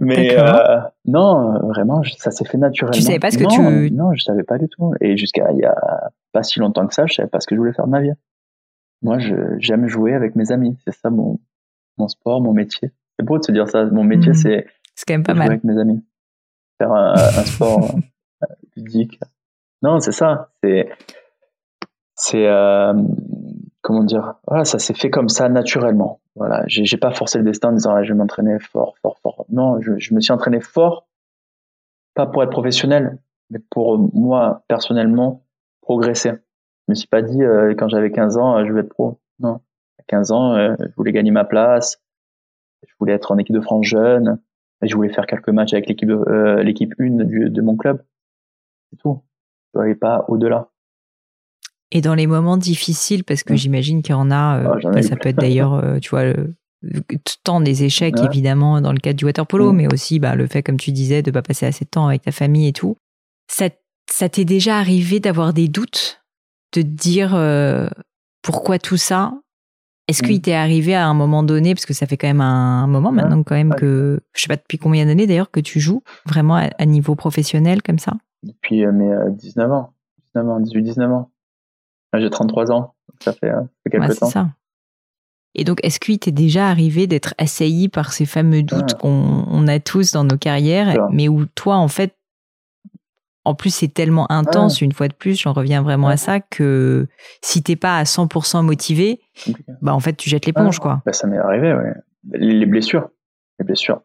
Mais 0.00 0.38
euh, 0.38 0.78
non 1.04 1.58
vraiment 1.68 2.02
ça 2.18 2.30
s'est 2.30 2.44
fait 2.44 2.56
naturellement. 2.56 2.96
Tu 2.96 3.02
savais 3.02 3.18
pas 3.18 3.30
ce 3.32 3.38
que 3.38 3.44
tu 3.44 3.90
non 3.92 4.14
je 4.14 4.22
savais 4.22 4.44
pas 4.44 4.58
du 4.58 4.68
tout. 4.68 4.92
Et 5.00 5.16
jusqu'à 5.16 5.50
il 5.50 5.58
y 5.58 5.64
a 5.64 5.74
pas 6.32 6.44
si 6.44 6.60
longtemps 6.60 6.86
que 6.86 6.94
ça 6.94 7.06
je 7.06 7.14
savais 7.14 7.28
pas 7.28 7.40
ce 7.40 7.48
que 7.48 7.56
je 7.56 7.60
voulais 7.60 7.72
faire 7.72 7.86
de 7.86 7.90
ma 7.90 8.00
vie. 8.00 8.12
Moi 9.02 9.18
j'aime 9.58 9.88
jouer 9.88 10.14
avec 10.14 10.36
mes 10.36 10.52
amis. 10.52 10.78
C'est 10.84 10.94
ça 10.94 11.10
mon 11.10 11.40
mon 11.98 12.08
sport, 12.08 12.40
mon 12.40 12.52
métier. 12.52 12.90
C'est 13.18 13.24
beau 13.24 13.38
de 13.38 13.44
se 13.44 13.52
dire 13.52 13.68
ça. 13.68 13.84
Mon 13.86 14.04
métier, 14.04 14.30
mhm. 14.30 14.34
c'est. 14.34 14.66
C'est 14.94 15.04
quand 15.06 15.14
même 15.14 15.24
pas 15.24 15.34
mal. 15.34 15.48
Avec 15.48 15.64
mes 15.64 15.78
amis. 15.78 16.04
Faire 16.78 16.92
un, 16.92 17.14
sport 17.44 17.94
euh, 18.42 18.46
ludique. 18.76 19.20
Non, 19.82 20.00
c'est 20.00 20.12
ça. 20.12 20.50
C'est. 20.62 20.90
C'est. 22.14 22.46
Euh, 22.46 22.94
comment 23.82 24.04
dire 24.04 24.34
Voilà, 24.46 24.64
ça 24.64 24.78
s'est 24.78 24.94
fait 24.94 25.10
comme 25.10 25.28
ça 25.28 25.48
naturellement. 25.48 26.20
Voilà, 26.34 26.64
j'ai 26.66 26.96
pas 26.96 27.12
forcé 27.12 27.38
le 27.38 27.44
destin 27.44 27.68
en 27.68 27.72
disant 27.72 28.02
je 28.02 28.12
vais 28.12 28.18
m'entraîner 28.18 28.58
fort, 28.58 28.94
fort, 29.02 29.18
fort. 29.22 29.44
Non, 29.50 29.80
je, 29.82 29.98
je 29.98 30.14
me 30.14 30.20
suis 30.20 30.32
entraîné 30.32 30.60
fort, 30.60 31.06
pas 32.14 32.26
pour 32.26 32.42
être 32.42 32.50
professionnel, 32.50 33.18
mais 33.50 33.58
pour 33.70 33.98
moi 34.14 34.62
personnellement 34.66 35.44
progresser. 35.82 36.30
Je 36.30 36.92
me 36.92 36.94
suis 36.94 37.08
pas 37.08 37.20
dit 37.20 37.42
euh, 37.42 37.74
quand 37.76 37.88
j'avais 37.88 38.10
15 38.10 38.38
ans 38.38 38.64
je 38.64 38.72
vais 38.72 38.80
être 38.80 38.88
pro. 38.88 39.20
Non, 39.40 39.60
15 40.06 40.32
ans, 40.32 40.54
euh, 40.54 40.74
je 40.78 40.94
voulais 40.96 41.12
gagner 41.12 41.30
ma 41.30 41.44
place, 41.44 42.02
je 42.86 42.92
voulais 42.98 43.12
être 43.12 43.32
en 43.32 43.38
équipe 43.38 43.54
de 43.54 43.60
France 43.60 43.86
jeune, 43.86 44.40
je 44.82 44.94
voulais 44.94 45.12
faire 45.12 45.26
quelques 45.26 45.48
matchs 45.48 45.72
avec 45.72 45.88
l'équipe 45.88 46.10
euh, 46.10 46.62
l'équipe 46.62 46.94
1 46.98 47.24
de 47.48 47.62
mon 47.62 47.76
club. 47.76 48.02
C'est 48.90 48.98
tout. 48.98 49.22
Je 49.74 49.80
n'allais 49.80 49.94
pas 49.94 50.24
au-delà. 50.28 50.68
Et 51.90 52.00
dans 52.00 52.14
les 52.14 52.26
moments 52.26 52.56
difficiles, 52.56 53.22
parce 53.22 53.42
que 53.42 53.52
mmh. 53.52 53.56
j'imagine 53.56 54.02
qu'il 54.02 54.14
y 54.14 54.18
en 54.18 54.30
a, 54.30 54.58
euh, 54.58 54.80
ah, 54.84 54.90
bah, 54.90 55.02
ça 55.02 55.16
peut 55.16 55.28
être 55.28 55.36
d'ailleurs, 55.36 56.00
tu 56.00 56.10
vois, 56.10 56.24
tant 57.44 57.60
des 57.60 57.84
échecs 57.84 58.18
évidemment 58.24 58.80
dans 58.80 58.92
le 58.92 58.98
cadre 58.98 59.18
du 59.18 59.24
water 59.24 59.46
polo, 59.46 59.72
mmh. 59.72 59.76
mais 59.76 59.92
aussi 59.92 60.18
bah, 60.18 60.34
le 60.34 60.46
fait, 60.46 60.62
comme 60.62 60.78
tu 60.78 60.90
disais, 60.90 61.22
de 61.22 61.30
pas 61.30 61.42
passer 61.42 61.66
assez 61.66 61.84
de 61.84 61.90
temps 61.90 62.08
avec 62.08 62.22
ta 62.22 62.32
famille 62.32 62.66
et 62.66 62.72
tout. 62.72 62.96
Ça, 63.48 63.68
ça 64.10 64.28
t'est 64.28 64.46
déjà 64.46 64.78
arrivé 64.78 65.20
d'avoir 65.20 65.52
des 65.52 65.68
doutes, 65.68 66.22
de 66.74 66.80
te 66.80 66.86
dire 66.86 67.36
pourquoi 68.42 68.78
tout 68.78 68.96
ça? 68.96 69.32
Est-ce 70.12 70.22
qu'il 70.22 70.36
mm. 70.36 70.42
t'est 70.42 70.54
arrivé 70.54 70.94
à 70.94 71.06
un 71.06 71.14
moment 71.14 71.42
donné, 71.42 71.74
parce 71.74 71.86
que 71.86 71.94
ça 71.94 72.06
fait 72.06 72.18
quand 72.18 72.26
même 72.26 72.42
un 72.42 72.86
moment 72.86 73.12
maintenant 73.12 73.42
quand 73.42 73.54
même 73.54 73.74
que, 73.74 74.20
je 74.34 74.42
sais 74.42 74.48
pas 74.48 74.56
depuis 74.56 74.76
combien 74.76 75.06
d'années 75.06 75.26
d'ailleurs 75.26 75.50
que 75.50 75.60
tu 75.60 75.80
joues 75.80 76.02
vraiment 76.26 76.56
à, 76.56 76.84
niveau 76.84 77.14
professionnel 77.14 77.82
comme 77.82 77.98
ça? 77.98 78.12
Depuis 78.42 78.84
euh, 78.84 78.92
mes 78.92 79.10
19 79.30 79.70
euh, 79.70 79.74
ans, 79.74 79.94
19 80.34 80.50
ans, 80.50 80.60
18-19 80.60 81.10
ans. 81.10 81.30
J'ai 82.14 82.28
33 82.28 82.72
ans, 82.72 82.94
ça 83.20 83.32
fait, 83.32 83.48
euh, 83.48 83.62
quelques 83.90 84.18
temps. 84.18 84.26
Ça. 84.26 84.50
Et 85.54 85.64
donc, 85.64 85.80
est-ce 85.82 85.98
qu'il 85.98 86.18
t'est 86.18 86.30
déjà 86.30 86.68
arrivé 86.68 87.06
d'être 87.06 87.32
assailli 87.38 87.88
par 87.88 88.12
ces 88.12 88.26
fameux 88.26 88.62
doutes 88.62 88.94
qu'on 88.94 89.66
a 89.66 89.80
tous 89.80 90.12
dans 90.12 90.24
nos 90.24 90.36
carrières, 90.36 91.08
mais 91.10 91.28
où 91.28 91.46
toi, 91.46 91.76
en 91.76 91.88
fait, 91.88 92.14
en 93.44 93.54
plus, 93.54 93.74
c'est 93.74 93.92
tellement 93.92 94.30
intense, 94.30 94.80
une 94.80 94.92
fois 94.92 95.08
de 95.08 95.14
plus, 95.14 95.40
j'en 95.40 95.52
reviens 95.52 95.82
vraiment 95.82 96.08
à 96.08 96.16
ça, 96.16 96.40
que 96.40 97.08
si 97.42 97.62
t'es 97.62 97.76
pas 97.76 97.98
à 97.98 98.04
100% 98.04 98.62
motivé, 98.62 99.20
bah 99.80 99.92
en 99.94 100.00
fait, 100.00 100.14
tu 100.14 100.30
jettes 100.30 100.46
l'éponge, 100.46 100.78
quoi. 100.78 101.02
Bah, 101.04 101.12
ça 101.12 101.26
m'est 101.26 101.38
arrivé, 101.38 101.74
ouais. 101.74 101.94
Les 102.38 102.66
blessures, 102.66 103.08
les 103.58 103.64
blessures. 103.64 104.02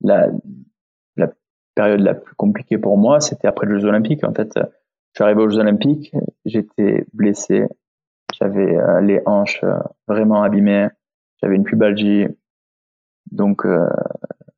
La, 0.00 0.28
la 1.16 1.30
période 1.76 2.00
la 2.00 2.14
plus 2.14 2.34
compliquée 2.34 2.78
pour 2.78 2.98
moi, 2.98 3.20
c'était 3.20 3.46
après 3.46 3.66
les 3.66 3.80
Jeux 3.80 3.86
Olympiques. 3.86 4.24
En 4.24 4.34
fait, 4.34 4.50
je 4.56 4.60
suis 5.14 5.24
arrivé 5.24 5.40
aux 5.40 5.48
Jeux 5.48 5.60
Olympiques, 5.60 6.12
j'étais 6.44 7.06
blessé, 7.12 7.66
j'avais 8.36 8.76
euh, 8.76 9.00
les 9.00 9.22
hanches 9.24 9.62
euh, 9.62 9.78
vraiment 10.08 10.42
abîmées, 10.42 10.88
j'avais 11.40 11.54
une 11.54 11.62
pubalgie. 11.62 12.26
Donc, 13.30 13.64
euh, 13.64 13.88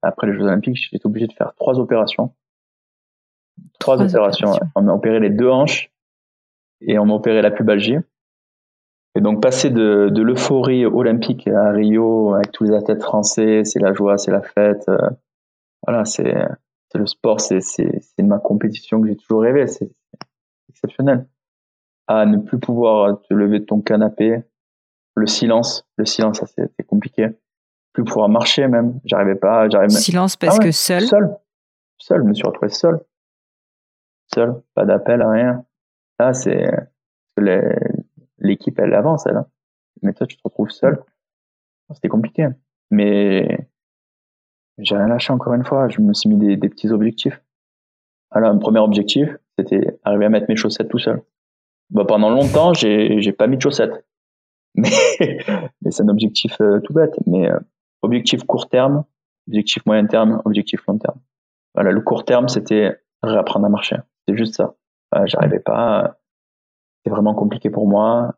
après 0.01 0.27
les 0.27 0.33
Jeux 0.33 0.45
Olympiques, 0.45 0.79
j'étais 0.91 1.05
obligé 1.05 1.27
de 1.27 1.35
faire 1.35 1.53
trois 1.57 1.79
opérations 1.79 2.35
Trois, 3.79 4.01
opérations. 4.01 4.53
On 4.75 4.83
m'a 4.83 4.93
opéré 4.93 5.21
les 5.21 5.31
deux 5.31 5.51
hanches 5.51 5.91
et 6.81 6.99
on 6.99 7.07
m'a 7.07 7.15
opéré 7.15 7.43
la 7.43 7.51
pubalgie. 7.51 7.97
Et 9.15 9.21
donc 9.21 9.41
passer 9.41 9.71
de, 9.71 10.11
de 10.11 10.23
l'euphorie 10.23 10.85
olympique 10.85 11.49
à 11.49 11.71
Rio 11.71 12.35
avec 12.35 12.53
tous 12.53 12.65
les 12.65 12.75
athlètes 12.75 13.03
français, 13.03 13.65
c'est 13.65 13.79
la 13.79 13.95
joie, 13.95 14.19
c'est 14.19 14.31
la 14.31 14.43
fête. 14.43 14.85
Euh, 14.89 14.99
voilà, 15.87 16.05
c'est 16.05 16.35
le 16.95 17.07
sport, 17.07 17.41
c'est 17.41 17.61
ma 18.19 18.39
compétition 18.39 19.01
que 19.01 19.09
j'ai 19.09 19.17
toujours 19.17 19.43
rêvé, 19.43 19.67
c'est 19.67 19.91
exceptionnel. 20.69 21.27
À 22.07 22.27
ne 22.27 22.39
plus 22.39 22.59
pouvoir 22.59 23.21
te 23.23 23.35
lever 23.35 23.61
de 23.61 23.65
ton 23.65 23.81
canapé, 23.81 24.43
le 25.15 25.27
silence, 25.27 25.87
le 25.97 26.05
silence, 26.05 26.39
ça 26.39 26.47
c'est 26.47 26.87
compliqué. 26.87 27.29
Plus 27.93 28.05
pouvoir 28.05 28.29
marcher 28.29 28.69
même, 28.69 29.01
j'arrivais 29.05 29.35
pas, 29.35 29.69
j'arrivais. 29.69 29.95
Silence 29.95 30.37
parce 30.37 30.59
ah 30.59 30.63
que 30.63 30.71
seul. 30.71 31.03
Seul, 31.03 31.37
seul, 31.99 32.23
je 32.23 32.29
me 32.29 32.35
suis 32.35 32.47
retrouvé 32.47 32.69
seul 32.71 33.01
seul, 34.35 34.63
pas 34.75 34.85
d'appel, 34.85 35.23
rien. 35.23 35.65
Là, 36.19 36.33
c'est 36.33 36.67
l'équipe, 38.39 38.79
elle 38.79 38.95
avance, 38.95 39.27
elle. 39.27 39.37
Hein. 39.37 39.47
Mais 40.03 40.13
toi, 40.13 40.27
tu 40.27 40.37
te 40.37 40.43
retrouves 40.45 40.71
seul. 40.71 41.03
C'était 41.93 42.09
compliqué. 42.09 42.49
Mais 42.91 43.69
j'ai 44.79 44.97
rien 44.97 45.09
lâché 45.09 45.33
encore 45.33 45.55
une 45.55 45.65
fois. 45.65 45.89
Je 45.89 46.01
me 46.01 46.13
suis 46.13 46.29
mis 46.29 46.57
des, 46.57 46.69
petits 46.69 46.91
objectifs. 46.91 47.41
Alors, 48.31 48.51
un 48.51 48.59
premier 48.59 48.81
objectif, 48.81 49.29
c'était 49.59 49.99
arriver 50.05 50.27
à 50.27 50.29
mettre 50.29 50.47
mes 50.49 50.57
chaussettes 50.57 50.89
tout 50.89 50.99
seul. 50.99 51.23
Bah, 51.91 52.05
pendant 52.05 52.31
longtemps, 52.31 52.75
j'ai, 52.75 53.21
j'ai 53.21 53.33
pas 53.33 53.47
mis 53.47 53.57
de 53.57 53.63
chaussettes. 53.63 54.05
Mais, 54.79 54.91
mais 55.81 55.91
c'est 55.91 56.03
un 56.03 56.09
objectif 56.09 56.61
euh, 56.61 56.81
tout 56.81 56.93
bête. 56.93 57.15
Mais 57.27 57.51
euh, 57.51 57.59
objectif 58.03 58.45
court 58.45 58.69
terme, 58.69 59.05
objectif 59.49 59.87
moyen 59.87 60.05
terme, 60.07 60.43
objectif 60.45 60.87
long 60.87 60.99
terme. 60.99 61.19
Voilà, 61.75 61.93
le 61.93 62.03
court 62.03 62.27
terme, 62.27 62.49
c'était 62.49 63.01
réapprendre 63.23 63.65
à 63.65 63.69
marcher. 63.71 63.97
C'est 64.27 64.37
juste 64.37 64.57
ça. 64.57 64.75
J'arrivais 65.25 65.61
pas. 65.61 66.19
C'était 66.99 67.15
vraiment 67.15 67.35
compliqué 67.35 67.71
pour 67.71 67.87
moi. 67.87 68.35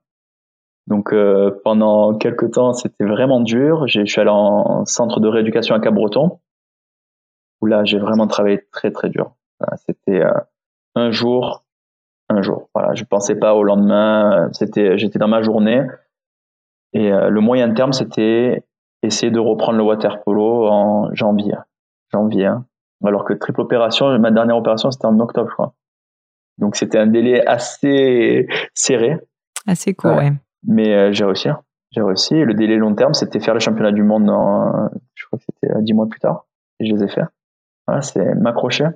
Donc 0.88 1.12
euh, 1.12 1.50
pendant 1.64 2.16
quelques 2.16 2.52
temps, 2.52 2.72
c'était 2.72 3.04
vraiment 3.04 3.40
dur. 3.40 3.86
Je 3.86 4.06
suis 4.06 4.20
allé 4.20 4.30
en 4.30 4.86
centre 4.86 5.20
de 5.20 5.28
rééducation 5.28 5.74
à 5.74 5.80
Cabreton, 5.80 6.40
où 7.60 7.66
là, 7.66 7.84
j'ai 7.84 7.98
vraiment 7.98 8.26
travaillé 8.26 8.66
très 8.72 8.90
très 8.90 9.10
dur. 9.10 9.32
C'était 9.86 10.24
euh, 10.24 10.32
un 10.94 11.10
jour, 11.10 11.64
un 12.30 12.40
jour. 12.40 12.70
Voilà, 12.74 12.94
je 12.94 13.04
pensais 13.04 13.34
pas 13.34 13.54
au 13.54 13.64
lendemain. 13.64 14.48
C'était, 14.52 14.96
j'étais 14.96 15.18
dans 15.18 15.28
ma 15.28 15.42
journée. 15.42 15.86
Et 16.94 17.12
euh, 17.12 17.28
le 17.28 17.40
moyen 17.42 17.72
terme, 17.74 17.92
c'était 17.92 18.64
essayer 19.02 19.30
de 19.30 19.40
reprendre 19.40 19.76
le 19.76 19.84
water 19.84 20.22
polo 20.22 20.68
en 20.68 21.14
janvier. 21.14 21.54
Janvier. 22.12 22.46
Hein. 22.46 22.64
Alors 23.04 23.24
que 23.24 23.34
triple 23.34 23.60
opération, 23.60 24.18
ma 24.18 24.30
dernière 24.30 24.56
opération, 24.56 24.90
c'était 24.90 25.06
en 25.06 25.20
octobre, 25.20 25.50
je 25.50 25.54
crois. 25.54 25.74
Donc 26.58 26.76
c'était 26.76 26.98
un 26.98 27.06
délai 27.06 27.44
assez 27.46 28.46
serré. 28.74 29.18
Assez 29.66 29.94
court, 29.94 30.16
ouais. 30.16 30.32
Mais 30.66 30.92
euh, 30.94 31.12
j'ai 31.12 31.24
réussi. 31.24 31.48
Hein. 31.48 31.60
J'ai 31.92 32.02
réussi. 32.02 32.34
le 32.34 32.54
délai 32.54 32.76
long 32.76 32.94
terme, 32.94 33.14
c'était 33.14 33.40
faire 33.40 33.54
le 33.54 33.60
championnat 33.60 33.92
du 33.92 34.02
monde 34.02 34.26
dans, 34.26 34.90
je 35.14 35.26
crois 35.26 35.38
que 35.38 35.44
c'était 35.44 35.72
euh, 35.72 35.80
dix 35.80 35.94
mois 35.94 36.08
plus 36.08 36.20
tard. 36.20 36.46
Et 36.80 36.86
je 36.86 36.94
les 36.94 37.04
ai 37.04 37.08
fait. 37.08 37.22
Voilà, 37.86 38.02
c'est 38.02 38.34
m'accrocher. 38.34 38.86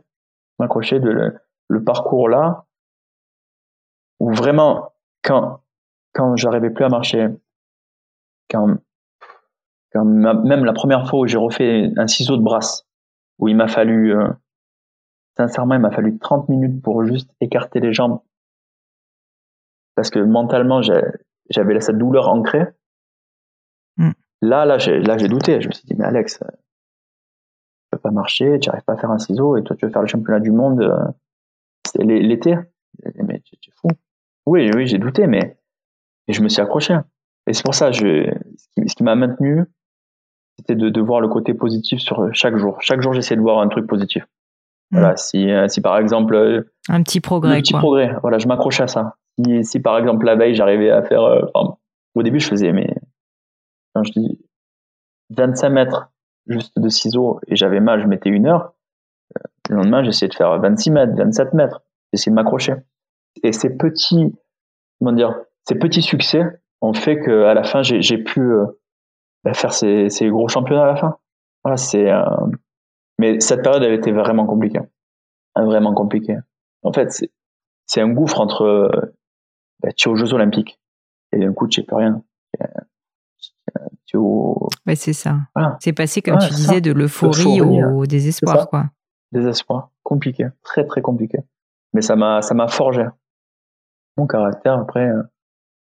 M'accrocher 0.59 1.01
de 1.01 1.09
le, 1.09 1.39
le, 1.69 1.83
parcours 1.83 2.29
là, 2.29 2.67
où 4.21 4.33
vraiment, 4.33 4.93
quand, 5.25 5.61
quand 6.13 6.37
j'arrivais 6.37 6.71
plus 6.71 6.85
à 6.85 6.89
marcher, 6.89 7.29
quand, 8.51 8.77
quand 9.93 10.05
même 10.05 10.65
la 10.65 10.73
première 10.73 11.09
fois 11.09 11.21
où 11.21 11.27
j'ai 11.27 11.39
refait 11.39 11.91
un 11.97 12.07
ciseau 12.07 12.37
de 12.37 12.43
brasse, 12.43 12.87
où 13.39 13.49
il 13.49 13.57
m'a 13.57 13.69
fallu, 13.69 14.15
euh, 14.15 14.29
sincèrement, 15.37 15.75
il 15.75 15.81
m'a 15.81 15.91
fallu 15.91 16.19
30 16.19 16.49
minutes 16.49 16.83
pour 16.83 17.05
juste 17.05 17.31
écarter 17.41 17.81
les 17.81 17.93
jambes. 17.93 18.21
Parce 19.95 20.11
que 20.11 20.19
mentalement, 20.19 20.81
j'avais 20.83 21.81
cette 21.81 21.99
douleur 21.99 22.29
ancrée. 22.29 22.67
Mm. 23.97 24.11
Là, 24.43 24.65
là, 24.65 24.79
j'ai, 24.79 25.01
là, 25.01 25.19
j'ai 25.19 25.29
douté. 25.29 25.61
Je 25.61 25.69
me 25.69 25.73
suis 25.73 25.87
dit, 25.87 25.95
mais 25.97 26.05
Alex, 26.05 26.39
ça 26.39 26.47
peut 27.91 27.99
pas 27.99 28.11
marcher, 28.11 28.59
tu 28.59 28.69
n'arrives 28.69 28.85
pas 28.85 28.95
à 28.95 28.97
faire 28.97 29.11
un 29.11 29.19
ciseau, 29.19 29.57
et 29.57 29.63
toi, 29.63 29.77
tu 29.77 29.87
veux 29.87 29.93
faire 29.93 30.03
le 30.03 30.09
championnat 30.09 30.41
du 30.41 30.51
monde, 30.51 30.81
euh, 30.81 31.05
c'est 31.87 32.03
l'été. 32.03 32.57
Mais 33.17 33.41
tu 33.41 33.55
es 33.55 33.73
fou. 33.75 33.89
Oui, 34.47 34.71
oui, 34.75 34.87
j'ai 34.87 34.99
douté, 34.99 35.27
mais 35.27 35.59
et 36.29 36.33
je 36.33 36.43
me 36.43 36.49
suis 36.49 36.61
accroché. 36.61 36.99
Et 37.47 37.55
c'est 37.55 37.65
pour 37.65 37.75
ça, 37.75 37.91
je, 37.91 38.33
ce 38.57 38.95
qui, 38.95 39.03
m'a 39.03 39.15
maintenu, 39.15 39.65
c'était 40.59 40.75
de, 40.75 40.89
de, 40.89 41.01
voir 41.01 41.21
le 41.21 41.29
côté 41.29 41.55
positif 41.55 42.01
sur 42.01 42.33
chaque 42.33 42.57
jour. 42.57 42.81
Chaque 42.81 43.01
jour, 43.01 43.13
j'essayais 43.13 43.37
de 43.37 43.43
voir 43.43 43.59
un 43.59 43.69
truc 43.69 43.87
positif. 43.87 44.25
Voilà, 44.93 45.13
mm. 45.13 45.17
si, 45.17 45.51
euh, 45.51 45.69
si 45.69 45.81
par 45.81 45.99
exemple. 45.99 46.35
Euh, 46.35 46.71
un 46.89 47.03
petit 47.03 47.21
progrès. 47.21 47.57
Un 47.57 47.61
petit 47.61 47.73
progrès. 47.73 48.15
Voilà, 48.21 48.39
je 48.39 48.47
m'accrochais 48.47 48.85
à 48.85 48.89
ça. 48.89 49.17
Si, 49.39 49.65
si, 49.65 49.81
par 49.81 49.99
exemple 49.99 50.27
la 50.27 50.37
veille, 50.37 50.55
j'arrivais 50.55 50.91
à 50.91 51.03
faire. 51.03 51.23
Euh, 51.23 51.41
au 52.15 52.23
début, 52.23 52.39
je 52.39 52.49
faisais, 52.49 52.73
mais. 52.73 52.95
Quand 53.95 54.05
je 54.05 54.13
dis 54.13 54.39
25 55.37 55.71
mètres 55.71 56.11
juste 56.47 56.79
de 56.79 56.89
ciseaux 56.89 57.41
et 57.47 57.57
j'avais 57.57 57.81
mal, 57.81 58.01
je 58.01 58.07
mettais 58.07 58.31
une 58.31 58.47
heure. 58.47 58.75
Le 59.69 59.77
lendemain, 59.77 60.03
j'essayais 60.03 60.29
de 60.29 60.35
faire 60.35 60.59
26 60.59 60.91
mètres, 60.91 61.13
27 61.17 61.55
mètres. 61.55 61.83
J'essayais 62.13 62.31
de 62.31 62.35
m'accrocher. 62.35 62.75
Et 63.43 63.53
ces 63.53 63.77
petits, 63.77 64.35
comment 64.99 65.13
dire, 65.13 65.35
ces 65.69 65.75
petits 65.75 66.03
succès 66.03 66.43
ont 66.81 66.95
fait 66.95 67.21
qu'à 67.21 67.55
la 67.55 67.63
fin, 67.65 67.83
j'ai 67.83 68.19
pu 68.19 68.51
bah, 69.45 69.55
faire 69.55 69.73
ces, 69.73 70.09
ces, 70.09 70.29
gros 70.29 70.49
championnats 70.49 70.85
à 70.85 70.87
la 70.87 70.97
fin. 70.97 71.17
Voilà, 71.65 71.77
c'est. 71.77 72.11
Mais 73.19 73.41
cette 73.41 73.63
période, 73.63 73.83
elle 73.83 73.93
était 73.93 74.13
vraiment 74.13 74.47
compliquée. 74.47 74.81
Vraiment 75.57 75.95
compliquée. 75.95 76.39
En 76.83 76.93
fait, 76.93 77.11
c'est 77.87 78.01
un 78.01 78.09
gouffre 78.09 78.41
entre 78.41 78.91
bah, 79.83 79.91
tu 79.97 80.09
es 80.09 80.13
aux 80.13 80.17
Jeux 80.17 80.33
Olympiques 80.33 80.81
et 81.33 81.39
d'un 81.39 81.53
coup, 81.53 81.69
tu 81.69 81.81
sais 81.81 81.87
plus 81.87 81.97
rien. 81.97 82.23
Tu 84.05 84.17
Ouais, 84.17 84.95
c'est 84.95 85.13
ça. 85.13 85.39
C'est 85.81 85.93
passé, 85.93 86.23
comme 86.23 86.39
tu 86.39 86.51
disais, 86.51 86.81
de 86.81 86.93
l'euphorie 86.93 87.61
au 87.61 88.07
désespoir, 88.07 88.69
quoi. 88.69 88.91
Désespoir. 89.33 89.91
Compliqué. 90.03 90.49
Très, 90.63 90.85
très 90.85 91.01
compliqué. 91.01 91.39
Mais 91.95 92.03
ça 92.03 92.17
m'a, 92.17 92.43
ça 92.43 92.55
m'a 92.55 92.69
forgé. 92.69 93.07
Mon 94.17 94.27
caractère, 94.27 94.79
après, 94.79 95.09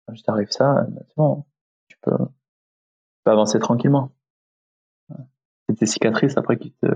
quand 0.07 0.15
je 0.15 0.23
t'arrive 0.23 0.49
ça, 0.49 0.87
bon, 1.15 1.45
tu 1.87 1.97
peux, 2.01 2.17
tu 2.17 3.21
peux 3.23 3.31
avancer 3.31 3.59
tranquillement. 3.59 4.11
C'est 5.67 5.75
tes 5.75 5.85
cicatrices 5.85 6.37
après 6.37 6.57
qui 6.57 6.71
te, 6.71 6.87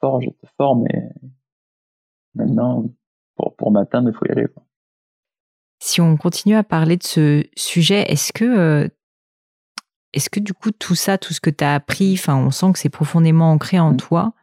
forge, 0.00 0.26
te 0.26 0.46
forme 0.56 0.86
et 0.88 1.08
maintenant, 2.34 2.84
pour, 3.36 3.54
pour 3.56 3.70
m'atteindre, 3.70 4.10
il 4.10 4.14
faut 4.14 4.26
y 4.26 4.32
aller. 4.32 4.46
Si 5.82 6.00
on 6.00 6.16
continue 6.16 6.56
à 6.56 6.64
parler 6.64 6.96
de 6.96 7.02
ce 7.02 7.44
sujet, 7.56 8.02
est-ce 8.10 8.32
que, 8.32 8.44
euh, 8.44 8.88
est-ce 10.12 10.28
que 10.28 10.40
du 10.40 10.52
coup, 10.52 10.70
tout 10.70 10.94
ça, 10.94 11.16
tout 11.16 11.32
ce 11.32 11.40
que 11.40 11.50
tu 11.50 11.64
as 11.64 11.74
appris, 11.74 12.14
enfin, 12.14 12.36
on 12.36 12.50
sent 12.50 12.72
que 12.72 12.78
c'est 12.78 12.90
profondément 12.90 13.52
ancré 13.52 13.80
en 13.80 13.92
mmh. 13.92 13.96
toi, 13.96 14.34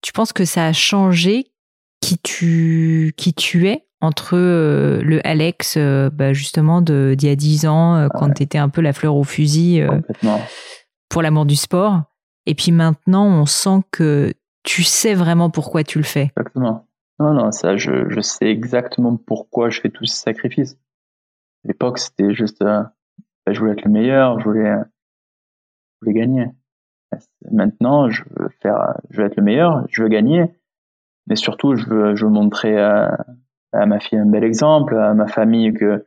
tu 0.00 0.12
penses 0.12 0.32
que 0.32 0.44
ça 0.44 0.66
a 0.66 0.72
changé 0.72 1.52
qui 2.00 2.18
tu, 2.18 3.12
qui 3.16 3.34
tu 3.34 3.66
es 3.66 3.88
entre 4.00 4.36
euh, 4.36 5.02
le 5.02 5.26
Alex, 5.26 5.74
euh, 5.76 6.08
bah, 6.08 6.32
justement, 6.32 6.80
d'il 6.80 7.24
y 7.24 7.28
a 7.28 7.34
10 7.34 7.66
ans, 7.66 8.08
quand 8.14 8.32
tu 8.32 8.44
étais 8.44 8.58
un 8.58 8.68
peu 8.68 8.80
la 8.80 8.92
fleur 8.92 9.16
au 9.16 9.24
fusil 9.24 9.84
pour 11.08 11.22
l'amour 11.22 11.46
du 11.46 11.56
sport, 11.56 12.02
et 12.46 12.54
puis 12.54 12.72
maintenant, 12.72 13.26
on 13.26 13.46
sent 13.46 13.80
que 13.90 14.32
tu 14.62 14.82
sais 14.82 15.14
vraiment 15.14 15.50
pourquoi 15.50 15.84
tu 15.84 15.98
le 15.98 16.04
fais. 16.04 16.30
Exactement. 16.36 16.86
Non, 17.20 17.34
non, 17.34 17.50
ça, 17.50 17.76
je, 17.76 18.20
sais 18.20 18.46
exactement 18.46 19.16
pourquoi 19.16 19.70
je 19.70 19.80
fais 19.80 19.90
tous 19.90 20.04
ces 20.04 20.20
sacrifices. 20.20 20.74
À 21.64 21.68
l'époque, 21.68 21.98
c'était 21.98 22.32
juste, 22.32 22.62
euh, 22.62 22.82
bah, 23.44 23.52
je 23.52 23.58
voulais 23.58 23.72
être 23.72 23.84
le 23.84 23.90
meilleur, 23.90 24.38
je 24.38 24.44
voulais, 24.44 24.72
je 24.72 26.06
voulais 26.06 26.18
gagner. 26.18 26.46
Maintenant, 27.50 28.08
je 28.08 28.22
veux 28.36 28.50
faire, 28.62 28.94
je 29.10 29.20
veux 29.20 29.26
être 29.26 29.36
le 29.36 29.42
meilleur, 29.42 29.84
je 29.88 30.02
veux 30.02 30.08
gagner, 30.08 30.44
mais 31.26 31.36
surtout, 31.36 31.74
je 31.74 31.86
veux, 31.86 32.28
montrer 32.28 32.78
à, 32.80 33.26
à 33.72 33.86
ma 33.86 33.98
fille 33.98 34.18
un 34.18 34.26
bel 34.26 34.44
exemple, 34.44 34.96
à 34.96 35.12
ma 35.14 35.26
famille 35.26 35.72
que 35.72 36.06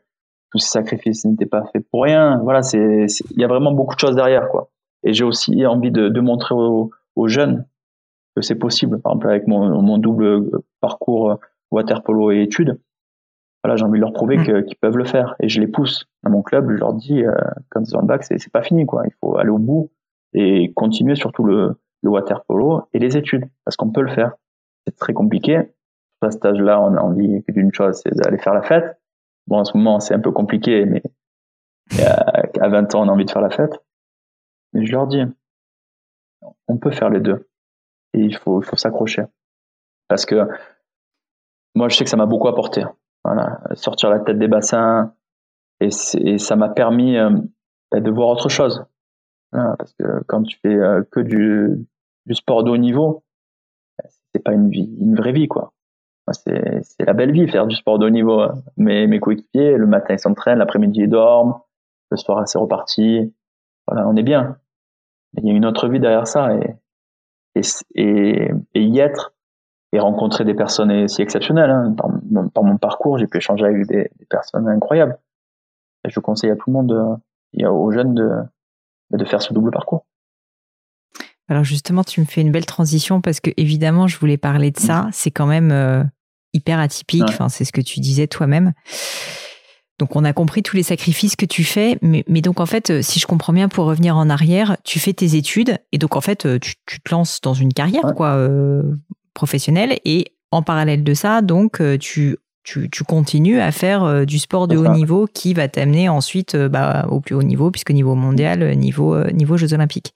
tous 0.51 0.59
ces 0.59 0.69
sacrifices 0.69 1.25
n'étaient 1.25 1.45
pas 1.45 1.65
faits 1.73 1.85
pour 1.89 2.03
rien. 2.03 2.39
Voilà, 2.43 2.61
c'est, 2.61 3.07
il 3.31 3.39
y 3.39 3.43
a 3.43 3.47
vraiment 3.47 3.71
beaucoup 3.71 3.95
de 3.95 3.99
choses 3.99 4.15
derrière, 4.15 4.47
quoi. 4.49 4.69
Et 5.03 5.13
j'ai 5.13 5.23
aussi 5.23 5.65
envie 5.65 5.91
de, 5.91 6.09
de 6.09 6.21
montrer 6.21 6.53
aux, 6.53 6.91
aux, 7.15 7.27
jeunes 7.27 7.65
que 8.35 8.41
c'est 8.41 8.55
possible. 8.55 9.01
Par 9.01 9.13
exemple, 9.13 9.29
avec 9.29 9.47
mon, 9.47 9.81
mon 9.81 9.97
double 9.97 10.49
parcours 10.79 11.39
water 11.71 12.03
polo 12.03 12.31
et 12.31 12.41
études, 12.41 12.79
voilà, 13.63 13.75
j'ai 13.75 13.83
envie 13.83 13.99
de 13.99 14.03
leur 14.03 14.13
prouver 14.13 14.37
mm. 14.37 14.65
qu'ils 14.65 14.77
peuvent 14.77 14.97
le 14.97 15.05
faire. 15.05 15.35
Et 15.39 15.49
je 15.49 15.59
les 15.59 15.67
pousse 15.67 16.05
à 16.23 16.29
mon 16.29 16.41
club. 16.41 16.69
Je 16.71 16.77
leur 16.77 16.93
dis, 16.93 17.23
euh, 17.23 17.33
quand 17.69 17.81
ils 17.81 17.95
ont 17.95 18.01
le 18.01 18.07
bac, 18.07 18.23
c'est 18.23 18.51
pas 18.51 18.63
fini, 18.63 18.85
quoi. 18.85 19.03
Il 19.05 19.13
faut 19.19 19.37
aller 19.37 19.49
au 19.49 19.59
bout 19.59 19.91
et 20.33 20.71
continuer 20.73 21.15
surtout 21.15 21.43
le, 21.43 21.75
le 22.03 22.09
water 22.09 22.43
polo 22.45 22.83
et 22.93 22.99
les 22.99 23.17
études, 23.17 23.45
parce 23.65 23.75
qu'on 23.75 23.91
peut 23.91 24.01
le 24.01 24.11
faire. 24.11 24.33
C'est 24.85 24.95
très 24.95 25.13
compliqué. 25.13 25.61
À 26.21 26.31
cet 26.31 26.45
âge-là, 26.45 26.81
on 26.81 26.95
a 26.95 27.01
envie 27.01 27.43
d'une 27.49 27.73
chose, 27.73 27.99
c'est 28.03 28.15
d'aller 28.15 28.37
faire 28.37 28.53
la 28.53 28.61
fête. 28.61 28.99
Bon, 29.47 29.57
en 29.57 29.65
ce 29.65 29.75
moment, 29.75 29.99
c'est 29.99 30.13
un 30.13 30.19
peu 30.19 30.31
compliqué, 30.31 30.85
mais 30.85 31.01
à 32.05 32.69
20 32.69 32.95
ans, 32.95 33.03
on 33.03 33.09
a 33.09 33.11
envie 33.11 33.25
de 33.25 33.31
faire 33.31 33.41
la 33.41 33.49
fête. 33.49 33.73
Mais 34.73 34.85
je 34.85 34.91
leur 34.91 35.07
dis, 35.07 35.21
on 36.67 36.77
peut 36.77 36.91
faire 36.91 37.09
les 37.09 37.19
deux. 37.19 37.47
Et 38.13 38.19
il 38.19 38.35
faut, 38.35 38.61
s'accrocher. 38.75 39.23
Parce 40.07 40.25
que 40.25 40.47
moi, 41.75 41.87
je 41.87 41.95
sais 41.95 42.03
que 42.03 42.09
ça 42.09 42.17
m'a 42.17 42.25
beaucoup 42.25 42.47
apporté. 42.47 42.83
Voilà, 43.23 43.61
sortir 43.73 44.09
la 44.09 44.19
tête 44.19 44.39
des 44.39 44.47
bassins. 44.47 45.13
Et, 45.79 45.89
ça 46.37 46.55
m'a 46.55 46.69
permis 46.69 47.17
euh, 47.17 47.29
de 47.93 48.11
voir 48.11 48.29
autre 48.29 48.49
chose. 48.49 48.85
parce 49.51 49.93
que 49.93 50.23
quand 50.27 50.43
tu 50.43 50.57
fais 50.59 50.75
euh, 50.75 51.03
que 51.11 51.19
du, 51.19 51.87
sport 52.33 52.63
de 52.63 52.71
haut 52.71 52.77
niveau, 52.77 53.23
c'est 54.33 54.43
pas 54.43 54.53
une 54.53 54.69
vie, 54.69 54.95
une 54.99 55.15
vraie 55.15 55.33
vie, 55.33 55.47
quoi. 55.47 55.73
C'est, 56.31 56.81
c'est 56.83 57.05
la 57.05 57.13
belle 57.13 57.31
vie, 57.31 57.47
faire 57.49 57.67
du 57.67 57.75
sport 57.75 57.99
de 57.99 58.05
haut 58.05 58.11
niveau. 58.11 58.45
Mais 58.77 59.07
mes 59.07 59.19
coéquipiers, 59.19 59.75
le 59.75 59.87
matin, 59.87 60.13
ils 60.13 60.19
s'entraînent, 60.19 60.59
l'après-midi, 60.59 61.01
ils 61.01 61.09
dorment, 61.09 61.59
le 62.09 62.17
soir, 62.17 62.47
c'est 62.47 62.59
reparti. 62.59 63.33
Voilà, 63.91 64.07
on 64.07 64.15
est 64.15 64.23
bien. 64.23 64.57
Il 65.37 65.45
y 65.45 65.51
a 65.51 65.53
une 65.53 65.65
autre 65.65 65.89
vie 65.89 65.99
derrière 65.99 66.25
ça 66.25 66.55
et, 66.55 66.75
et, 67.55 68.49
et, 68.73 68.81
y 68.81 68.99
être 68.99 69.33
et 69.91 69.99
rencontrer 69.99 70.45
des 70.45 70.53
personnes 70.53 71.09
si 71.09 71.21
exceptionnelles. 71.21 71.69
Hein. 71.69 71.93
Par, 71.97 72.09
mon, 72.29 72.47
par, 72.47 72.63
mon, 72.63 72.77
parcours, 72.77 73.17
j'ai 73.17 73.27
pu 73.27 73.39
échanger 73.39 73.65
avec 73.65 73.85
des, 73.87 74.09
personnes 74.29 74.69
incroyables. 74.69 75.19
Et 76.05 76.09
je 76.09 76.21
conseille 76.21 76.51
à 76.51 76.55
tout 76.55 76.69
le 76.69 76.73
monde, 76.73 77.19
et 77.53 77.67
aux 77.67 77.91
jeunes 77.91 78.15
de, 78.15 78.29
de 79.11 79.25
faire 79.25 79.41
ce 79.41 79.53
double 79.53 79.71
parcours. 79.71 80.05
Alors 81.49 81.65
justement, 81.65 82.05
tu 82.05 82.21
me 82.21 82.25
fais 82.25 82.39
une 82.39 82.51
belle 82.51 82.65
transition 82.65 83.19
parce 83.19 83.41
que 83.41 83.51
évidemment, 83.57 84.07
je 84.07 84.17
voulais 84.17 84.37
parler 84.37 84.71
de 84.71 84.79
ça. 84.79 85.09
C'est 85.11 85.31
quand 85.31 85.47
même 85.47 85.71
euh, 85.73 86.01
hyper 86.53 86.79
atypique. 86.79 87.25
Enfin, 87.27 87.49
c'est 87.49 87.65
ce 87.65 87.73
que 87.73 87.81
tu 87.81 87.99
disais 87.99 88.27
toi-même. 88.27 88.71
Donc 90.01 90.15
on 90.15 90.23
a 90.23 90.33
compris 90.33 90.63
tous 90.63 90.75
les 90.75 90.81
sacrifices 90.81 91.35
que 91.35 91.45
tu 91.45 91.63
fais, 91.63 91.99
mais, 92.01 92.23
donc 92.41 92.59
en 92.59 92.65
fait, 92.65 92.89
euh, 92.89 93.01
si 93.03 93.19
je 93.19 93.27
comprends 93.27 93.53
bien, 93.53 93.69
pour 93.69 93.85
revenir 93.85 94.17
en 94.17 94.31
arrière, 94.31 94.77
tu 94.83 94.97
fais 94.97 95.13
tes 95.13 95.35
études 95.35 95.77
et 95.91 95.99
donc 95.99 96.15
en 96.15 96.21
fait, 96.21 96.47
euh, 96.47 96.57
tu, 96.57 96.73
te 96.75 97.11
lances 97.11 97.39
dans 97.39 97.53
une 97.53 97.71
carrière 97.71 98.15
quoi 98.17 98.29
euh, 98.29 98.81
professionnelle 99.35 99.99
et 100.03 100.33
en 100.49 100.63
parallèle 100.63 101.03
de 101.03 101.13
ça, 101.13 101.43
donc 101.43 101.79
tu 101.99 102.35
tu, 102.63 102.89
tu, 102.89 103.03
continues 103.03 103.59
à 103.59 103.71
faire 103.71 104.25
du 104.25 104.39
sport 104.39 104.67
de 104.67 104.75
haut 104.75 104.87
niveau 104.87 105.27
qui 105.31 105.53
va 105.53 105.67
t'amener 105.67 106.09
ensuite 106.09 106.55
bah, 106.55 107.07
au 107.09 107.19
plus 107.19 107.35
haut 107.35 107.43
niveau, 107.43 107.69
puisque 107.69 107.91
niveau 107.91 108.15
mondial, 108.15 108.75
niveau, 108.75 109.23
niveau 109.31 109.57
Jeux 109.57 109.73
Olympiques. 109.73 110.13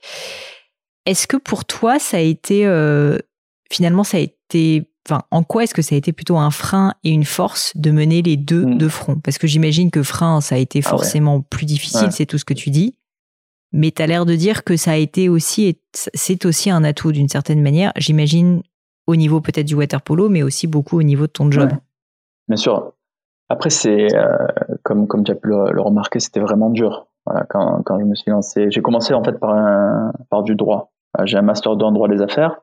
Est-ce 1.05 1.27
que 1.27 1.38
pour 1.38 1.65
toi, 1.65 1.97
ça 1.97 2.17
a 2.17 2.19
été, 2.19 2.61
finalement, 3.71 4.03
ça 4.03 4.17
a 4.17 4.19
été 4.19 4.89
enfin, 5.08 5.24
en 5.32 5.43
quoi 5.43 5.64
est-ce 5.64 5.74
que 5.74 5.82
ça 5.82 5.95
a 5.95 5.97
été 5.97 6.14
plutôt 6.14 6.38
un 6.38 6.51
frein 6.51 6.93
et 7.03 7.12
une 7.12 7.26
force 7.26 7.72
de 7.76 7.91
mener 7.91 8.22
les 8.22 8.38
deux 8.38 8.66
hmm. 8.66 8.78
de 8.78 8.88
front? 8.88 9.20
Parce 9.20 9.38
que 9.38 9.47
j'imagine 9.47 9.91
que 9.91 10.03
frein, 10.03 10.41
ça 10.41 10.56
a 10.56 10.58
été 10.58 10.82
ah 10.84 10.89
forcément 10.89 11.41
plus 11.41 11.66
difficile, 11.66 12.12
c'est 12.12 12.26
tout 12.26 12.38
ce 12.38 12.45
que 12.45 12.53
tu 12.53 12.70
dis. 12.70 12.97
Mais 13.72 13.91
tu 13.91 14.01
as 14.01 14.08
l'air 14.08 14.26
de 14.26 14.36
dire 14.36 14.64
que 14.64 14.78
ça 14.78 14.91
a 14.91 14.95
été 14.95 15.28
aussi, 15.28 15.80
c'est 15.93 16.45
aussi 16.45 16.70
un 16.70 16.84
atout 16.84 17.12
d'une 17.12 17.28
certaine 17.30 17.62
manière, 17.62 17.91
j'imagine, 17.97 18.62
au 19.08 19.16
niveau 19.16 19.41
peut-être 19.41 19.66
du 19.66 19.76
water 19.76 20.01
polo, 20.01 20.30
mais 20.30 20.43
aussi 20.43 20.68
beaucoup 20.68 20.97
au 20.97 21.03
niveau 21.03 21.28
de 21.28 21.32
ton 21.32 21.51
job. 21.51 21.72
Bien 22.47 22.58
sûr. 22.58 22.93
Après, 23.49 23.70
c'est, 23.70 24.16
euh, 24.16 24.47
comme, 24.84 25.08
comme 25.08 25.24
tu 25.24 25.32
as 25.32 25.36
pu 25.36 25.49
le, 25.49 25.82
remarquer, 25.82 26.20
c'était 26.20 26.39
vraiment 26.39 26.70
dur. 26.70 27.08
quand, 27.49 27.84
quand 27.84 27.99
je 27.99 28.06
me 28.06 28.16
suis 28.16 28.32
lancé, 28.32 28.72
j'ai 28.72 28.82
commencé 28.82 29.14
en 29.14 29.24
fait 29.24 29.34
par, 29.34 29.51
un, 29.51 30.14
par 30.30 30.43
du 30.43 30.56
droit. 30.56 30.91
J'ai 31.24 31.38
un 31.38 31.43
master 31.43 31.76
2 31.76 31.86
en 31.86 31.91
droit 31.91 32.08
des 32.08 32.22
affaires. 32.22 32.62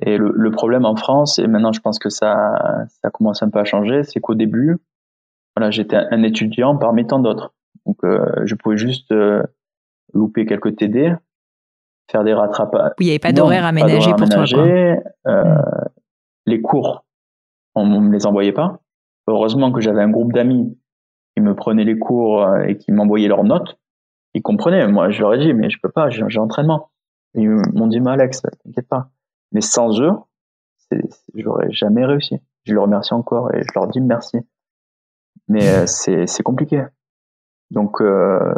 Et 0.00 0.18
le, 0.18 0.30
le, 0.34 0.50
problème 0.50 0.84
en 0.84 0.94
France, 0.94 1.38
et 1.38 1.46
maintenant 1.46 1.72
je 1.72 1.80
pense 1.80 1.98
que 1.98 2.10
ça, 2.10 2.86
ça 3.02 3.10
commence 3.10 3.42
un 3.42 3.48
peu 3.48 3.58
à 3.58 3.64
changer, 3.64 4.02
c'est 4.02 4.20
qu'au 4.20 4.34
début, 4.34 4.76
voilà, 5.56 5.70
j'étais 5.70 5.96
un 5.96 6.22
étudiant 6.22 6.76
parmi 6.76 7.06
tant 7.06 7.18
d'autres. 7.18 7.54
Donc 7.86 7.96
euh, 8.04 8.42
je 8.44 8.54
pouvais 8.54 8.76
juste 8.76 9.10
euh, 9.12 9.42
louper 10.12 10.44
quelques 10.44 10.76
TD, 10.76 11.14
faire 12.10 12.24
des 12.24 12.34
rattrapages. 12.34 12.92
Oui, 12.98 13.06
il 13.06 13.08
n'y 13.08 13.12
avait 13.12 13.18
pas 13.18 13.32
d'horaire 13.32 13.64
aménagé 13.64 14.12
pour 14.12 14.28
toi. 14.28 14.44
Euh, 14.56 14.96
hmm. 15.24 15.62
Les 16.44 16.60
cours, 16.60 17.06
on 17.74 17.86
ne 17.86 17.98
me 18.00 18.12
les 18.12 18.26
envoyait 18.26 18.52
pas. 18.52 18.80
Heureusement 19.26 19.72
que 19.72 19.80
j'avais 19.80 20.02
un 20.02 20.10
groupe 20.10 20.32
d'amis 20.32 20.78
qui 21.34 21.42
me 21.42 21.54
prenaient 21.54 21.84
les 21.84 21.98
cours 21.98 22.44
euh, 22.44 22.64
et 22.64 22.76
qui 22.76 22.92
m'envoyaient 22.92 23.28
leurs 23.28 23.44
notes. 23.44 23.78
Ils 24.34 24.42
comprenaient. 24.42 24.86
Moi, 24.86 25.10
je 25.10 25.20
leur 25.22 25.34
ai 25.34 25.38
dit, 25.38 25.54
mais 25.54 25.70
je 25.70 25.78
peux 25.82 25.88
pas, 25.88 26.10
j'ai 26.10 26.38
entraînement. 26.38 26.90
Ils 27.34 27.48
m'ont 27.48 27.86
dit, 27.86 28.00
mais 28.00 28.10
Alex, 28.10 28.42
t'inquiète 28.64 28.88
pas 28.88 29.08
mais 29.52 29.60
sans 29.60 30.00
eux, 30.00 30.12
j'aurais 31.34 31.70
jamais 31.70 32.04
réussi. 32.04 32.40
Je 32.64 32.72
les 32.72 32.78
remercie 32.78 33.14
encore 33.14 33.54
et 33.54 33.62
je 33.62 33.68
leur 33.74 33.88
dis 33.88 34.00
merci. 34.00 34.38
Mais 35.48 35.68
euh, 35.68 35.86
c'est 35.86 36.42
compliqué. 36.42 36.84
Donc 37.70 38.00
euh, 38.00 38.54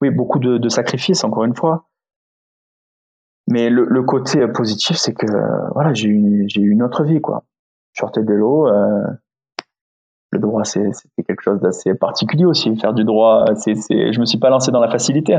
oui, 0.00 0.10
beaucoup 0.10 0.38
de, 0.38 0.58
de, 0.58 0.68
sacrifices 0.68 1.24
encore 1.24 1.44
une 1.44 1.56
fois. 1.56 1.88
Mais 3.46 3.70
le, 3.70 3.84
le 3.84 4.02
côté 4.02 4.46
positif, 4.48 4.96
c'est 4.96 5.14
que 5.14 5.26
voilà, 5.72 5.94
j'ai 5.94 6.08
eu 6.08 6.70
une 6.70 6.82
autre 6.82 7.04
vie 7.04 7.20
quoi. 7.20 7.44
Je 7.92 8.00
sortais 8.00 8.22
de 8.22 8.32
l'eau. 8.34 8.68
Euh, 8.68 9.04
le 10.30 10.38
droit, 10.38 10.62
c'était 10.64 10.92
quelque 11.26 11.40
chose 11.42 11.58
d'assez 11.60 11.94
particulier 11.94 12.44
aussi. 12.44 12.76
Faire 12.76 12.92
du 12.92 13.04
droit, 13.04 13.46
c'est, 13.56 13.74
je 13.74 14.20
me 14.20 14.26
suis 14.26 14.38
pas 14.38 14.50
lancé 14.50 14.70
dans 14.70 14.80
la 14.80 14.90
facilité. 14.90 15.38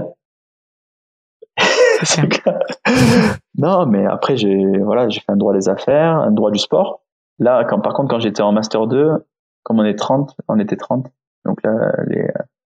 non, 3.58 3.86
mais 3.86 4.06
après, 4.06 4.38
j'ai 4.38 4.80
voilà, 4.80 5.10
j'ai 5.10 5.20
fait 5.20 5.32
un 5.32 5.38
droit 5.38 5.54
des 5.54 5.70
affaires, 5.70 6.16
un 6.16 6.32
droit 6.32 6.52
du 6.52 6.60
sport. 6.60 7.02
Là, 7.40 7.64
quand, 7.64 7.80
par 7.80 7.94
contre, 7.94 8.10
quand 8.10 8.20
j'étais 8.20 8.42
en 8.42 8.52
Master 8.52 8.88
2, 8.88 9.26
comme 9.64 9.80
on 9.80 9.86
est 9.86 9.98
30, 9.98 10.36
on 10.48 10.60
était 10.60 10.76
30. 10.76 11.08
Donc 11.46 11.64
là, 11.64 11.92
les, 12.08 12.28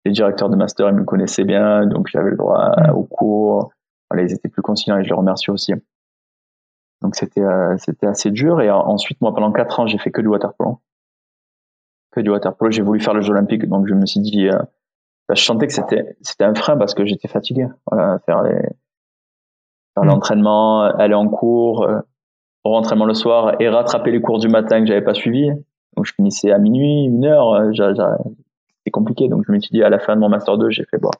les 0.05 0.13
directeurs 0.13 0.49
de 0.49 0.57
Master, 0.57 0.89
ils 0.89 0.95
me 0.95 1.05
connaissaient 1.05 1.45
bien, 1.45 1.87
donc 1.87 2.09
j'avais 2.09 2.31
le 2.31 2.37
droit 2.37 2.73
mm. 2.77 2.91
au 2.95 3.05
cours. 3.05 3.73
Voilà, 4.11 4.25
ils 4.25 4.33
étaient 4.33 4.49
plus 4.49 4.63
conciliants 4.63 4.99
et 4.99 5.05
je 5.05 5.09
les 5.09 5.15
remercie 5.15 5.51
aussi. 5.51 5.73
Donc 7.01 7.17
c'était 7.17 7.43
euh, 7.43 7.77
c'était 7.79 8.07
assez 8.07 8.31
dur. 8.31 8.61
Et 8.61 8.71
ensuite, 8.71 9.21
moi, 9.21 9.35
pendant 9.35 9.53
4 9.53 9.81
ans, 9.81 9.87
j'ai 9.87 9.99
fait 9.99 10.11
que 10.11 10.21
du 10.21 10.29
waterpolo. 10.29 10.81
Que 12.13 12.21
du 12.21 12.31
waterpolo. 12.31 12.71
J'ai 12.71 12.83
voulu 12.83 13.01
faire 13.01 13.15
le 13.15 13.23
Jeux 13.23 13.33
Olympiques, 13.33 13.69
donc 13.69 13.87
je 13.89 13.95
me 13.95 14.07
suis 14.07 14.21
dit, 14.21 14.49
euh, 14.49 14.59
bah, 15.29 15.35
je 15.35 15.43
sentais 15.43 15.67
que 15.67 15.73
c'était 15.73 16.17
c'était 16.21 16.45
un 16.45 16.55
frein 16.55 16.77
parce 16.77 16.95
que 16.95 17.05
j'étais 17.05 17.29
fatigué. 17.29 17.67
Voilà, 17.91 18.19
faire 18.21 18.43
les 18.43 18.61
faire 19.95 20.05
mm. 20.05 20.09
l'entraînement, 20.09 20.83
aller 20.83 21.15
en 21.15 21.29
cours, 21.29 21.85
euh, 21.85 22.01
rentraînement 22.65 23.07
le 23.07 23.15
soir 23.15 23.55
et 23.61 23.69
rattraper 23.69 24.11
les 24.11 24.21
cours 24.21 24.39
du 24.39 24.49
matin 24.49 24.81
que 24.81 24.87
j'avais 24.87 25.03
pas 25.03 25.15
suivis. 25.15 25.51
Donc 25.97 26.07
je 26.07 26.15
finissais 26.15 26.51
à 26.51 26.59
minuit, 26.59 27.05
une 27.05 27.25
heure, 27.25 27.53
euh, 27.55 27.73
c'était 27.73 28.91
compliqué. 28.91 29.29
Donc 29.29 29.45
je 29.47 29.53
me 29.53 29.59
suis 29.61 29.71
dit 29.71 29.83
à 29.83 29.91
la 29.91 29.99
fin 29.99 30.15
de 30.15 30.21
mon 30.21 30.29
master 30.29 30.59
2, 30.59 30.71
j'ai 30.71 30.85
fait 30.85 30.99
bon, 30.99 31.11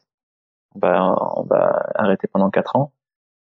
on 0.75 0.79
va, 0.79 1.15
on 1.37 1.43
va 1.43 1.91
arrêter 1.95 2.29
pendant 2.29 2.51
quatre 2.51 2.77
ans, 2.77 2.93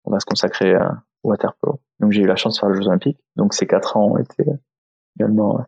on 0.04 0.10
va 0.10 0.20
se 0.20 0.26
consacrer 0.26 0.74
euh, 0.74 0.88
au 1.22 1.30
waterpolo. 1.30 1.80
Donc 2.00 2.12
j'ai 2.12 2.22
eu 2.22 2.26
la 2.26 2.36
chance 2.36 2.54
de 2.54 2.60
faire 2.60 2.70
les 2.70 2.80
Jeux 2.80 2.88
Olympiques. 2.88 3.18
Donc 3.36 3.52
ces 3.52 3.66
quatre 3.66 3.96
ans 3.96 4.06
ont 4.06 4.16
été 4.16 4.44
également 5.18 5.60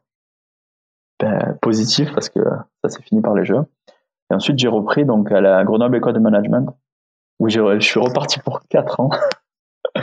ben, 1.21 1.59
positifs 1.61 2.13
parce 2.15 2.31
que 2.31 2.41
ça 2.83 2.89
s'est 2.89 3.03
fini 3.03 3.21
par 3.21 3.35
les 3.35 3.45
Jeux. 3.45 3.61
Et 4.31 4.35
ensuite 4.35 4.59
j'ai 4.59 4.69
repris 4.69 5.05
donc 5.05 5.31
à 5.31 5.43
la 5.43 5.63
Grenoble 5.65 5.97
École 5.97 6.15
de 6.15 6.21
Management 6.21 6.75
où 7.39 7.49
je 7.49 7.81
suis 7.81 8.01
reparti 8.01 8.41
pour 8.41 8.61
quatre 8.69 9.01
ans. 9.01 9.11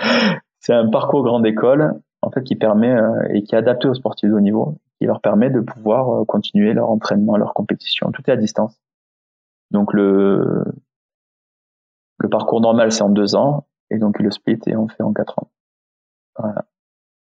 c'est 0.60 0.74
un 0.74 0.90
parcours 0.90 1.24
grande 1.24 1.46
école 1.46 2.02
en 2.22 2.32
fait 2.32 2.44
qui 2.44 2.56
permet 2.56 2.92
euh, 2.92 3.28
et 3.34 3.44
qui 3.44 3.56
est 3.56 3.58
adapté 3.58 3.88
aux 3.88 3.94
sportifs 3.94 4.30
de 4.30 4.36
haut 4.36 4.40
niveau, 4.40 4.78
qui 4.98 5.06
leur 5.06 5.22
permet 5.22 5.50
de 5.50 5.62
pouvoir 5.62 6.22
euh, 6.22 6.26
continuer 6.26 6.74
leur 6.74 6.90
entraînement, 6.90 7.38
leur 7.38 7.54
compétition. 7.54 8.12
Tout 8.12 8.24
est 8.28 8.34
à 8.34 8.38
distance. 8.38 8.80
Donc 9.72 9.94
le 9.94 10.66
le 12.18 12.30
parcours 12.30 12.60
normal 12.60 12.92
c'est 12.92 13.04
en 13.04 13.10
deux 13.10 13.36
ans 13.36 13.68
et 13.90 13.98
donc 13.98 14.20
le 14.20 14.32
split 14.32 14.60
et 14.68 14.76
on 14.76 14.88
fait 14.88 15.04
en 15.04 15.14
quatre 15.14 15.40
ans. 15.40 15.52
Voilà. 16.38 16.66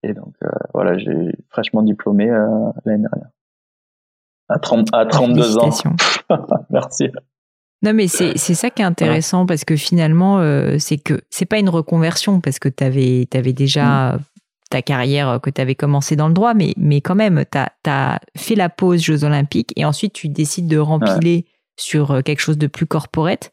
Et 0.03 0.15
donc 0.15 0.35
euh, 0.45 0.49
voilà, 0.75 0.99
j'ai 0.99 1.33
fraîchement 1.49 1.83
diplômé 1.83 2.27
l'année 2.27 3.03
dernière. 3.03 3.31
À, 4.49 4.59
30, 4.59 4.89
à 4.93 5.07
32 5.07 5.59
ans. 5.59 5.71
Merci. 6.71 7.11
Non, 7.83 7.93
mais 7.95 8.07
c'est 8.07 8.37
ça 8.37 8.71
qui 8.71 8.83
est 8.83 8.85
intéressant 8.85 9.45
parce 9.45 9.65
que 9.65 9.77
finalement, 9.77 10.39
euh, 10.39 10.77
c'est 10.79 10.99
que 10.99 11.21
c'est 11.31 11.47
pas 11.47 11.59
une 11.59 11.69
reconversion 11.69 12.41
parce 12.41 12.59
que 12.59 12.69
tu 12.69 12.85
avais, 12.85 13.27
avais, 13.35 13.53
déjà 13.53 14.13
mm. 14.13 14.21
ta 14.71 14.83
carrière 14.83 15.41
que 15.43 15.51
tu 15.51 15.61
avais 15.61 15.75
commencé 15.75 16.15
dans 16.15 16.29
le 16.29 16.35
droit, 16.35 16.55
mais, 16.55 16.75
mais 16.77 17.01
quand 17.01 17.17
même, 17.17 17.45
tu 17.51 17.59
as, 17.91 18.21
fait 18.37 18.55
la 18.55 18.69
pause 18.69 19.03
Jeux 19.03 19.25
Olympiques 19.25 19.73
et 19.75 19.85
ensuite 19.85 20.13
tu 20.13 20.29
décides 20.29 20.69
de 20.69 20.79
rempiler 20.79 21.47
sur 21.77 22.13
euh, 22.13 22.21
quelque 22.23 22.41
chose 22.41 22.59
de 22.59 22.69
plus 22.69 22.87
corporate. 22.87 23.51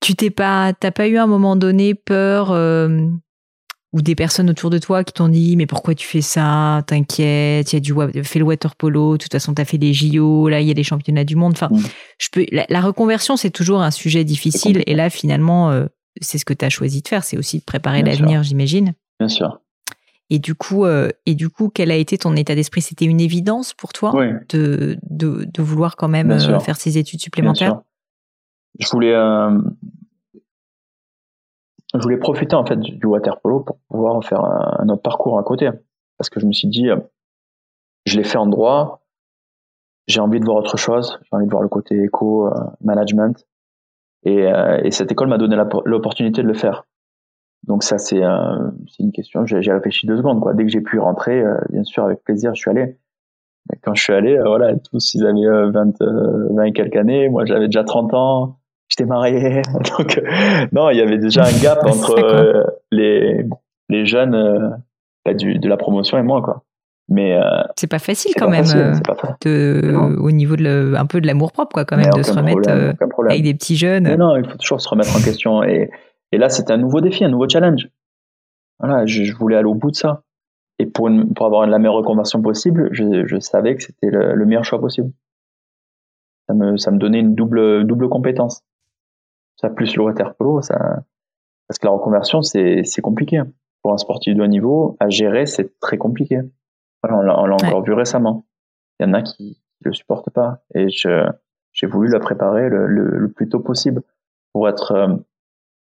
Tu 0.00 0.14
t'es 0.14 0.30
pas, 0.30 0.72
t'as 0.72 0.90
pas 0.92 1.08
eu 1.08 1.16
à 1.16 1.24
un 1.24 1.26
moment 1.26 1.56
donné 1.56 1.94
peur 1.94 2.52
euh, 2.52 3.08
ou 3.94 4.02
des 4.02 4.16
personnes 4.16 4.50
autour 4.50 4.70
de 4.70 4.78
toi 4.78 5.04
qui 5.04 5.12
t'ont 5.12 5.28
dit 5.28 5.56
mais 5.56 5.66
pourquoi 5.66 5.94
tu 5.94 6.06
fais 6.06 6.20
ça? 6.20 6.82
T'inquiète, 6.88 7.72
il 7.72 7.76
y 7.76 7.78
a 7.78 7.80
du 7.80 8.24
fais 8.24 8.40
le 8.40 8.44
water 8.44 8.74
polo. 8.74 9.12
De 9.12 9.18
toute 9.18 9.30
façon, 9.30 9.54
t'as 9.54 9.64
fait 9.64 9.78
les 9.78 9.94
JO. 9.94 10.48
Là, 10.48 10.60
il 10.60 10.66
y 10.66 10.70
a 10.72 10.74
les 10.74 10.82
championnats 10.82 11.22
du 11.22 11.36
monde. 11.36 11.52
Enfin, 11.52 11.68
mm. 11.70 11.82
je 12.18 12.28
peux. 12.32 12.44
La, 12.50 12.80
reconversion, 12.80 13.36
c'est 13.36 13.50
toujours 13.50 13.82
un 13.82 13.92
sujet 13.92 14.24
difficile. 14.24 14.82
Et 14.88 14.94
là, 14.94 15.10
finalement, 15.10 15.70
euh, 15.70 15.86
c'est 16.20 16.38
ce 16.38 16.44
que 16.44 16.52
tu 16.52 16.64
as 16.64 16.70
choisi 16.70 17.02
de 17.02 17.08
faire. 17.08 17.22
C'est 17.22 17.38
aussi 17.38 17.60
de 17.60 17.64
préparer 17.64 18.02
l'avenir, 18.02 18.42
j'imagine. 18.42 18.94
Bien 19.20 19.28
sûr. 19.28 19.60
Et 20.28 20.40
du 20.40 20.56
coup, 20.56 20.86
euh, 20.86 21.10
et 21.24 21.36
du 21.36 21.48
coup, 21.48 21.70
quel 21.72 21.92
a 21.92 21.96
été 21.96 22.18
ton 22.18 22.34
état 22.34 22.56
d'esprit? 22.56 22.82
C'était 22.82 23.04
une 23.04 23.20
évidence 23.20 23.74
pour 23.74 23.92
toi 23.92 24.12
de, 24.48 24.98
de, 25.08 25.44
de, 25.44 25.62
vouloir 25.62 25.94
quand 25.94 26.08
même 26.08 26.32
euh, 26.32 26.58
faire 26.58 26.76
ces 26.76 26.98
études 26.98 27.20
supplémentaires? 27.20 27.80
Je 28.80 28.88
voulais 28.88 29.14
je 29.14 30.03
voulais 32.02 32.16
profiter 32.16 32.56
en 32.56 32.66
fait 32.66 32.78
du 32.78 33.06
water 33.06 33.40
polo 33.40 33.60
pour 33.60 33.78
pouvoir 33.88 34.22
faire 34.24 34.44
un, 34.44 34.88
autre 34.88 35.02
parcours 35.02 35.38
à 35.38 35.42
côté. 35.42 35.70
Parce 36.18 36.28
que 36.28 36.40
je 36.40 36.46
me 36.46 36.52
suis 36.52 36.68
dit, 36.68 36.88
euh, 36.88 36.96
je 38.06 38.16
l'ai 38.16 38.24
fait 38.24 38.38
en 38.38 38.46
droit, 38.46 39.02
j'ai 40.06 40.20
envie 40.20 40.40
de 40.40 40.44
voir 40.44 40.56
autre 40.56 40.76
chose, 40.76 41.18
j'ai 41.22 41.28
envie 41.32 41.46
de 41.46 41.50
voir 41.50 41.62
le 41.62 41.68
côté 41.68 42.02
éco, 42.02 42.48
euh, 42.48 42.50
management. 42.82 43.46
Et, 44.24 44.46
euh, 44.46 44.80
et, 44.82 44.90
cette 44.90 45.12
école 45.12 45.28
m'a 45.28 45.38
donné 45.38 45.56
l'opportunité 45.84 46.42
de 46.42 46.48
le 46.48 46.54
faire. 46.54 46.84
Donc 47.64 47.82
ça, 47.82 47.98
c'est 47.98 48.20
une 48.20 49.12
question, 49.12 49.46
j'ai 49.46 49.72
réfléchi 49.72 50.06
deux 50.06 50.18
secondes. 50.18 50.40
Quoi. 50.40 50.52
Dès 50.54 50.64
que 50.64 50.70
j'ai 50.70 50.82
pu 50.82 50.98
rentrer, 50.98 51.42
bien 51.70 51.82
sûr, 51.82 52.04
avec 52.04 52.22
plaisir, 52.22 52.54
je 52.54 52.60
suis 52.60 52.70
allé. 52.70 52.98
Et 53.72 53.78
quand 53.82 53.94
je 53.94 54.02
suis 54.02 54.12
allé, 54.12 54.38
voilà, 54.38 54.76
tous, 54.76 55.14
ils 55.14 55.24
avaient 55.24 55.70
20, 55.70 55.94
20 56.50 56.62
et 56.64 56.72
quelques 56.72 56.96
années, 56.96 57.30
moi 57.30 57.46
j'avais 57.46 57.66
déjà 57.66 57.82
30 57.82 58.12
ans 58.12 58.58
j'étais 58.94 59.08
marié. 59.08 59.62
Donc, 59.98 60.18
euh, 60.18 60.66
non, 60.72 60.90
il 60.90 60.96
y 60.96 61.00
avait 61.00 61.18
déjà 61.18 61.44
un 61.44 61.62
gap 61.62 61.78
entre 61.86 62.18
euh, 62.18 62.64
les, 62.90 63.44
les 63.88 64.06
jeunes 64.06 64.34
euh, 64.34 64.70
bah, 65.24 65.34
du, 65.34 65.58
de 65.58 65.68
la 65.68 65.76
promotion 65.76 66.18
et 66.18 66.22
moi, 66.22 66.42
quoi. 66.42 66.62
Mais 67.10 67.38
c'est 67.76 67.90
pas 67.90 67.98
facile 67.98 68.32
quand 68.34 68.48
même 68.48 68.64
de, 68.64 69.94
au 69.94 70.30
niveau 70.30 70.56
de 70.56 70.94
un 70.96 71.04
peu 71.04 71.20
de 71.20 71.26
l'amour 71.26 71.52
propre, 71.52 71.74
quoi, 71.74 71.84
quand 71.84 71.98
même, 71.98 72.08
de 72.16 72.22
se 72.22 72.32
remettre 72.32 72.70
avec 73.28 73.42
des 73.42 73.52
petits 73.52 73.76
jeunes. 73.76 74.04
Mais 74.04 74.16
non, 74.16 74.36
il 74.36 74.48
faut 74.48 74.56
toujours 74.56 74.80
se 74.80 74.88
remettre 74.88 75.14
en 75.14 75.20
question. 75.20 75.62
Et, 75.62 75.90
et 76.32 76.38
là, 76.38 76.48
c'était 76.48 76.72
un 76.72 76.78
nouveau 76.78 77.02
défi, 77.02 77.22
un 77.22 77.28
nouveau 77.28 77.46
challenge. 77.46 77.90
Voilà, 78.78 79.04
je, 79.04 79.22
je, 79.22 79.36
voulais 79.36 79.56
aller 79.56 79.66
au 79.66 79.74
bout 79.74 79.90
de 79.90 79.96
ça. 79.96 80.22
Et 80.78 80.86
pour, 80.86 81.08
une, 81.08 81.34
pour 81.34 81.44
avoir 81.44 81.66
la 81.66 81.78
meilleure 81.78 81.92
reconversion 81.92 82.40
possible, 82.40 82.88
je, 82.92 83.26
je 83.26 83.38
savais 83.38 83.76
que 83.76 83.82
c'était 83.82 84.08
le, 84.08 84.34
le, 84.34 84.46
meilleur 84.46 84.64
choix 84.64 84.80
possible. 84.80 85.12
Ça 86.48 86.54
me, 86.54 86.78
ça 86.78 86.90
me 86.90 86.96
donnait 86.96 87.20
une 87.20 87.34
double, 87.34 87.86
double 87.86 88.08
compétence 88.08 88.64
ça 89.56 89.70
plus 89.70 89.96
le 89.96 90.02
water 90.02 90.34
polo, 90.34 90.62
ça, 90.62 91.04
parce 91.68 91.78
que 91.78 91.86
la 91.86 91.92
reconversion, 91.92 92.42
c'est, 92.42 92.84
c'est 92.84 93.02
compliqué. 93.02 93.40
Pour 93.82 93.92
un 93.92 93.98
sportif 93.98 94.34
de 94.34 94.42
haut 94.42 94.46
niveau, 94.46 94.96
à 95.00 95.08
gérer, 95.08 95.46
c'est 95.46 95.78
très 95.78 95.98
compliqué. 95.98 96.40
on 97.02 97.20
l'a 97.20 97.38
encore 97.38 97.82
vu 97.82 97.92
récemment. 97.92 98.46
Il 98.98 99.06
y 99.06 99.08
en 99.08 99.12
a 99.12 99.22
qui 99.22 99.62
ne 99.84 99.90
le 99.90 99.94
supportent 99.94 100.30
pas. 100.30 100.62
Et 100.74 100.86
j'ai 100.88 101.86
voulu 101.86 102.08
la 102.10 102.20
préparer 102.20 102.68
le, 102.68 102.86
le, 102.86 103.28
plus 103.30 103.48
tôt 103.48 103.60
possible 103.60 104.02
pour 104.52 104.68
être 104.68 104.92
euh, 104.92 105.16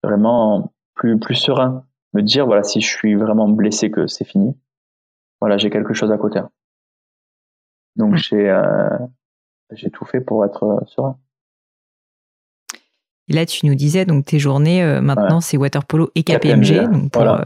vraiment 0.03 0.74
plus, 0.95 1.19
plus 1.19 1.36
serein. 1.36 1.86
Me 2.13 2.22
dire, 2.22 2.45
voilà, 2.45 2.63
si 2.63 2.82
je 2.82 2.88
suis 2.88 3.15
vraiment 3.15 3.47
blessé, 3.47 3.91
que 3.91 4.07
c'est 4.07 4.26
fini, 4.26 4.57
voilà, 5.39 5.57
j'ai 5.57 5.69
quelque 5.69 5.93
chose 5.93 6.11
à 6.11 6.17
côté. 6.17 6.41
Donc, 7.95 8.15
j'ai 8.15 8.49
euh, 8.49 8.97
j'ai 9.72 9.89
tout 9.89 10.05
fait 10.05 10.22
pour 10.22 10.43
être 10.45 10.63
euh, 10.63 10.86
serein. 10.88 11.17
Et 13.28 13.34
là, 13.34 13.45
tu 13.45 13.65
nous 13.65 13.76
disais, 13.76 14.05
donc 14.05 14.26
tes 14.26 14.39
journées, 14.39 14.84
euh, 14.84 15.01
maintenant, 15.01 15.41
c'est 15.41 15.57
Waterpolo 15.57 16.09
et 16.15 16.24
KPMG, 16.24 16.91
donc 16.91 17.11
pour, 17.11 17.22
euh, 17.22 17.41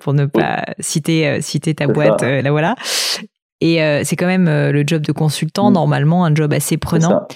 pour 0.00 0.14
ne 0.14 0.26
pas 0.26 0.64
citer, 0.78 1.40
citer 1.40 1.74
ta 1.74 1.86
boîte, 1.86 2.22
là 2.22 2.50
voilà. 2.50 2.76
Et 3.60 3.78
c'est 4.04 4.16
quand 4.16 4.26
même 4.26 4.46
le 4.46 4.84
job 4.86 5.02
de 5.02 5.12
consultant, 5.12 5.70
mm. 5.70 5.74
normalement, 5.74 6.24
un 6.24 6.34
job 6.34 6.52
assez 6.52 6.76
prenant. 6.76 7.26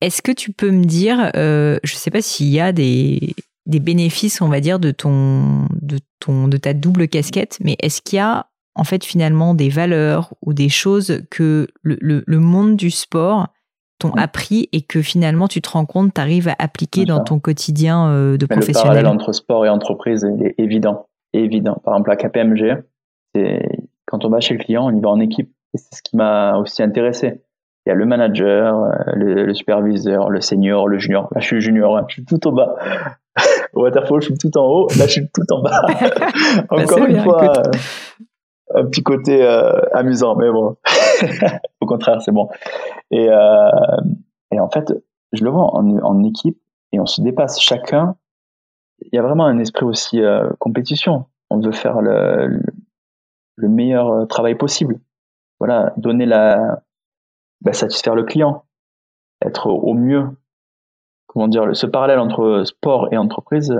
Est-ce 0.00 0.22
que 0.22 0.32
tu 0.32 0.52
peux 0.52 0.70
me 0.70 0.84
dire, 0.84 1.30
je 1.34 1.78
ne 1.82 1.98
sais 1.98 2.10
pas 2.10 2.22
s'il 2.22 2.48
y 2.48 2.60
a 2.60 2.72
des, 2.72 3.34
des 3.66 3.80
bénéfices, 3.80 4.40
on 4.40 4.48
va 4.48 4.60
dire, 4.60 4.78
de 4.78 4.90
ton, 4.90 5.66
de 5.80 5.98
ton, 6.18 6.48
de 6.48 6.56
ta 6.56 6.74
double 6.74 7.08
casquette, 7.08 7.58
mais 7.60 7.76
est-ce 7.80 8.02
qu'il 8.02 8.16
y 8.16 8.20
a 8.20 8.46
en 8.74 8.84
fait 8.84 9.04
finalement 9.04 9.54
des 9.54 9.68
valeurs 9.68 10.34
ou 10.42 10.52
des 10.52 10.68
choses 10.68 11.22
que 11.30 11.68
le, 11.82 11.98
le, 12.00 12.22
le 12.26 12.38
monde 12.38 12.76
du 12.76 12.90
sport 12.90 13.48
t'ont 14.00 14.12
appris 14.12 14.68
et 14.72 14.82
que 14.82 15.02
finalement 15.02 15.48
tu 15.48 15.60
te 15.60 15.70
rends 15.70 15.86
compte, 15.86 16.14
tu 16.14 16.20
arrives 16.20 16.48
à 16.48 16.56
appliquer 16.58 17.04
dans 17.04 17.22
ton 17.22 17.38
quotidien 17.38 18.08
euh, 18.08 18.36
de 18.36 18.46
professionnel. 18.46 18.76
Le 18.76 19.02
parallèle 19.02 19.06
entre 19.06 19.32
sport 19.32 19.64
et 19.66 19.68
entreprise 19.68 20.24
est 20.24 20.54
évident. 20.58 21.06
évident. 21.32 21.80
Par 21.84 21.94
exemple, 21.94 22.10
à 22.10 22.16
KPMG, 22.16 22.82
c'est 23.34 23.62
quand 24.06 24.24
on 24.24 24.28
va 24.28 24.40
chez 24.40 24.54
le 24.54 24.60
client, 24.64 24.86
on 24.86 24.96
y 24.96 25.00
va 25.00 25.08
en 25.10 25.20
équipe. 25.20 25.50
c'est 25.74 25.94
ce 25.94 26.02
qui 26.02 26.16
m'a 26.16 26.56
aussi 26.56 26.82
intéressé. 26.82 27.42
Il 27.86 27.90
y 27.90 27.92
a 27.92 27.94
le 27.94 28.04
manager, 28.04 28.82
euh, 28.84 28.90
le, 29.14 29.54
superviseur, 29.54 30.28
le 30.28 30.40
senior, 30.40 30.88
le 30.88 30.98
junior. 30.98 31.28
Là, 31.34 31.40
je 31.40 31.46
suis 31.46 31.60
junior, 31.60 31.96
hein. 31.96 32.04
je 32.08 32.14
suis 32.14 32.24
tout 32.24 32.46
au 32.46 32.52
bas. 32.52 32.76
Au 33.72 33.82
waterfall, 33.82 34.20
je 34.20 34.26
suis 34.26 34.38
tout 34.38 34.58
en 34.58 34.66
haut. 34.66 34.88
Là, 34.98 35.06
je 35.06 35.12
suis 35.12 35.28
tout 35.32 35.54
en 35.54 35.62
bas. 35.62 35.82
Bah, 36.70 36.82
Encore 36.82 37.04
une 37.06 37.20
fois, 37.20 37.62
un 38.74 38.84
petit 38.86 39.02
côté 39.02 39.42
euh, 39.42 39.80
amusant, 39.92 40.36
mais 40.36 40.50
bon, 40.50 40.76
au 41.80 41.86
contraire, 41.86 42.20
c'est 42.22 42.32
bon. 42.32 42.48
Et, 43.10 43.28
euh, 43.28 43.70
et, 44.52 44.60
en 44.60 44.70
fait, 44.70 44.92
je 45.32 45.44
le 45.44 45.50
vois 45.50 45.74
en, 45.74 45.98
en, 45.98 46.22
équipe 46.24 46.58
et 46.92 47.00
on 47.00 47.06
se 47.06 47.20
dépasse 47.20 47.60
chacun. 47.60 48.16
Il 49.00 49.10
y 49.12 49.18
a 49.18 49.22
vraiment 49.22 49.46
un 49.46 49.58
esprit 49.58 49.84
aussi 49.84 50.20
euh, 50.22 50.50
compétition. 50.58 51.26
On 51.50 51.60
veut 51.60 51.72
faire 51.72 52.00
le, 52.00 52.62
le, 53.56 53.68
meilleur 53.68 54.28
travail 54.28 54.54
possible. 54.54 55.00
Voilà, 55.58 55.92
donner 55.96 56.26
la, 56.26 56.82
bah, 57.60 57.72
satisfaire 57.72 58.14
le 58.14 58.24
client, 58.24 58.64
être 59.44 59.66
au 59.66 59.94
mieux. 59.94 60.28
Comment 61.26 61.48
dire, 61.48 61.76
ce 61.76 61.86
parallèle 61.86 62.18
entre 62.18 62.64
sport 62.64 63.08
et 63.12 63.16
entreprise, 63.16 63.74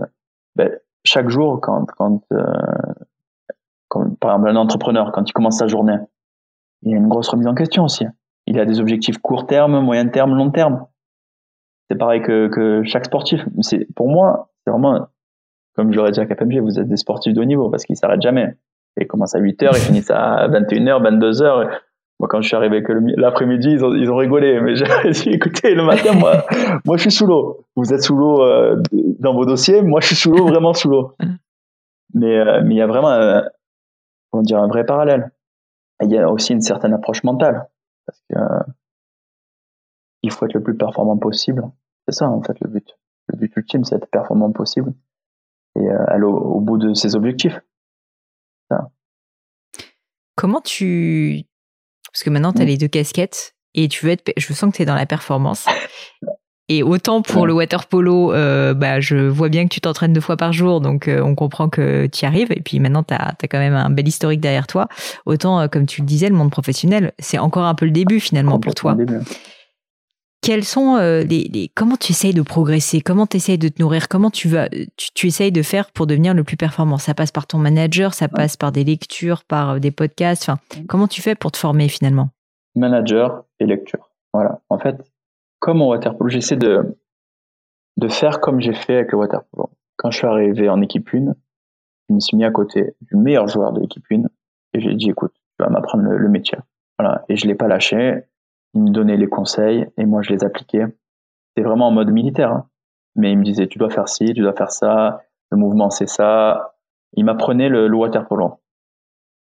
bah, 0.56 0.68
chaque 1.04 1.28
jour, 1.28 1.60
quand, 1.60 1.86
quand 1.96 2.22
euh, 2.32 2.44
comme 3.90 4.16
par 4.16 4.30
exemple 4.30 4.48
un 4.48 4.56
entrepreneur, 4.56 5.12
quand 5.12 5.28
il 5.28 5.32
commence 5.32 5.58
sa 5.58 5.66
journée, 5.66 5.98
il 6.82 6.92
y 6.92 6.94
a 6.94 6.96
une 6.96 7.08
grosse 7.08 7.28
remise 7.28 7.46
en 7.46 7.54
question 7.54 7.84
aussi. 7.84 8.06
Il 8.46 8.58
a 8.58 8.64
des 8.64 8.80
objectifs 8.80 9.18
court 9.18 9.46
terme, 9.46 9.80
moyen 9.80 10.08
terme, 10.08 10.34
long 10.34 10.50
terme. 10.50 10.86
C'est 11.90 11.98
pareil 11.98 12.22
que, 12.22 12.48
que 12.48 12.82
chaque 12.84 13.04
sportif. 13.04 13.44
C'est 13.60 13.86
pour 13.94 14.08
moi, 14.08 14.50
c'est 14.64 14.70
vraiment 14.70 15.08
comme 15.74 15.92
je 15.92 15.96
l'aurais 15.96 16.10
dit 16.10 16.20
à 16.20 16.26
KPMG, 16.26 16.60
vous 16.60 16.78
êtes 16.78 16.88
des 16.88 16.96
sportifs 16.96 17.34
de 17.34 17.40
haut 17.40 17.44
niveau 17.44 17.70
parce 17.70 17.84
qu'ils 17.84 17.96
s'arrêtent 17.96 18.22
jamais. 18.22 18.54
Ils 19.00 19.06
commencent 19.06 19.34
à 19.34 19.38
8 19.38 19.62
heures, 19.62 19.72
ils 19.74 19.80
finissent 19.80 20.10
à 20.10 20.48
21h, 20.48 21.02
22 21.02 21.42
heures. 21.42 21.70
Moi, 22.18 22.28
quand 22.28 22.42
je 22.42 22.48
suis 22.48 22.56
arrivé 22.56 22.82
que 22.82 22.92
l'après-midi, 23.16 23.70
ils 23.70 23.84
ont, 23.84 23.94
ils 23.94 24.10
ont 24.10 24.16
rigolé. 24.16 24.60
Mais 24.60 24.74
j'ai 25.04 25.10
dit, 25.10 25.30
écoutez, 25.30 25.74
le 25.74 25.84
matin, 25.84 26.12
moi, 26.12 26.44
moi, 26.84 26.96
je 26.96 27.02
suis 27.02 27.10
sous 27.10 27.26
l'eau. 27.26 27.64
Vous 27.76 27.94
êtes 27.94 28.02
sous 28.02 28.16
l'eau 28.16 28.42
euh, 28.42 28.76
dans 28.92 29.32
vos 29.32 29.46
dossiers. 29.46 29.80
Moi, 29.80 30.00
je 30.00 30.08
suis 30.08 30.16
sous 30.16 30.32
l'eau, 30.32 30.46
vraiment 30.46 30.74
sous 30.74 30.90
l'eau. 30.90 31.12
Mais, 32.12 32.36
euh, 32.36 32.60
mais 32.64 32.74
il 32.74 32.78
y 32.78 32.82
a 32.82 32.86
vraiment 32.86 33.42
on 34.32 34.42
dirait 34.42 34.60
un 34.60 34.68
vrai 34.68 34.84
parallèle. 34.84 35.32
il 36.02 36.10
y 36.10 36.18
a 36.18 36.30
aussi 36.30 36.52
une 36.52 36.60
certaine 36.60 36.92
approche 36.92 37.24
mentale, 37.24 37.68
parce 38.06 38.20
que 38.28 38.38
euh, 38.38 38.72
il 40.22 40.32
faut 40.32 40.46
être 40.46 40.54
le 40.54 40.62
plus 40.62 40.76
performant 40.76 41.16
possible. 41.16 41.70
C'est 42.06 42.14
ça 42.14 42.28
en 42.28 42.42
fait 42.42 42.58
le 42.60 42.68
but. 42.68 42.98
Le 43.28 43.38
but 43.38 43.56
ultime, 43.56 43.84
c'est 43.84 43.96
être 43.96 44.10
performant 44.10 44.50
possible 44.50 44.92
et 45.76 45.88
euh, 45.88 46.04
aller 46.08 46.24
au, 46.24 46.60
bout 46.60 46.78
de 46.78 46.94
ses 46.94 47.14
objectifs. 47.14 47.60
Comment 50.36 50.60
tu 50.62 51.44
parce 52.10 52.22
que 52.22 52.30
maintenant 52.30 52.52
tu 52.52 52.62
as 52.62 52.64
mmh. 52.64 52.68
les 52.68 52.76
deux 52.78 52.88
casquettes 52.88 53.54
et 53.74 53.88
tu 53.88 54.06
veux 54.06 54.12
être 54.12 54.32
je 54.38 54.52
sens 54.54 54.72
que 54.72 54.76
tu 54.76 54.82
es 54.82 54.86
dans 54.86 54.94
la 54.94 55.04
performance 55.04 55.66
Et 56.72 56.84
autant 56.84 57.20
pour 57.20 57.48
le 57.48 57.52
water 57.52 57.84
polo, 57.84 58.32
euh, 58.32 58.74
bah, 58.74 59.00
je 59.00 59.16
vois 59.16 59.48
bien 59.48 59.64
que 59.64 59.74
tu 59.74 59.80
t'entraînes 59.80 60.12
deux 60.12 60.20
fois 60.20 60.36
par 60.36 60.52
jour, 60.52 60.80
donc 60.80 61.08
euh, 61.08 61.20
on 61.20 61.34
comprend 61.34 61.68
que 61.68 62.06
tu 62.06 62.22
y 62.22 62.26
arrives. 62.26 62.52
Et 62.52 62.60
puis 62.60 62.78
maintenant, 62.78 63.02
tu 63.02 63.12
as, 63.12 63.34
quand 63.50 63.58
même 63.58 63.74
un 63.74 63.90
bel 63.90 64.06
historique 64.06 64.40
derrière 64.40 64.68
toi. 64.68 64.86
Autant, 65.26 65.58
euh, 65.58 65.66
comme 65.66 65.84
tu 65.84 66.00
le 66.00 66.06
disais, 66.06 66.28
le 66.28 66.36
monde 66.36 66.52
professionnel, 66.52 67.10
c'est 67.18 67.38
encore 67.38 67.64
un 67.64 67.74
peu 67.74 67.86
le 67.86 67.90
début 67.90 68.20
finalement 68.20 68.60
pour 68.60 68.76
toi. 68.76 68.96
Quels 70.42 70.62
sont 70.62 70.96
les, 70.96 71.72
comment 71.74 71.96
tu 71.96 72.12
essayes 72.12 72.34
de 72.34 72.42
progresser? 72.42 73.00
Comment 73.00 73.26
tu 73.26 73.38
essayes 73.38 73.58
de 73.58 73.66
te 73.66 73.82
nourrir? 73.82 74.06
Comment 74.06 74.30
tu 74.30 74.46
vas 74.46 74.68
tu, 74.68 75.08
tu, 75.12 75.26
essayes 75.26 75.50
de 75.50 75.62
faire 75.62 75.90
pour 75.90 76.06
devenir 76.06 76.34
le 76.34 76.44
plus 76.44 76.56
performant? 76.56 76.98
Ça 76.98 77.14
passe 77.14 77.32
par 77.32 77.48
ton 77.48 77.58
manager, 77.58 78.14
ça 78.14 78.28
passe 78.28 78.56
par 78.56 78.70
des 78.70 78.84
lectures, 78.84 79.42
par 79.42 79.80
des 79.80 79.90
podcasts. 79.90 80.44
Enfin, 80.48 80.60
comment 80.88 81.08
tu 81.08 81.20
fais 81.20 81.34
pour 81.34 81.50
te 81.50 81.58
former 81.58 81.88
finalement? 81.88 82.30
Manager 82.76 83.42
et 83.58 83.66
lecture. 83.66 84.08
Voilà. 84.32 84.60
En 84.70 84.78
fait, 84.78 84.96
comme 85.60 85.82
en 85.82 85.88
waterpolo, 85.88 86.28
j'essaie 86.28 86.56
de, 86.56 86.98
de 87.96 88.08
faire 88.08 88.40
comme 88.40 88.60
j'ai 88.60 88.74
fait 88.74 88.96
avec 88.96 89.12
le 89.12 89.18
waterpolo. 89.18 89.70
Quand 89.96 90.10
je 90.10 90.18
suis 90.18 90.26
arrivé 90.26 90.68
en 90.68 90.80
équipe 90.80 91.08
1, 91.12 91.34
je 92.08 92.14
me 92.14 92.18
suis 92.18 92.36
mis 92.36 92.44
à 92.44 92.50
côté 92.50 92.94
du 93.02 93.16
meilleur 93.16 93.46
joueur 93.46 93.72
de 93.72 93.80
l'équipe 93.80 94.04
1 94.10 94.22
et 94.72 94.80
j'ai 94.80 94.94
dit, 94.94 95.10
écoute, 95.10 95.32
tu 95.34 95.64
vas 95.64 95.68
m'apprendre 95.68 96.04
le, 96.04 96.28
métier. 96.28 96.58
Voilà. 96.98 97.24
Et 97.28 97.36
je 97.36 97.46
l'ai 97.46 97.54
pas 97.54 97.68
lâché. 97.68 98.22
Il 98.74 98.82
me 98.82 98.90
donnait 98.90 99.16
les 99.16 99.28
conseils 99.28 99.86
et 99.96 100.06
moi 100.06 100.22
je 100.22 100.32
les 100.32 100.44
appliquais. 100.44 100.86
C'était 101.48 101.68
vraiment 101.68 101.88
en 101.88 101.92
mode 101.92 102.10
militaire. 102.10 102.52
Hein. 102.52 102.68
Mais 103.16 103.32
il 103.32 103.38
me 103.38 103.44
disait, 103.44 103.66
tu 103.66 103.78
dois 103.78 103.90
faire 103.90 104.08
ci, 104.08 104.32
tu 104.32 104.40
dois 104.40 104.54
faire 104.54 104.70
ça, 104.70 105.22
le 105.50 105.58
mouvement 105.58 105.90
c'est 105.90 106.08
ça. 106.08 106.74
Il 107.14 107.24
m'apprenait 107.24 107.68
le, 107.68 107.88
le 107.88 107.96
waterpolo. 107.96 108.60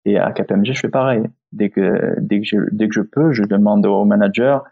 Et 0.05 0.19
à 0.19 0.33
KPMG, 0.33 0.73
je 0.73 0.81
fais 0.81 0.89
pareil. 0.89 1.23
Dès 1.53 1.71
que, 1.71 2.17
dès 2.19 2.41
que 2.41 2.47
je, 2.47 2.57
dès 2.73 2.89
que 2.89 2.95
je 2.95 3.03
peux, 3.03 3.33
je 3.33 3.45
demande 3.45 3.87
au 3.87 4.05
manager, 4.05 4.65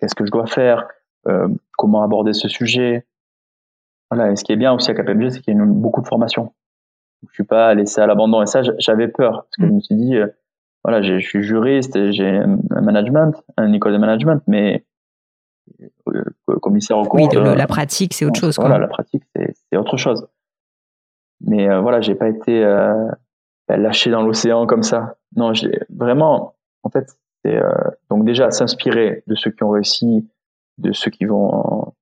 qu'est-ce 0.00 0.14
que 0.14 0.24
je 0.24 0.30
dois 0.30 0.46
faire, 0.46 0.88
euh, 1.28 1.48
comment 1.76 2.02
aborder 2.02 2.32
ce 2.32 2.48
sujet. 2.48 3.06
Voilà. 4.10 4.32
Et 4.32 4.36
ce 4.36 4.44
qui 4.44 4.52
est 4.52 4.56
bien 4.56 4.72
aussi 4.72 4.90
à 4.90 4.94
KPMG, 4.94 5.30
c'est 5.30 5.40
qu'il 5.40 5.56
y 5.56 5.60
a 5.60 5.64
beaucoup 5.64 6.00
de 6.00 6.06
formation. 6.06 6.52
Je 7.28 7.34
suis 7.34 7.44
pas 7.44 7.74
laissé 7.74 8.00
à 8.00 8.06
l'abandon. 8.06 8.42
Et 8.42 8.46
ça, 8.46 8.62
j'avais 8.78 9.08
peur 9.08 9.44
parce 9.44 9.56
que 9.58 9.66
je 9.66 9.72
me 9.72 9.80
suis 9.80 9.94
dit, 9.94 10.16
euh, 10.16 10.26
voilà, 10.82 11.02
je 11.02 11.18
suis 11.18 11.42
juriste, 11.42 12.10
j'ai 12.12 12.28
un 12.28 12.80
management, 12.80 13.44
un 13.58 13.72
école 13.72 13.92
de 13.92 13.98
management, 13.98 14.42
mais 14.46 14.86
euh, 16.08 16.24
commissaire 16.62 16.96
au 16.96 17.04
compte. 17.04 17.34
Oui, 17.34 17.56
la 17.56 17.66
pratique, 17.66 18.14
c'est 18.14 18.24
autre 18.24 18.40
chose. 18.40 18.56
Voilà, 18.58 18.78
la 18.78 18.88
pratique, 18.88 19.22
c'est 19.34 19.76
autre 19.76 19.98
chose. 19.98 20.26
Mais 21.42 21.68
voilà, 21.80 22.00
j'ai 22.00 22.14
pas 22.14 22.28
été 22.28 22.64
lâché 23.68 24.10
dans 24.10 24.22
l'océan 24.22 24.66
comme 24.66 24.82
ça. 24.82 25.16
Non, 25.36 25.52
j'ai 25.52 25.70
vraiment, 25.90 26.56
en 26.82 26.88
fait, 26.88 27.19
euh, 27.46 27.72
donc 28.10 28.24
déjà 28.24 28.50
s'inspirer 28.50 29.22
de 29.26 29.34
ceux 29.34 29.50
qui 29.50 29.62
ont 29.62 29.70
réussi, 29.70 30.28
de 30.78 30.92
ceux 30.92 31.10
qui 31.10 31.24
vont 31.24 31.94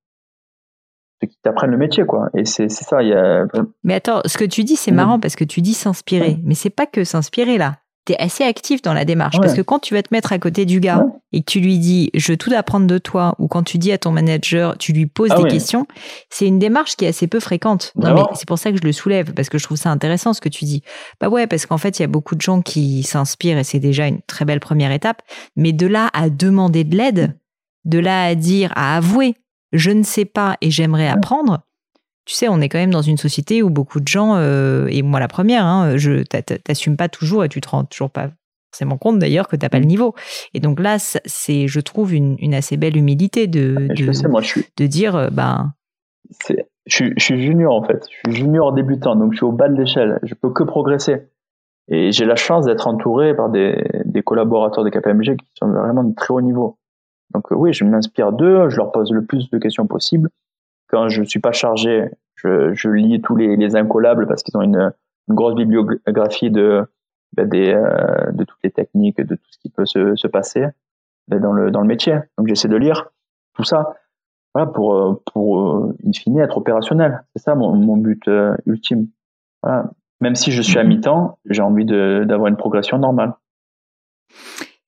ceux 1.21 1.27
qui 1.27 1.37
t'apprennent 1.41 1.71
le 1.71 1.77
métier 1.77 2.05
quoi. 2.05 2.29
Et 2.35 2.45
c'est 2.45 2.69
ça 2.69 3.01
il 3.01 3.09
y 3.09 3.13
a 3.13 3.45
mais 3.83 3.95
attends 3.95 4.21
ce 4.25 4.37
que 4.37 4.45
tu 4.45 4.63
dis 4.63 4.75
c'est 4.75 4.91
marrant 4.91 5.19
parce 5.19 5.35
que 5.35 5.43
tu 5.43 5.61
dis 5.61 5.73
s'inspirer. 5.73 6.39
Mais 6.43 6.55
c'est 6.55 6.69
pas 6.69 6.85
que 6.85 7.03
s'inspirer 7.03 7.57
là 7.57 7.77
tu 8.09 8.13
es 8.13 8.23
assez 8.23 8.43
actif 8.43 8.81
dans 8.81 8.93
la 8.93 9.05
démarche. 9.05 9.37
Parce 9.39 9.53
que 9.53 9.61
quand 9.61 9.79
tu 9.79 9.93
vas 9.93 10.01
te 10.01 10.09
mettre 10.11 10.33
à 10.33 10.39
côté 10.39 10.65
du 10.65 10.79
gars 10.79 11.05
et 11.31 11.41
que 11.41 11.51
tu 11.51 11.59
lui 11.59 11.77
dis 11.77 12.09
je 12.13 12.31
veux 12.31 12.37
tout 12.37 12.51
apprendre 12.55 12.87
de 12.87 12.97
toi 12.97 13.35
ou 13.37 13.47
quand 13.47 13.63
tu 13.63 13.77
dis 13.77 13.91
à 13.91 13.97
ton 13.97 14.11
manager 14.11 14.77
tu 14.77 14.93
lui 14.93 15.05
poses 15.05 15.29
ah 15.31 15.41
des 15.41 15.47
questions 15.47 15.85
c'est 16.29 16.47
une 16.47 16.57
démarche 16.57 16.95
qui 16.95 17.05
est 17.05 17.09
assez 17.09 17.27
peu 17.27 17.39
fréquente. 17.39 17.91
Non 17.95 18.15
mais 18.15 18.21
c'est 18.33 18.47
pour 18.47 18.57
ça 18.57 18.71
que 18.71 18.77
je 18.77 18.83
le 18.83 18.91
soulève 18.91 19.33
parce 19.33 19.49
que 19.49 19.57
je 19.57 19.63
trouve 19.63 19.77
ça 19.77 19.91
intéressant 19.91 20.33
ce 20.33 20.41
que 20.41 20.49
tu 20.49 20.65
dis. 20.65 20.81
Bah 21.21 21.29
ouais 21.29 21.45
parce 21.45 21.65
qu'en 21.65 21.77
fait 21.77 21.99
il 21.99 22.01
y 22.01 22.05
a 22.05 22.07
beaucoup 22.07 22.35
de 22.35 22.41
gens 22.41 22.61
qui 22.61 23.03
s'inspirent 23.03 23.59
et 23.59 23.63
c'est 23.63 23.79
déjà 23.79 24.07
une 24.07 24.21
très 24.21 24.45
belle 24.45 24.59
première 24.59 24.91
étape. 24.91 25.21
Mais 25.55 25.71
de 25.71 25.85
là 25.85 26.09
à 26.13 26.29
demander 26.29 26.83
de 26.83 26.95
l'aide 26.95 27.37
de 27.85 27.99
là 27.99 28.25
à 28.25 28.35
dire 28.35 28.73
à 28.75 28.97
avouer 28.97 29.35
je 29.71 29.91
ne 29.91 30.03
sais 30.03 30.25
pas 30.25 30.57
et 30.61 30.71
j'aimerais 30.71 31.07
apprendre 31.07 31.61
tu 32.29 32.35
sais, 32.35 32.47
on 32.47 32.61
est 32.61 32.69
quand 32.69 32.77
même 32.77 32.91
dans 32.91 33.01
une 33.01 33.17
société 33.17 33.63
où 33.63 33.71
beaucoup 33.71 33.99
de 33.99 34.07
gens, 34.07 34.35
euh, 34.35 34.85
et 34.91 35.01
moi 35.01 35.19
la 35.19 35.27
première, 35.27 35.65
hein, 35.65 35.97
je 35.97 36.21
t'assume 36.21 36.95
pas 36.95 37.09
toujours 37.09 37.43
et 37.43 37.49
tu 37.49 37.59
te 37.59 37.67
rends 37.67 37.85
toujours 37.85 38.11
pas 38.11 38.29
forcément 38.71 38.99
compte 38.99 39.17
d'ailleurs 39.17 39.47
que 39.47 39.55
tu 39.55 39.65
n'as 39.65 39.69
pas 39.69 39.79
le 39.79 39.85
mmh. 39.85 39.87
niveau. 39.87 40.13
Et 40.53 40.59
donc 40.59 40.79
là, 40.79 40.97
c'est, 40.99 41.67
je 41.67 41.79
trouve, 41.79 42.13
une, 42.13 42.53
assez 42.53 42.77
belle 42.77 42.97
humilité 42.97 43.47
de, 43.47 43.87
de, 43.87 44.85
dire, 44.85 45.15
euh, 45.15 45.29
ben. 45.31 45.73
Je, 46.85 47.05
suis 47.17 47.41
junior 47.41 47.73
en 47.73 47.83
fait, 47.83 48.05
je 48.11 48.29
suis 48.29 48.41
junior 48.41 48.73
débutant, 48.73 49.15
donc 49.15 49.33
je 49.33 49.37
suis 49.37 49.45
au 49.45 49.51
bas 49.51 49.67
de 49.67 49.75
l'échelle, 49.75 50.19
je 50.21 50.35
peux 50.35 50.51
que 50.51 50.61
progresser. 50.61 51.23
Et 51.87 52.11
j'ai 52.11 52.25
la 52.25 52.35
chance 52.35 52.67
d'être 52.67 52.85
entouré 52.85 53.35
par 53.35 53.49
des, 53.49 53.83
des 54.05 54.21
collaborateurs 54.21 54.83
de 54.83 54.91
KPMG 54.91 55.35
qui 55.35 55.47
sont 55.55 55.67
vraiment 55.67 56.03
de 56.03 56.13
très 56.13 56.31
haut 56.31 56.41
niveau. 56.41 56.77
Donc 57.33 57.45
oui, 57.49 57.73
je 57.73 57.85
m'inspire 57.85 58.33
d'eux, 58.33 58.69
je 58.69 58.77
leur 58.77 58.91
pose 58.91 59.11
le 59.11 59.25
plus 59.25 59.49
de 59.49 59.57
questions 59.57 59.87
possible. 59.87 60.29
Quand 60.89 61.09
je 61.09 61.23
suis 61.23 61.39
pas 61.39 61.51
chargé, 61.51 62.09
je, 62.35 62.73
je 62.73 62.89
lis 62.89 63.21
tous 63.21 63.35
les, 63.35 63.55
les 63.55 63.75
incollables 63.75 64.27
parce 64.27 64.43
qu'ils 64.43 64.57
ont 64.57 64.61
une, 64.61 64.91
une, 65.27 65.35
grosse 65.35 65.55
bibliographie 65.55 66.51
de, 66.51 66.85
ben, 67.33 67.47
des, 67.47 67.73
euh, 67.73 68.31
de 68.31 68.43
toutes 68.43 68.59
les 68.63 68.71
techniques, 68.71 69.21
de 69.21 69.35
tout 69.35 69.51
ce 69.51 69.57
qui 69.59 69.69
peut 69.69 69.85
se, 69.85 70.15
se 70.15 70.27
passer 70.27 70.65
ben, 71.27 71.39
dans, 71.39 71.53
le, 71.53 71.71
dans 71.71 71.81
le 71.81 71.87
métier. 71.87 72.17
Donc 72.37 72.47
j'essaie 72.47 72.67
de 72.67 72.75
lire 72.75 73.11
tout 73.53 73.63
ça 73.63 73.95
voilà, 74.53 74.71
pour, 74.71 74.95
euh, 74.95 75.21
pour 75.31 75.61
euh, 75.61 75.97
in 76.05 76.11
fine 76.11 76.39
être 76.39 76.57
opérationnel. 76.57 77.23
C'est 77.35 77.43
ça 77.43 77.55
mon, 77.55 77.75
mon 77.75 77.97
but 77.97 78.27
euh, 78.27 78.55
ultime. 78.65 79.07
Voilà. 79.61 79.91
Même 80.21 80.35
si 80.35 80.51
je 80.51 80.61
suis 80.61 80.77
à 80.77 80.83
mhm. 80.83 80.89
mi-temps, 80.89 81.39
j'ai 81.49 81.61
envie 81.61 81.85
d'avoir 81.85 82.47
une 82.47 82.57
progression 82.57 82.97
normale. 82.97 83.33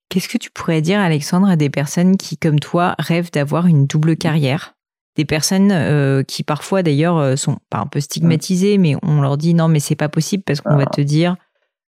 Qu'est-ce 0.09 0.27
que 0.27 0.37
tu 0.37 0.51
pourrais 0.51 0.81
dire, 0.81 0.99
Alexandre, 0.99 1.47
à 1.47 1.55
des 1.55 1.69
personnes 1.69 2.17
qui, 2.17 2.37
comme 2.37 2.59
toi, 2.59 2.95
rêvent 2.99 3.31
d'avoir 3.31 3.67
une 3.67 3.85
double 3.85 4.17
carrière? 4.17 4.75
Des 5.15 5.25
personnes 5.25 5.71
euh, 5.71 6.23
qui, 6.23 6.43
parfois, 6.43 6.83
d'ailleurs, 6.83 7.37
sont 7.37 7.57
pas 7.69 7.79
un 7.79 7.87
peu 7.87 7.99
stigmatisées, 7.99 8.77
mais 8.77 8.95
on 9.03 9.21
leur 9.21 9.37
dit 9.37 9.53
non, 9.53 9.67
mais 9.67 9.79
c'est 9.79 9.95
pas 9.95 10.09
possible 10.09 10.43
parce 10.43 10.61
qu'on 10.61 10.77
va 10.77 10.85
ah. 10.87 10.95
te 10.95 11.01
dire 11.01 11.35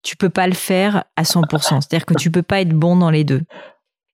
tu 0.02 0.16
peux 0.16 0.30
pas 0.30 0.46
le 0.46 0.54
faire 0.54 1.04
à 1.16 1.22
100%. 1.22 1.80
C'est-à-dire 1.80 2.06
que 2.06 2.14
tu 2.14 2.30
peux 2.30 2.42
pas 2.42 2.60
être 2.60 2.74
bon 2.74 2.96
dans 2.96 3.10
les 3.10 3.24
deux. 3.24 3.42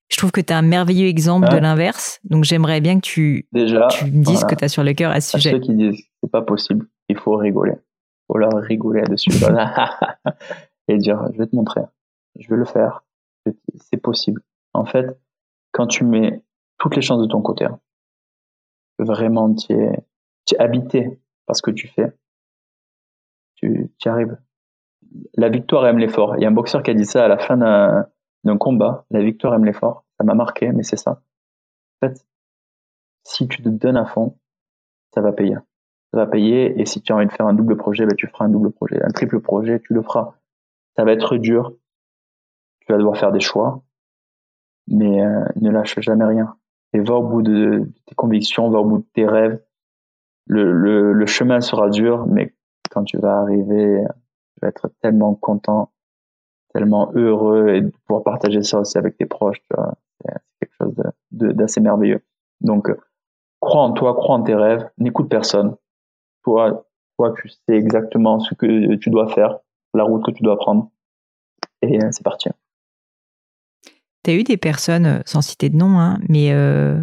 Je 0.08 0.16
trouve 0.16 0.30
que 0.30 0.40
tu 0.40 0.52
as 0.52 0.58
un 0.58 0.62
merveilleux 0.62 1.08
exemple 1.08 1.48
de 1.50 1.56
l'inverse. 1.56 2.20
Donc 2.24 2.44
j'aimerais 2.44 2.80
bien 2.80 2.96
que 2.96 3.06
tu, 3.06 3.46
Déjà, 3.52 3.88
tu 3.88 4.06
me 4.06 4.24
dises 4.24 4.40
ce 4.40 4.44
que 4.44 4.54
tu 4.54 4.64
as 4.64 4.68
sur 4.68 4.82
le 4.82 4.94
cœur 4.94 5.12
à 5.12 5.20
ce 5.20 5.32
sujet. 5.32 5.50
Ceux 5.50 5.60
qui 5.60 5.74
disent 5.74 6.02
c'est 6.22 6.30
pas 6.30 6.42
possible, 6.42 6.86
il 7.08 7.18
faut 7.18 7.36
rigoler. 7.36 7.74
Il 7.74 8.24
faut 8.26 8.38
leur 8.38 8.52
rigoler 8.54 9.02
dessus. 9.02 9.30
et 10.88 10.96
dire 10.96 11.20
je 11.32 11.38
vais 11.38 11.46
te 11.46 11.54
montrer. 11.54 11.82
Je 12.38 12.48
vais 12.48 12.56
le 12.56 12.64
faire. 12.64 13.04
C'est 13.76 13.98
possible. 13.98 14.42
En 14.72 14.84
fait, 14.84 15.06
quand 15.72 15.86
tu 15.86 16.04
mets 16.04 16.42
toutes 16.78 16.96
les 16.96 17.02
chances 17.02 17.20
de 17.20 17.26
ton 17.26 17.42
côté, 17.42 17.64
hein, 17.64 17.78
vraiment 19.08 19.52
tu 19.54 19.72
es, 19.72 20.04
habité 20.58 21.20
par 21.46 21.56
ce 21.56 21.62
que 21.62 21.70
tu 21.70 21.88
fais, 21.88 22.12
tu 23.56 23.90
y 24.04 24.08
arrives. 24.08 24.38
La 25.36 25.48
victoire 25.48 25.86
aime 25.86 25.98
l'effort. 25.98 26.36
Il 26.36 26.42
y 26.42 26.44
a 26.44 26.48
un 26.48 26.52
boxeur 26.52 26.82
qui 26.82 26.90
a 26.90 26.94
dit 26.94 27.04
ça 27.04 27.24
à 27.24 27.28
la 27.28 27.38
fin 27.38 27.56
d'un 27.56 28.06
d'un 28.44 28.56
combat, 28.56 29.04
la 29.10 29.20
victoire 29.20 29.54
aime 29.54 29.64
l'effort. 29.64 30.04
Ça 30.16 30.24
m'a 30.24 30.34
marqué, 30.34 30.72
mais 30.72 30.82
c'est 30.82 30.96
ça. 30.96 31.22
En 32.00 32.06
fait, 32.06 32.26
si 33.24 33.48
tu 33.48 33.62
te 33.62 33.68
donnes 33.68 33.96
à 33.96 34.06
fond, 34.06 34.38
ça 35.14 35.20
va 35.20 35.32
payer. 35.32 35.56
Ça 36.12 36.18
va 36.18 36.26
payer, 36.26 36.80
et 36.80 36.86
si 36.86 37.02
tu 37.02 37.12
as 37.12 37.16
envie 37.16 37.26
de 37.26 37.32
faire 37.32 37.46
un 37.46 37.54
double 37.54 37.76
projet, 37.76 38.06
ben, 38.06 38.14
tu 38.16 38.26
feras 38.26 38.46
un 38.46 38.48
double 38.48 38.70
projet. 38.70 39.02
Un 39.02 39.10
triple 39.10 39.40
projet, 39.40 39.80
tu 39.80 39.92
le 39.92 40.02
feras. 40.02 40.34
Ça 40.96 41.04
va 41.04 41.12
être 41.12 41.36
dur. 41.36 41.72
Tu 42.80 42.92
vas 42.92 42.98
devoir 42.98 43.18
faire 43.18 43.32
des 43.32 43.40
choix, 43.40 43.82
mais 44.86 45.22
euh, 45.22 45.44
ne 45.56 45.70
lâche 45.70 46.00
jamais 46.00 46.24
rien. 46.24 46.56
Et 46.94 47.00
va 47.00 47.14
au 47.14 47.22
bout 47.22 47.42
de, 47.42 47.90
tes 48.06 48.14
convictions, 48.14 48.70
va 48.70 48.78
au 48.80 48.84
bout 48.84 48.98
de 48.98 49.06
tes 49.12 49.26
rêves. 49.26 49.60
Le, 50.46 50.72
le, 50.72 51.12
le 51.12 51.26
chemin 51.26 51.60
sera 51.60 51.90
dur, 51.90 52.26
mais 52.26 52.54
quand 52.90 53.04
tu 53.04 53.18
vas 53.18 53.40
arriver, 53.40 54.02
tu 54.54 54.60
vas 54.62 54.68
être 54.68 54.90
tellement 55.02 55.34
content 55.34 55.92
tellement 56.72 57.10
heureux 57.14 57.68
et 57.70 57.80
de 57.80 57.92
pouvoir 58.06 58.22
partager 58.22 58.62
ça 58.62 58.80
aussi 58.80 58.98
avec 58.98 59.16
tes 59.16 59.26
proches, 59.26 59.62
c'est 59.70 60.34
quelque 60.60 60.74
chose 60.78 60.94
d'assez 61.30 61.80
merveilleux. 61.80 62.22
Donc, 62.60 62.90
crois 63.60 63.82
en 63.82 63.92
toi, 63.92 64.14
crois 64.14 64.36
en 64.36 64.42
tes 64.42 64.54
rêves, 64.54 64.88
n'écoute 64.98 65.28
personne. 65.28 65.76
Toi, 66.44 66.84
toi, 67.16 67.34
tu 67.40 67.48
sais 67.48 67.74
exactement 67.74 68.38
ce 68.40 68.54
que 68.54 68.94
tu 68.96 69.10
dois 69.10 69.28
faire, 69.28 69.58
la 69.94 70.04
route 70.04 70.24
que 70.24 70.30
tu 70.30 70.42
dois 70.42 70.56
prendre, 70.56 70.90
et 71.82 72.02
euh, 72.02 72.08
c'est 72.10 72.22
parti. 72.22 72.48
Tu 74.28 74.34
as 74.34 74.36
eu 74.36 74.44
des 74.44 74.58
personnes, 74.58 75.06
euh, 75.06 75.20
sans 75.24 75.40
citer 75.40 75.70
de 75.70 75.76
nom, 75.76 75.98
hein, 75.98 76.18
mais, 76.28 76.52
euh, 76.52 77.02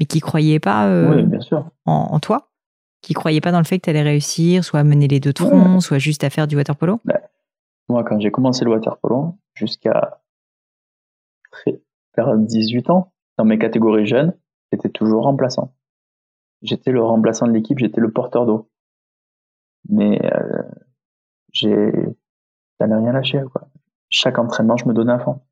mais 0.00 0.04
qui 0.04 0.18
croyaient 0.18 0.58
pas 0.58 0.90
oui, 1.08 1.22
bien 1.22 1.38
sûr. 1.38 1.70
En, 1.84 2.18
toi? 2.18 2.50
Qui 3.02 3.14
croyaient 3.14 3.40
pas 3.40 3.52
dans 3.52 3.60
le 3.60 3.64
fait 3.64 3.78
que 3.78 3.84
tu 3.84 3.90
allais 3.90 4.02
réussir, 4.02 4.64
soit 4.64 4.80
à 4.80 4.82
mener 4.82 5.06
les 5.06 5.20
deux 5.20 5.32
troncs, 5.32 5.80
soit 5.80 5.98
juste 5.98 6.24
à 6.24 6.30
faire 6.30 6.48
du 6.48 6.56
water 6.56 6.74
polo? 6.74 6.98
Bah, 7.04 7.20
moi, 7.88 8.02
quand 8.02 8.18
j'ai 8.18 8.32
commencé 8.32 8.64
le 8.64 8.72
waterpolo, 8.72 9.38
jusqu'à 9.54 10.20
vers 12.16 12.36
18 12.36 12.90
ans, 12.90 13.12
dans 13.38 13.44
mes 13.44 13.58
catégories 13.58 14.08
jeunes, 14.08 14.34
j'étais 14.72 14.88
toujours 14.88 15.22
remplaçant. 15.22 15.72
J'étais 16.62 16.90
le 16.90 17.00
remplaçant 17.00 17.46
de 17.46 17.52
l'équipe, 17.52 17.78
j'étais 17.78 18.00
le 18.00 18.10
porteur 18.10 18.44
d'eau. 18.44 18.68
Mais 19.88 20.20
euh, 20.34 20.62
j'ai 21.52 21.92
rien 22.80 23.12
lâché. 23.12 23.40
Quoi. 23.52 23.68
Chaque 24.08 24.40
entraînement, 24.40 24.76
je 24.76 24.88
me 24.88 24.94
donnais 24.94 25.12
à 25.12 25.20
fond. 25.20 25.42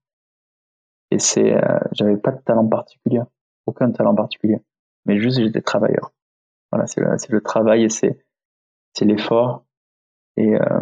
Et 1.15 1.21
c'est, 1.21 1.55
euh, 1.55 1.79
j'avais 1.93 2.17
pas 2.17 2.33
de 2.33 2.41
talent 2.41 2.67
particulier, 2.67 3.21
aucun 3.67 3.93
talent 3.93 4.17
particulier, 4.17 4.59
mais 5.07 5.21
juste 5.21 5.39
j'étais 5.39 5.63
travailleur. 5.63 6.13
Voilà, 6.73 6.89
c'est 6.89 7.01
le, 7.01 7.17
le 7.29 7.41
travail 7.41 7.85
et 7.85 7.89
c'est 7.89 8.19
c'est 8.95 9.05
l'effort. 9.05 9.65
Et 10.37 10.57
euh, 10.57 10.81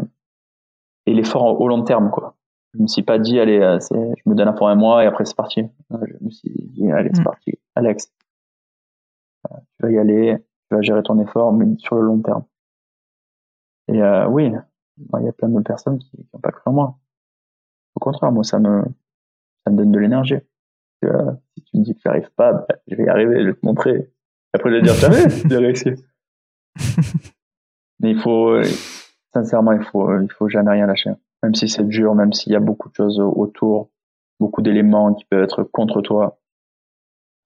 et 1.04 1.12
l'effort 1.12 1.60
au 1.60 1.68
long 1.68 1.84
terme 1.84 2.10
quoi. 2.10 2.34
Je 2.72 2.80
me 2.80 2.86
suis 2.86 3.02
pas 3.02 3.18
dit 3.18 3.38
allez 3.38 3.60
euh, 3.60 3.78
je 3.90 4.22
me 4.24 4.34
donne 4.34 4.48
un 4.48 4.54
pour 4.54 4.68
un 4.68 4.74
mois 4.74 5.04
et 5.04 5.06
après 5.06 5.26
c'est 5.26 5.36
parti. 5.36 5.66
Je 5.90 6.24
me 6.24 6.30
suis 6.30 6.50
dit 6.50 6.90
allez 6.90 7.10
c'est 7.12 7.20
mm. 7.20 7.24
parti. 7.24 7.52
Alex 7.74 8.10
euh, 9.50 9.56
tu 9.58 9.86
vas 9.86 9.92
y 9.92 9.98
aller 9.98 10.38
tu 10.70 10.74
vas 10.74 10.80
gérer 10.80 11.02
ton 11.02 11.20
effort 11.20 11.52
mais 11.52 11.66
sur 11.76 11.96
le 11.96 12.02
long 12.02 12.22
terme. 12.22 12.44
Et 13.88 14.00
euh, 14.00 14.26
oui 14.28 14.50
il 14.96 15.24
y 15.24 15.28
a 15.28 15.32
plein 15.32 15.50
de 15.50 15.60
personnes 15.60 15.98
qui 15.98 16.26
n'ont 16.32 16.40
pas 16.40 16.52
cru 16.52 16.62
en 16.64 16.72
moi. 16.72 16.98
Au 17.96 18.00
contraire 18.00 18.32
moi 18.32 18.44
ça 18.44 18.58
me 18.58 18.82
ça 19.64 19.72
me 19.72 19.76
donne 19.76 19.92
de 19.92 19.98
l'énergie 19.98 20.38
euh, 21.04 21.32
si 21.54 21.64
tu 21.64 21.76
me 21.78 21.82
dis 21.82 21.94
que 21.94 22.00
j'arrive 22.04 22.30
pas 22.36 22.52
bah, 22.52 22.66
je 22.86 22.94
vais 22.96 23.04
y 23.04 23.08
arriver 23.08 23.42
je 23.42 23.48
vais 23.48 23.54
te 23.54 23.66
montrer 23.66 24.10
après 24.52 24.70
je 24.70 24.76
vais 24.76 24.82
dire 24.82 24.94
jamais 24.94 25.28
j'ai 25.48 25.56
réussi 25.56 25.90
mais 28.00 28.10
il 28.10 28.20
faut 28.20 28.60
sincèrement, 29.32 29.72
il 29.72 29.82
faut, 29.82 30.20
il 30.20 30.30
faut 30.30 30.48
jamais 30.48 30.70
rien 30.72 30.86
lâcher. 30.86 31.10
Même 31.42 31.54
si 31.54 31.68
c'est 31.68 31.86
dur, 31.86 32.14
même 32.14 32.32
s'il 32.32 32.52
y 32.52 32.56
a 32.56 32.60
beaucoup 32.60 32.88
de 32.88 32.94
choses 32.94 33.18
autour, 33.18 33.90
beaucoup 34.38 34.62
d'éléments 34.62 35.14
qui 35.14 35.24
peuvent 35.24 35.42
être 35.42 35.64
contre 35.64 36.00
toi, 36.02 36.38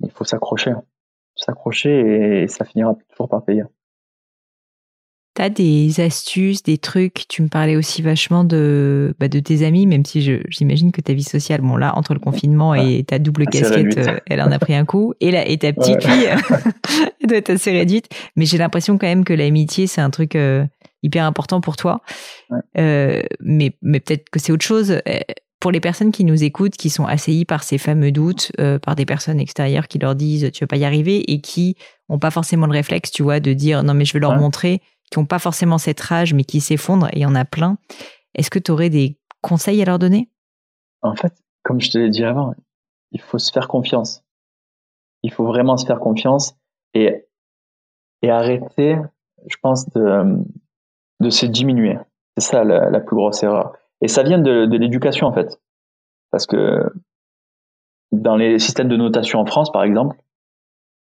il 0.01 0.11
faut 0.11 0.25
s'accrocher. 0.25 0.75
S'accrocher 1.37 2.43
et 2.43 2.49
ça 2.49 2.64
finira 2.64 2.95
toujours 3.11 3.29
par 3.29 3.45
payer. 3.45 3.64
T'as 5.37 5.51
des 5.51 6.01
astuces, 6.01 6.62
des 6.62 6.78
trucs 6.78 7.28
Tu 7.28 7.43
me 7.43 7.49
parlais 7.49 7.76
aussi 7.76 8.01
vachement 8.01 8.43
de, 8.43 9.14
bah, 9.20 9.28
de 9.28 9.39
tes 9.39 9.66
amis, 9.66 9.87
même 9.87 10.07
si 10.07 10.41
j'imagine 10.49 10.93
que 10.93 11.03
ta 11.03 11.12
vie 11.12 11.22
sociale, 11.22 11.61
bon 11.61 11.76
là, 11.76 11.95
entre 11.95 12.14
le 12.14 12.20
confinement 12.20 12.74
et 12.74 13.05
ta 13.05 13.18
double 13.18 13.45
casquette, 13.45 13.99
euh, 13.99 14.18
elle 14.26 14.41
en 14.41 14.51
a 14.51 14.59
pris 14.59 14.74
un 14.74 14.87
coup. 14.87 15.12
Et, 15.20 15.30
là, 15.30 15.47
et 15.47 15.59
ta 15.59 15.74
petite 15.74 16.03
fille, 16.03 16.26
elle 17.20 17.28
doit 17.28 17.37
être 17.37 17.51
assez 17.51 17.70
réduite. 17.70 18.09
Mais 18.34 18.47
j'ai 18.47 18.57
l'impression 18.57 18.97
quand 18.97 19.07
même 19.07 19.24
que 19.24 19.34
l'amitié, 19.34 19.87
c'est 19.87 20.01
un 20.01 20.09
truc 20.09 20.37
euh, 20.37 20.64
hyper 21.03 21.24
important 21.24 21.61
pour 21.61 21.76
toi. 21.76 22.01
Euh, 22.78 23.22
mais 23.41 23.76
mais 23.82 24.01
peut-être 24.01 24.30
que 24.30 24.39
c'est 24.39 24.53
autre 24.53 24.64
chose. 24.64 25.01
Euh, 25.07 25.20
pour 25.59 25.70
les 25.70 25.80
personnes 25.80 26.12
qui 26.12 26.24
nous 26.24 26.45
écoutent, 26.45 26.76
qui 26.76 26.91
sont 26.91 27.07
assaillies 27.07 27.47
par 27.47 27.62
ces 27.62 27.78
fameux 27.78 28.12
doutes, 28.12 28.53
euh, 28.61 28.78
par 28.78 28.95
des 28.95 29.07
personnes 29.07 29.41
extérieures 29.41 29.89
qui 29.89 29.99
leur 29.99 30.14
disent 30.14 30.51
tu 30.53 30.62
vas 30.62 30.68
pas 30.68 30.76
y 30.76 30.84
arriver 30.84 31.30
et 31.32 31.41
qui 31.41 31.76
ont 32.09 32.18
pas 32.18 32.30
forcément 32.30 32.66
le 32.66 32.72
réflexe, 32.72 33.11
tu 33.11 33.22
vois, 33.22 33.41
de 33.41 33.53
dire 33.53 33.82
non 33.82 33.95
mais 33.95 34.05
je 34.05 34.12
vais 34.12 34.20
leur 34.20 34.37
montrer, 34.37 34.82
qui 35.11 35.19
ont 35.19 35.27
pas 35.27 35.39
forcément 35.39 35.79
cette 35.79 36.01
rage 36.01 36.35
mais 36.35 36.45
qui 36.45 36.61
s'effondrent, 36.61 37.09
et 37.09 37.19
il 37.19 37.23
y 37.23 37.27
en 37.27 37.35
a 37.35 37.45
plein. 37.45 37.79
Est-ce 38.35 38.51
que 38.51 38.59
tu 38.59 38.71
aurais 38.71 38.91
des 38.91 39.19
conseils 39.41 39.81
à 39.83 39.85
leur 39.85 39.99
donner? 39.99 40.31
En 41.03 41.15
fait, 41.15 41.33
comme 41.63 41.81
je 41.81 41.91
te 41.91 41.99
l'ai 41.99 42.11
dit 42.11 42.25
avant, 42.25 42.55
il 43.13 43.21
faut 43.21 43.39
se 43.39 43.53
faire 43.53 43.69
confiance. 43.69 44.25
Il 45.23 45.33
faut 45.33 45.47
vraiment 45.47 45.77
se 45.77 45.87
faire 45.87 46.01
confiance 46.01 46.55
et, 46.95 47.27
et 48.23 48.31
arrêter, 48.31 48.97
je 49.47 49.57
pense, 49.63 49.89
de, 49.91 50.39
de 51.21 51.31
se 51.31 51.47
diminuer. 51.47 51.99
C'est 52.37 52.51
ça 52.51 52.65
la, 52.65 53.01
plus 53.01 53.17
grosse 53.17 53.43
erreur. 53.43 53.73
Et 54.01 54.09
ça 54.09 54.23
vient 54.23 54.39
de, 54.39 54.67
de 54.67 54.77
l'éducation 54.77 55.27
en 55.27 55.33
fait. 55.33 55.61
Parce 56.31 56.47
que 56.47 56.93
dans 58.13 58.37
les 58.37 58.59
systèmes 58.59 58.89
de 58.89 58.97
notation 58.97 59.41
en 59.41 59.47
France, 59.47 59.73
par 59.73 59.85
exemple, 59.85 60.17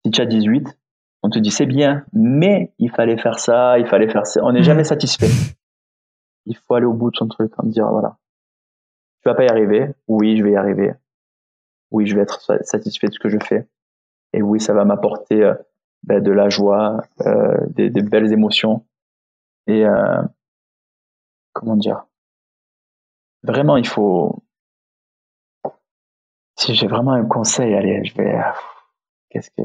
si 0.05 0.11
tu 0.11 0.21
as 0.21 0.25
18, 0.25 0.78
on 1.23 1.29
te 1.29 1.39
dit 1.39 1.51
c'est 1.51 1.65
bien, 1.65 2.05
mais 2.13 2.73
il 2.79 2.91
fallait 2.91 3.17
faire 3.17 3.39
ça, 3.39 3.77
il 3.79 3.87
fallait 3.87 4.09
faire 4.09 4.25
ça. 4.25 4.41
On 4.43 4.51
n'est 4.51 4.63
jamais 4.63 4.83
satisfait. 4.83 5.29
Il 6.45 6.55
faut 6.55 6.75
aller 6.75 6.85
au 6.85 6.93
bout 6.93 7.11
de 7.11 7.17
son 7.17 7.27
truc, 7.27 7.51
en 7.57 7.67
dire 7.67 7.87
voilà, 7.89 8.17
tu 9.21 9.29
vas 9.29 9.35
pas 9.35 9.43
y 9.43 9.49
arriver. 9.49 9.93
Oui, 10.07 10.37
je 10.37 10.43
vais 10.43 10.51
y 10.51 10.55
arriver. 10.55 10.93
Oui, 11.91 12.05
je 12.05 12.15
vais 12.15 12.21
être 12.21 12.39
satisfait 12.63 13.07
de 13.07 13.13
ce 13.13 13.19
que 13.19 13.29
je 13.29 13.37
fais. 13.43 13.67
Et 14.33 14.41
oui, 14.41 14.59
ça 14.59 14.73
va 14.73 14.85
m'apporter 14.85 15.43
euh, 15.43 15.55
ben, 16.03 16.21
de 16.21 16.31
la 16.31 16.49
joie, 16.49 17.01
euh, 17.21 17.57
des, 17.67 17.89
des, 17.89 18.01
belles 18.01 18.31
émotions. 18.31 18.85
Et 19.67 19.85
euh, 19.85 20.21
comment 21.53 21.75
dire? 21.75 22.05
Vraiment, 23.43 23.77
il 23.77 23.87
faut. 23.87 24.43
Si 26.57 26.75
j'ai 26.75 26.87
vraiment 26.87 27.13
un 27.13 27.25
conseil, 27.25 27.73
allez, 27.73 28.03
je 28.05 28.15
vais. 28.15 28.39
Qu'est-ce 29.29 29.49
que. 29.51 29.63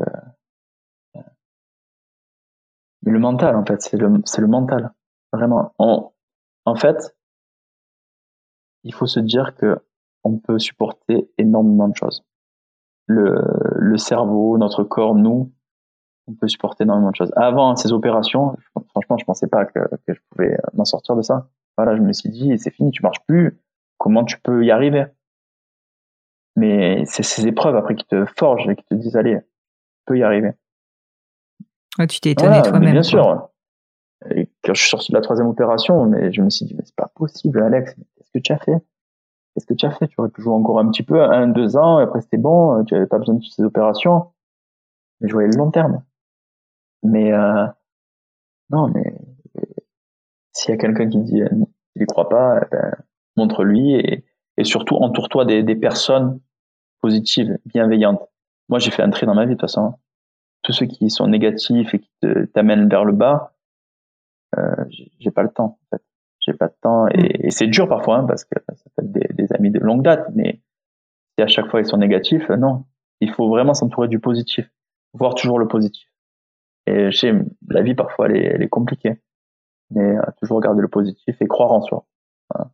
Le 3.04 3.18
mental, 3.18 3.56
en 3.56 3.64
fait, 3.64 3.82
c'est 3.82 3.96
le, 3.96 4.08
le 4.08 4.46
mental. 4.46 4.92
Vraiment. 5.32 5.74
en 5.78 6.74
fait, 6.76 7.16
il 8.84 8.94
faut 8.94 9.06
se 9.06 9.18
dire 9.18 9.56
que 9.56 9.78
on 10.22 10.38
peut 10.38 10.58
supporter 10.58 11.28
énormément 11.38 11.88
de 11.88 11.96
choses. 11.96 12.24
Le, 13.06 13.42
le 13.76 13.98
cerveau, 13.98 14.56
notre 14.58 14.84
corps, 14.84 15.14
nous, 15.14 15.52
on 16.26 16.34
peut 16.34 16.48
supporter 16.48 16.84
énormément 16.84 17.10
de 17.10 17.16
choses. 17.16 17.32
Avant 17.36 17.76
ces 17.76 17.92
opérations, 17.92 18.56
franchement, 18.90 19.18
je 19.18 19.24
pensais 19.24 19.48
pas 19.48 19.66
que, 19.66 19.80
que 20.06 20.14
je 20.14 20.20
pouvais 20.30 20.56
m'en 20.72 20.84
sortir 20.84 21.16
de 21.16 21.22
ça. 21.22 21.48
Voilà, 21.76 21.96
je 21.96 22.00
me 22.00 22.12
suis 22.12 22.30
dit, 22.30 22.56
c'est 22.58 22.70
fini, 22.70 22.90
tu 22.90 23.02
marches 23.02 23.24
plus. 23.26 23.60
Comment 23.98 24.24
tu 24.24 24.40
peux 24.40 24.64
y 24.64 24.70
arriver? 24.70 25.06
Mais 26.56 27.04
c'est 27.06 27.24
ces 27.24 27.46
épreuves 27.46 27.76
après 27.76 27.96
qui 27.96 28.06
te 28.06 28.24
forgent 28.38 28.68
et 28.68 28.76
qui 28.76 28.84
te 28.84 28.94
disent, 28.94 29.16
allez, 29.16 29.40
tu 29.40 30.02
peux 30.06 30.18
y 30.18 30.22
arriver. 30.22 30.52
Tu 32.08 32.20
t'es 32.20 32.32
étonné 32.32 32.62
toi-même. 32.62 32.92
Bien 32.92 33.02
sûr. 33.02 33.48
Et 34.30 34.50
quand 34.62 34.74
je 34.74 34.80
suis 34.80 34.90
sorti 34.90 35.12
de 35.12 35.16
la 35.16 35.22
troisième 35.22 35.48
opération, 35.48 36.06
mais 36.06 36.32
je 36.32 36.40
me 36.40 36.50
suis 36.50 36.66
dit, 36.66 36.74
mais 36.74 36.84
c'est 36.84 36.96
pas 36.96 37.10
possible, 37.14 37.62
Alex. 37.62 37.94
Qu'est-ce 38.16 38.30
que 38.32 38.38
tu 38.38 38.52
as 38.52 38.58
fait? 38.58 38.78
Qu'est-ce 39.54 39.66
que 39.66 39.74
tu 39.74 39.86
as 39.86 39.90
fait? 39.90 40.08
Tu 40.08 40.14
aurais 40.18 40.30
pu 40.30 40.42
jouer 40.42 40.54
encore 40.54 40.78
un 40.78 40.88
petit 40.90 41.02
peu, 41.02 41.22
un, 41.22 41.46
deux 41.46 41.76
ans, 41.76 42.00
et 42.00 42.02
après 42.02 42.20
c'était 42.20 42.38
bon, 42.38 42.84
tu 42.84 42.94
avais 42.94 43.06
pas 43.06 43.18
besoin 43.18 43.36
de 43.36 43.40
toutes 43.40 43.52
ces 43.52 43.62
opérations. 43.62 44.32
Mais 45.20 45.28
je 45.28 45.34
voyais 45.34 45.48
le 45.48 45.56
long 45.56 45.70
terme. 45.70 46.02
Mais 47.02 47.32
euh, 47.32 47.66
non, 48.70 48.88
mais 48.88 49.14
s'il 50.52 50.70
y 50.70 50.74
a 50.74 50.78
quelqu'un 50.78 51.08
qui 51.08 51.18
dit 51.18 51.32
qu'il 51.34 51.66
n'y 51.96 52.06
croit 52.06 52.28
pas, 52.28 52.60
eh 52.62 52.66
ben, 52.70 52.94
montre-lui 53.36 53.94
et, 53.94 54.24
et, 54.56 54.64
surtout 54.64 54.96
entoure-toi 54.96 55.44
des, 55.44 55.62
des, 55.62 55.76
personnes 55.76 56.40
positives, 57.00 57.58
bienveillantes. 57.66 58.22
Moi, 58.68 58.78
j'ai 58.78 58.90
fait 58.90 59.02
un 59.02 59.10
tri 59.10 59.26
dans 59.26 59.34
ma 59.34 59.44
vie 59.44 59.50
de 59.50 59.54
toute 59.54 59.62
façon. 59.62 59.94
Tous 60.64 60.72
ceux 60.72 60.86
qui 60.86 61.08
sont 61.10 61.28
négatifs 61.28 61.94
et 61.94 62.00
qui 62.00 62.10
t'amènent 62.52 62.88
vers 62.88 63.04
le 63.04 63.12
bas, 63.12 63.54
euh, 64.58 64.84
j'ai 65.20 65.30
pas 65.30 65.42
le 65.42 65.50
temps. 65.50 65.78
En 65.82 65.96
fait. 65.96 66.02
J'ai 66.40 66.52
pas 66.52 66.68
de 66.68 66.74
temps 66.80 67.06
et, 67.08 67.46
et 67.46 67.50
c'est 67.50 67.68
dur 67.68 67.88
parfois 67.88 68.18
hein, 68.18 68.24
parce 68.24 68.44
que 68.44 68.60
ça 68.68 68.90
fait 68.96 69.10
des, 69.10 69.26
des, 69.32 69.52
amis 69.54 69.70
de 69.70 69.78
longue 69.78 70.02
date. 70.02 70.28
Mais 70.34 70.60
si 71.36 71.42
à 71.42 71.46
chaque 71.46 71.70
fois 71.70 71.80
ils 71.80 71.86
sont 71.86 71.96
négatifs, 71.96 72.48
non. 72.50 72.84
Il 73.20 73.32
faut 73.32 73.48
vraiment 73.48 73.72
s'entourer 73.72 74.08
du 74.08 74.18
positif, 74.18 74.68
voir 75.14 75.34
toujours 75.34 75.58
le 75.58 75.68
positif. 75.68 76.06
Et 76.86 77.10
je 77.10 77.16
sais, 77.16 77.32
la 77.68 77.82
vie 77.82 77.94
parfois 77.94 78.26
elle 78.28 78.36
est, 78.36 78.44
elle 78.44 78.62
est 78.62 78.68
compliquée, 78.68 79.22
mais 79.90 80.18
euh, 80.18 80.22
toujours 80.38 80.60
garder 80.60 80.82
le 80.82 80.88
positif 80.88 81.34
et 81.40 81.46
croire 81.46 81.72
en 81.72 81.80
soi. 81.80 82.06
Voilà. 82.50 82.70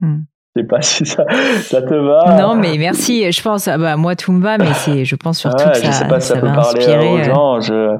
Hmm. 0.00 0.24
Je 0.54 0.60
sais 0.60 0.66
pas 0.66 0.82
si 0.82 1.06
ça, 1.06 1.24
ça 1.62 1.82
te 1.82 1.94
va. 1.94 2.36
Non, 2.40 2.54
mais 2.54 2.76
merci. 2.76 3.30
Je 3.30 3.42
pense, 3.42 3.68
ah 3.68 3.78
bah, 3.78 3.96
moi 3.96 4.16
tout 4.16 4.32
me 4.32 4.42
va, 4.42 4.58
mais 4.58 4.72
c'est, 4.74 5.04
je 5.04 5.16
pense 5.16 5.38
surtout 5.38 5.64
que 5.64 5.74
ça, 5.74 5.90
je 5.90 5.90
sais 5.92 6.08
pas 6.08 6.20
si 6.20 6.28
ça, 6.28 6.34
ça 6.34 6.40
peut 6.40 6.46
parler 6.46 6.86
aux 6.86 7.18
euh, 7.18 7.22
gens. 7.22 7.60
Je, 7.60 7.98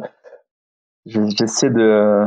j'essaie 1.06 1.70
de, 1.70 2.26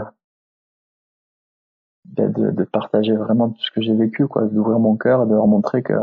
de, 2.06 2.52
de, 2.52 2.64
partager 2.64 3.16
vraiment 3.16 3.50
tout 3.50 3.62
ce 3.62 3.72
que 3.72 3.82
j'ai 3.82 3.94
vécu, 3.94 4.28
quoi, 4.28 4.44
d'ouvrir 4.44 4.80
mon 4.80 4.98
cœur, 4.98 5.28
de 5.28 5.36
leur 5.36 5.48
montrer 5.48 5.84
que, 5.84 5.94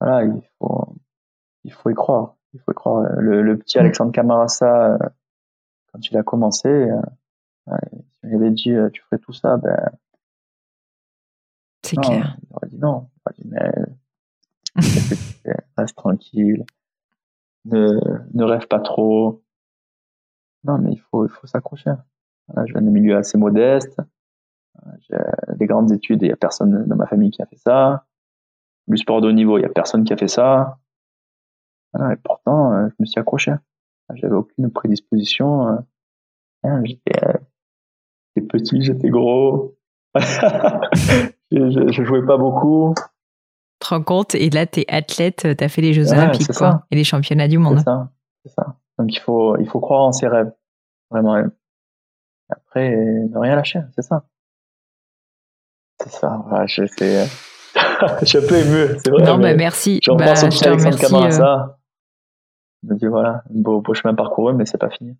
voilà, 0.00 0.24
il 0.24 0.42
faut, 0.58 0.94
il 1.64 1.72
faut 1.72 1.90
y 1.90 1.94
croire. 1.94 2.34
Il 2.52 2.60
faut 2.60 2.72
y 2.72 2.74
croire. 2.74 3.06
Le, 3.18 3.42
le 3.42 3.56
petit 3.56 3.78
mm. 3.78 3.80
Alexandre 3.80 4.12
Camarasa, 4.12 4.92
euh, 4.92 4.98
quand 5.92 6.10
il 6.10 6.16
a 6.18 6.22
commencé, 6.22 6.68
euh, 6.68 7.00
on 8.22 8.36
avait 8.36 8.50
dit 8.50 8.74
tu 8.92 9.02
ferais 9.02 9.18
tout 9.18 9.32
ça, 9.32 9.56
ben. 9.56 9.90
C'est 11.86 11.96
clair. 11.96 12.36
Il 12.42 12.56
aurait 12.56 12.68
dit 12.68 12.78
non. 12.78 13.08
Dit 13.34 13.48
mais 13.48 13.70
reste 15.76 15.96
tranquille, 15.96 16.64
ne, 17.64 18.00
ne 18.34 18.44
rêve 18.44 18.66
pas 18.68 18.80
trop. 18.80 19.42
Non, 20.64 20.78
mais 20.78 20.92
il 20.92 21.00
faut, 21.00 21.26
il 21.26 21.30
faut 21.30 21.46
s'accrocher. 21.46 21.92
je 22.56 22.72
viens 22.72 22.82
d'un 22.82 22.90
milieu 22.90 23.16
assez 23.16 23.38
modeste. 23.38 24.00
J'ai 25.00 25.16
des 25.56 25.66
grandes 25.66 25.92
études 25.92 26.22
et 26.22 26.26
il 26.26 26.28
n'y 26.28 26.34
a 26.34 26.36
personne 26.36 26.84
dans 26.86 26.96
ma 26.96 27.06
famille 27.06 27.30
qui 27.30 27.42
a 27.42 27.46
fait 27.46 27.56
ça. 27.56 28.06
Du 28.88 28.96
sport 28.96 29.20
de 29.20 29.28
haut 29.28 29.32
niveau, 29.32 29.58
il 29.58 29.62
n'y 29.62 29.66
a 29.66 29.70
personne 29.70 30.04
qui 30.04 30.12
a 30.12 30.16
fait 30.16 30.28
ça. 30.28 30.78
Et 31.94 32.16
pourtant, 32.22 32.72
euh, 32.72 32.88
je 32.88 32.94
me 33.00 33.06
suis 33.06 33.18
accroché. 33.18 33.52
J'avais 34.14 34.34
aucune 34.34 34.70
prédisposition. 34.70 35.68
Euh. 35.68 35.76
Hein, 36.62 36.82
j'étais 36.84 37.26
euh, 37.26 38.46
petit, 38.48 38.82
j'étais 38.82 39.08
gros. 39.08 39.76
je, 41.50 41.92
je, 41.92 42.04
jouais 42.04 42.24
pas 42.24 42.36
beaucoup. 42.36 42.94
Tu 43.80 43.88
te 43.88 43.94
rends 43.94 44.02
compte? 44.02 44.34
Et 44.34 44.50
là, 44.50 44.66
tu 44.66 44.80
es 44.80 44.84
athlète, 44.88 45.46
tu 45.56 45.64
as 45.64 45.68
fait 45.68 45.82
les 45.82 45.92
Jeux 45.92 46.12
Olympiques 46.12 46.52
quoi, 46.52 46.86
et 46.90 46.96
les 46.96 47.04
championnats 47.04 47.48
du 47.48 47.58
monde. 47.58 47.78
C'est 47.78 47.84
ça, 47.84 48.10
ça. 48.56 48.76
Donc 48.98 49.14
il 49.14 49.20
faut, 49.20 49.56
il 49.58 49.68
faut 49.68 49.80
croire 49.80 50.02
en 50.02 50.12
ses 50.12 50.28
rêves. 50.28 50.52
Vraiment. 51.10 51.36
Après, 52.48 52.90
ne 52.90 53.38
rien 53.38 53.56
lâcher, 53.56 53.80
c'est 53.94 54.02
ça. 54.02 54.24
C'est 56.00 56.10
ça. 56.10 56.44
Voilà, 56.48 56.66
je, 56.66 56.86
sais. 56.86 57.26
je 58.20 58.24
suis 58.24 58.38
un 58.38 58.46
peu 58.46 58.56
ému, 58.56 58.98
c'est 59.02 59.10
vrai. 59.10 59.24
Non, 59.24 59.38
mais, 59.38 59.54
merci. 59.54 60.00
Je 60.02 60.12
bah, 60.12 60.34
je 60.34 60.46
te 60.48 60.68
remercie. 60.68 61.42
Euh... 61.42 61.56
Je 62.82 62.92
me 62.92 62.98
dis 62.98 63.06
voilà, 63.06 63.42
un 63.50 63.60
beau, 63.60 63.80
beau 63.80 63.94
chemin 63.94 64.14
parcouru, 64.14 64.54
mais 64.54 64.66
c'est 64.66 64.78
pas 64.78 64.90
fini. 64.90 65.16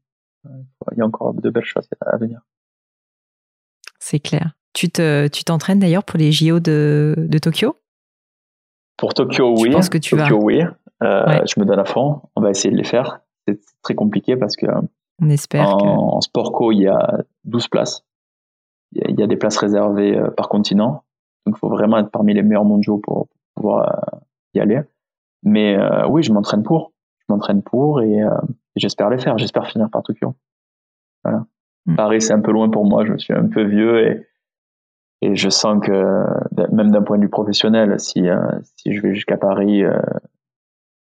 Il 0.93 0.99
y 0.99 1.01
a 1.01 1.07
encore 1.07 1.35
de 1.35 1.51
belles 1.51 1.64
choses 1.64 1.89
à 2.01 2.16
venir. 2.16 2.41
C'est 3.99 4.20
clair. 4.20 4.53
Tu 4.77 4.91
te, 4.91 5.29
tu 5.29 5.43
t'entraînes 5.45 5.79
d'ailleurs 5.79 6.05
pour 6.05 6.18
les 6.18 6.33
JO 6.33 6.61
de, 6.61 7.14
de 7.16 7.39
Tokyo? 7.39 7.77
Pour 8.99 9.14
Tokyo, 9.14 9.55
oui. 9.59 9.70
Je 9.70 9.72
pense 9.72 9.89
que 9.89 9.99
tu 9.99 10.16
Tokyo, 10.16 10.39
oui. 10.43 10.62
Euh, 11.03 11.41
Je 11.47 11.61
me 11.61 11.64
donne 11.64 11.79
à 11.79 11.85
fond. 11.85 12.20
On 12.37 12.43
va 12.43 12.51
essayer 12.51 12.70
de 12.70 12.77
les 12.77 12.85
faire. 12.85 13.20
C'est 13.49 13.59
très 13.83 13.95
compliqué 13.95 14.37
parce 14.37 14.55
que 14.57 14.66
on 15.22 15.31
espère 15.31 15.68
en, 15.68 15.79
que... 15.79 15.87
en 15.87 16.20
sport 16.20 16.53
co, 16.53 16.72
il 16.72 16.83
y 16.83 16.89
a 16.89 17.24
12 17.45 17.68
places. 17.68 18.05
Il 18.93 19.01
y 19.01 19.05
a, 19.05 19.11
il 19.11 19.18
y 19.18 19.22
a 19.22 19.27
des 19.27 19.37
places 19.37 19.57
réservées 19.57 20.16
euh, 20.16 20.31
par 20.31 20.49
continent. 20.49 21.05
Donc, 21.47 21.57
il 21.57 21.59
faut 21.59 21.70
vraiment 21.70 21.99
être 21.99 22.11
parmi 22.11 22.35
les 22.35 22.43
meilleurs 22.43 22.64
mondiaux 22.64 22.99
pour, 22.99 23.29
pouvoir 23.55 23.89
euh, 23.89 24.18
y 24.55 24.61
aller. 24.61 24.81
Mais 25.43 25.77
euh, 25.77 26.07
oui, 26.09 26.22
je 26.22 26.33
m'entraîne 26.33 26.62
pour 26.62 26.93
je 27.29 27.35
m'entraîne 27.35 27.62
pour 27.62 28.03
et, 28.03 28.22
euh, 28.22 28.31
j'espère 28.77 29.11
les 29.11 29.18
faire. 29.18 29.39
J'espère 29.39 29.66
finir 29.66 29.91
par 29.91 30.03
Tokyo. 30.03 30.35
Voilà. 31.24 31.47
Mm. 31.87 31.97
Paris, 31.97 32.22
c'est 32.22 32.33
un 32.33 32.41
peu 32.41 32.53
loin 32.53 32.68
pour 32.70 32.85
moi. 32.85 33.05
Je 33.05 33.16
suis 33.16 33.35
un 33.35 33.49
peu 33.49 33.64
vieux 33.64 34.07
et, 34.07 34.27
et 35.23 35.35
je 35.35 35.49
sens 35.49 35.79
que 35.83 36.25
même 36.73 36.91
d'un 36.91 37.03
point 37.03 37.17
de 37.17 37.23
vue 37.23 37.31
professionnel, 37.31 37.99
si, 37.99 38.29
euh, 38.29 38.37
si 38.77 38.95
je 38.95 39.01
vais 39.01 39.14
jusqu'à 39.14 39.37
Paris, 39.37 39.83
euh, 39.83 39.99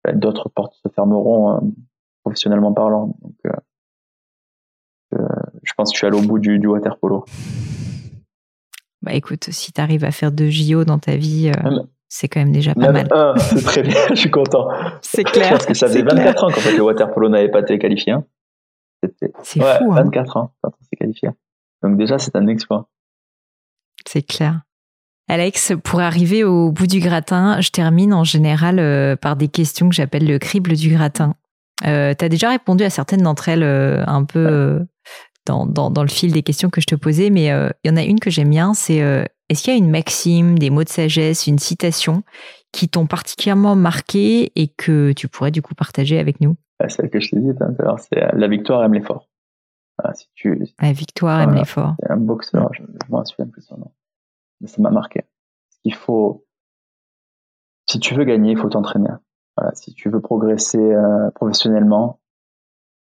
ben, 0.04 0.18
d'autres 0.18 0.48
portes 0.48 0.74
se 0.74 0.88
fermeront 0.94 1.56
euh, 1.56 1.60
professionnellement 2.22 2.72
parlant. 2.72 3.16
Donc, 3.22 3.54
je 5.62 5.72
pense 5.76 5.90
que 5.90 5.94
je 5.94 5.98
suis 5.98 6.06
allé 6.06 6.18
au 6.18 6.22
bout 6.22 6.38
du, 6.38 6.58
du 6.58 6.66
water 6.66 6.96
polo. 6.98 7.24
Bah 9.02 9.14
écoute, 9.14 9.44
si 9.50 9.72
tu 9.72 9.80
arrives 9.80 10.04
à 10.04 10.10
faire 10.10 10.32
deux 10.32 10.50
JO 10.50 10.84
dans 10.84 10.98
ta 10.98 11.16
vie, 11.16 11.50
c'est 12.08 12.28
quand 12.28 12.40
même 12.40 12.52
déjà 12.52 12.74
pas 12.74 12.92
mal. 12.92 13.08
c'est 13.38 13.64
très 13.64 13.82
bien, 13.82 14.00
je 14.10 14.14
suis 14.14 14.30
content. 14.30 14.68
C'est 15.02 15.24
clair. 15.24 15.50
Parce 15.50 15.66
que 15.66 15.74
ça 15.74 15.86
faisait 15.86 16.02
24 16.02 16.44
ans 16.44 16.48
qu'en 16.48 16.60
fait 16.60 16.76
le 16.76 16.82
water 16.82 17.10
polo 17.12 17.28
n'avait 17.28 17.50
pas 17.50 17.60
été 17.60 17.78
qualifié. 17.78 18.12
Hein. 18.12 18.24
C'est 19.42 19.62
ouais, 19.62 19.78
fou. 19.78 19.92
24 19.92 20.36
hein. 20.36 20.40
ans 20.40 20.52
quand 20.62 20.70
on 20.70 20.84
s'est 20.84 20.96
qualifié. 20.96 21.30
Donc 21.82 21.96
déjà, 21.96 22.18
c'est 22.18 22.36
un 22.36 22.46
exploit. 22.48 22.88
C'est 24.08 24.22
clair. 24.22 24.62
Alex, 25.28 25.74
pour 25.84 26.00
arriver 26.00 26.42
au 26.42 26.72
bout 26.72 26.86
du 26.86 27.00
gratin, 27.00 27.60
je 27.60 27.68
termine 27.68 28.14
en 28.14 28.24
général 28.24 28.78
euh, 28.78 29.14
par 29.14 29.36
des 29.36 29.48
questions 29.48 29.90
que 29.90 29.94
j'appelle 29.94 30.26
le 30.26 30.38
crible 30.38 30.72
du 30.72 30.88
gratin. 30.88 31.34
Euh, 31.86 32.14
tu 32.18 32.24
as 32.24 32.30
déjà 32.30 32.48
répondu 32.48 32.82
à 32.82 32.90
certaines 32.90 33.20
d'entre 33.20 33.50
elles 33.50 33.62
euh, 33.62 34.02
un 34.06 34.24
peu 34.24 34.86
dans, 35.44 35.66
dans, 35.66 35.90
dans, 35.90 36.02
le 36.02 36.08
fil 36.08 36.32
des 36.32 36.42
questions 36.42 36.70
que 36.70 36.80
je 36.80 36.86
te 36.86 36.94
posais, 36.94 37.28
mais 37.28 37.46
il 37.48 37.88
y 37.88 37.90
en 37.90 37.96
a 37.96 38.02
une 38.02 38.18
que 38.20 38.30
j'aime 38.30 38.50
bien, 38.50 38.72
c'est 38.72 38.98
est-ce 39.48 39.62
qu'il 39.62 39.72
y 39.72 39.76
a 39.76 39.78
une 39.78 39.90
maxime, 39.90 40.58
des 40.58 40.70
mots 40.70 40.84
de 40.84 40.88
sagesse, 40.88 41.46
une 41.46 41.58
citation 41.58 42.22
qui 42.72 42.88
t'ont 42.88 43.06
particulièrement 43.06 43.76
marqué 43.76 44.52
et 44.56 44.68
que 44.68 45.12
tu 45.12 45.28
pourrais 45.28 45.50
du 45.50 45.62
coup 45.62 45.74
partager 45.74 46.18
avec 46.18 46.40
nous? 46.40 46.56
Celle 46.88 47.10
que 47.10 47.20
je 47.20 47.30
t'ai 47.30 47.40
dit 47.40 47.50
tout 47.56 47.64
à 47.64 47.82
l'heure, 47.82 47.98
c'est 47.98 48.20
la 48.34 48.48
victoire 48.48 48.84
aime 48.84 48.94
l'effort. 48.94 49.28
si 50.14 50.26
tu, 50.34 50.58
la 50.80 50.92
victoire 50.92 51.40
aime 51.40 51.54
l'effort. 51.54 51.96
C'est 52.00 52.10
un 52.10 52.18
boxeur, 52.18 52.70
je, 52.74 52.82
m'en 53.08 53.24
souviens 53.24 53.46
plus 53.46 53.62
son 53.62 53.78
nom. 53.78 53.90
Mais 54.60 54.68
ça 54.68 54.82
m'a 54.82 54.90
marqué. 54.90 55.22
Il 55.84 55.94
faut, 55.94 56.44
si 57.88 58.00
tu 58.00 58.14
veux 58.14 58.24
gagner, 58.24 58.52
il 58.52 58.58
faut 58.58 58.68
t'entraîner. 58.68 59.10
Voilà, 59.56 59.74
si 59.74 59.92
tu 59.94 60.08
veux 60.08 60.20
progresser 60.20 60.78
euh, 60.78 61.30
professionnellement, 61.32 62.20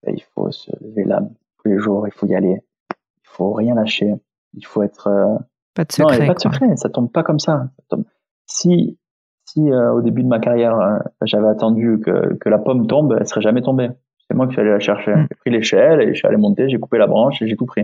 ben, 0.04 0.14
il 0.16 0.24
faut 0.34 0.52
se 0.52 0.72
lever 0.84 1.04
l'âme 1.04 1.34
tous 1.66 1.70
les 1.70 1.80
jours, 1.80 2.08
il 2.08 2.14
faut 2.14 2.28
y 2.28 2.36
aller. 2.36 2.62
Il 2.92 3.28
faut 3.28 3.54
rien 3.54 3.76
lâcher. 3.76 4.14
Il 4.54 4.66
faut 4.66 4.84
être 4.84 5.08
euh, 5.08 5.38
pas 5.74 5.84
de 5.84 5.92
secret. 5.92 6.20
Non, 6.20 6.28
pas 6.28 6.34
de 6.34 6.40
secret. 6.40 6.78
Ça 6.78 6.90
tombe 6.90 7.12
pas 7.12 7.24
comme 7.24 7.40
ça. 7.40 7.70
Si, 8.46 8.98
si 9.46 9.72
euh, 9.72 9.94
au 9.94 10.02
début 10.02 10.24
de 10.24 10.28
ma 10.28 10.40
carrière, 10.40 10.80
euh, 10.80 11.00
j'avais 11.24 11.48
attendu 11.48 12.00
que, 12.04 12.36
que 12.36 12.50
la 12.50 12.60
pomme 12.60 12.88
tombe, 12.88 13.16
elle 13.20 13.28
serait 13.28 13.42
jamais 13.42 13.62
tombée. 13.62 13.90
C'est 14.28 14.36
moi 14.36 14.48
qui 14.48 14.54
suis 14.54 14.62
allé 14.62 14.72
la 14.72 14.80
chercher. 14.80 15.14
Mm. 15.14 15.28
J'ai 15.30 15.36
pris 15.36 15.50
l'échelle 15.52 16.02
et 16.02 16.14
je 16.14 16.14
suis 16.14 16.28
allé 16.28 16.38
monter, 16.38 16.70
j'ai 16.70 16.80
coupé 16.80 16.98
la 16.98 17.08
branche 17.08 17.42
et 17.42 17.48
j'ai 17.48 17.56
tout 17.56 17.66
pris. 17.66 17.84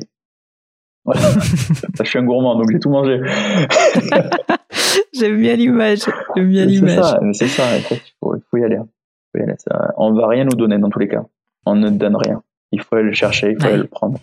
Voilà. 1.05 1.21
je 1.99 2.03
suis 2.03 2.19
un 2.19 2.23
gourmand, 2.23 2.55
donc 2.55 2.71
j'ai 2.71 2.79
tout 2.79 2.89
mangé. 2.89 3.19
J'aime 5.13 5.39
bien 5.39 5.55
l'image. 5.55 5.99
J'aime 6.35 6.49
bien 6.49 6.65
l'image. 6.65 7.15
C'est 7.33 7.47
ça, 7.47 7.63
il, 7.77 7.83
faut, 8.19 8.57
y 8.57 8.63
aller. 8.63 8.77
Il 8.77 9.31
faut 9.31 9.39
y 9.39 9.41
aller. 9.41 9.55
Ça, 9.57 9.93
on 9.97 10.13
va 10.13 10.27
rien 10.27 10.45
nous 10.45 10.55
donner 10.55 10.77
dans 10.77 10.89
tous 10.89 10.99
les 10.99 11.07
cas. 11.07 11.23
On 11.65 11.75
ne 11.75 11.89
donne 11.89 12.15
rien. 12.15 12.43
Il 12.71 12.81
faut 12.81 12.95
aller 12.95 13.05
le 13.05 13.13
chercher, 13.13 13.51
il 13.51 13.61
faut 13.61 13.67
aller 13.67 13.77
le 13.77 13.87
prendre. 13.87 14.19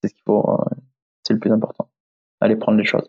C'est 0.00 0.08
ce 0.08 0.14
qu'il 0.14 0.22
faut. 0.26 0.50
Euh, 0.50 0.76
c'est 1.22 1.34
le 1.34 1.38
plus 1.38 1.52
important 1.52 1.88
aller 2.40 2.56
prendre 2.56 2.78
les 2.78 2.84
choses. 2.84 3.08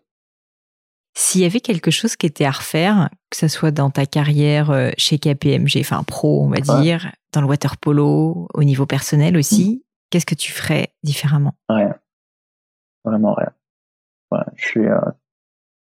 S'il 1.14 1.42
y 1.42 1.46
avait 1.46 1.60
quelque 1.60 1.92
chose 1.92 2.16
qui 2.16 2.26
était 2.26 2.46
à 2.46 2.52
refaire, 2.52 3.10
que 3.30 3.38
ce 3.38 3.48
soit 3.48 3.72
dans 3.72 3.90
ta 3.90 4.06
carrière 4.06 4.72
euh, 4.72 4.92
chez 4.98 5.20
KPMG, 5.20 5.80
enfin 5.80 6.04
pro, 6.04 6.44
on 6.44 6.50
va 6.50 6.60
dire, 6.82 7.12
dans 7.34 7.42
le 7.42 7.48
water 7.48 7.78
polo, 7.78 8.48
au 8.54 8.64
niveau 8.64 8.86
personnel 8.86 9.36
aussi, 9.36 9.76
mm. 9.76 9.80
qu'est-ce 10.10 10.26
que 10.26 10.36
tu 10.36 10.52
ferais 10.52 10.94
différemment? 11.04 11.54
Rien. 11.68 11.96
Vraiment 13.04 13.34
rien. 13.34 13.52
je 14.56 14.66
suis 14.66 14.88
euh, 14.88 15.00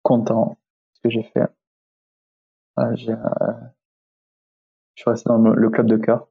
content 0.02 0.50
de 0.50 0.56
ce 0.94 1.00
que 1.02 1.10
j'ai 1.10 1.22
fait. 1.22 1.48
Euh, 2.78 2.94
je 2.94 3.12
suis 4.94 5.10
resté 5.10 5.28
dans 5.28 5.38
le, 5.38 5.70
club 5.70 5.86
de 5.86 5.96
cœur. 5.96 6.28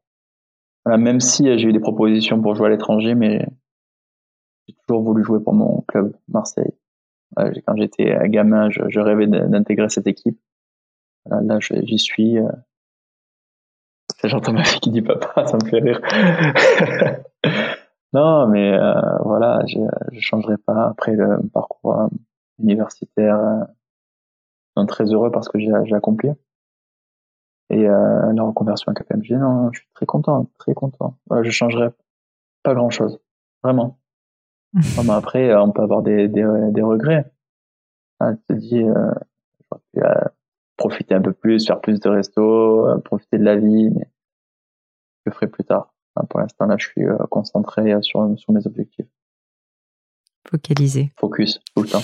même 0.85 1.19
si 1.19 1.45
j'ai 1.57 1.67
eu 1.67 1.73
des 1.73 1.79
propositions 1.79 2.41
pour 2.41 2.55
jouer 2.55 2.67
à 2.67 2.69
l'étranger, 2.69 3.15
mais 3.15 3.45
j'ai 4.67 4.75
toujours 4.87 5.03
voulu 5.03 5.23
jouer 5.23 5.41
pour 5.41 5.53
mon 5.53 5.81
club 5.81 6.15
Marseille. 6.29 6.73
quand 7.35 7.75
j'étais 7.75 8.15
gamin, 8.29 8.69
je, 8.69 8.99
rêvais 8.99 9.27
d'intégrer 9.27 9.89
cette 9.89 10.07
équipe. 10.07 10.39
Là, 11.25 11.59
j'y 11.59 11.99
suis. 11.99 12.39
Euh. 12.39 12.49
J'entends 14.23 14.53
ma 14.53 14.63
fille 14.63 14.79
qui 14.79 14.89
dit 14.89 15.01
papa, 15.01 15.45
ça 15.47 15.57
me 15.57 15.69
fait 15.69 15.79
rire. 15.79 16.01
non, 18.13 18.47
mais 18.47 18.73
euh, 18.73 19.17
voilà, 19.23 19.61
je 19.67 19.79
ne 19.79 20.19
changerai 20.19 20.57
pas 20.57 20.87
après 20.87 21.13
le 21.13 21.39
parcours 21.53 21.99
euh, 22.01 22.07
universitaire. 22.59 23.67
Suis 24.77 24.87
très 24.87 25.05
heureux 25.05 25.31
parce 25.31 25.49
que 25.49 25.59
j'ai 25.59 25.95
accompli. 25.95 26.29
Et 27.69 27.83
la 27.83 28.43
reconversion 28.43 28.91
à 28.91 28.95
KPMG, 28.95 29.31
non, 29.31 29.69
je 29.73 29.79
suis 29.79 29.89
très 29.93 30.05
content, 30.05 30.49
très 30.57 30.73
content. 30.73 31.17
Voilà, 31.27 31.43
je 31.43 31.49
changerai 31.49 31.89
pas 32.63 32.73
grand 32.73 32.89
chose, 32.89 33.19
vraiment. 33.61 33.97
mais 34.73 35.09
après, 35.09 35.53
on 35.55 35.71
peut 35.71 35.81
avoir 35.81 36.01
des, 36.01 36.27
des, 36.29 36.45
des 36.71 36.81
regrets. 36.81 37.29
Ah, 38.19 38.33
tu 38.35 38.41
te 38.47 38.53
dis, 38.53 38.83
euh, 39.97 40.11
profiter 40.77 41.15
un 41.15 41.21
peu 41.21 41.33
plus, 41.33 41.65
faire 41.65 41.81
plus 41.81 41.99
de 41.99 42.09
resto, 42.09 42.87
euh, 42.87 42.99
profiter 42.99 43.39
de 43.39 43.43
la 43.43 43.55
vie, 43.55 43.89
mais 43.89 44.05
je 44.05 45.21
le 45.25 45.31
ferai 45.31 45.47
plus 45.47 45.63
tard. 45.63 45.91
Pour 46.29 46.39
l'instant, 46.39 46.65
là, 46.65 46.75
je 46.77 46.87
suis 46.87 47.05
euh, 47.05 47.17
concentré 47.29 47.93
sur, 48.01 48.27
sur 48.37 48.53
mes 48.53 48.65
objectifs. 48.65 49.05
Focalisé. 50.49 51.11
Focus, 51.19 51.59
tout 51.75 51.83
le 51.83 51.89
temps. 51.89 52.03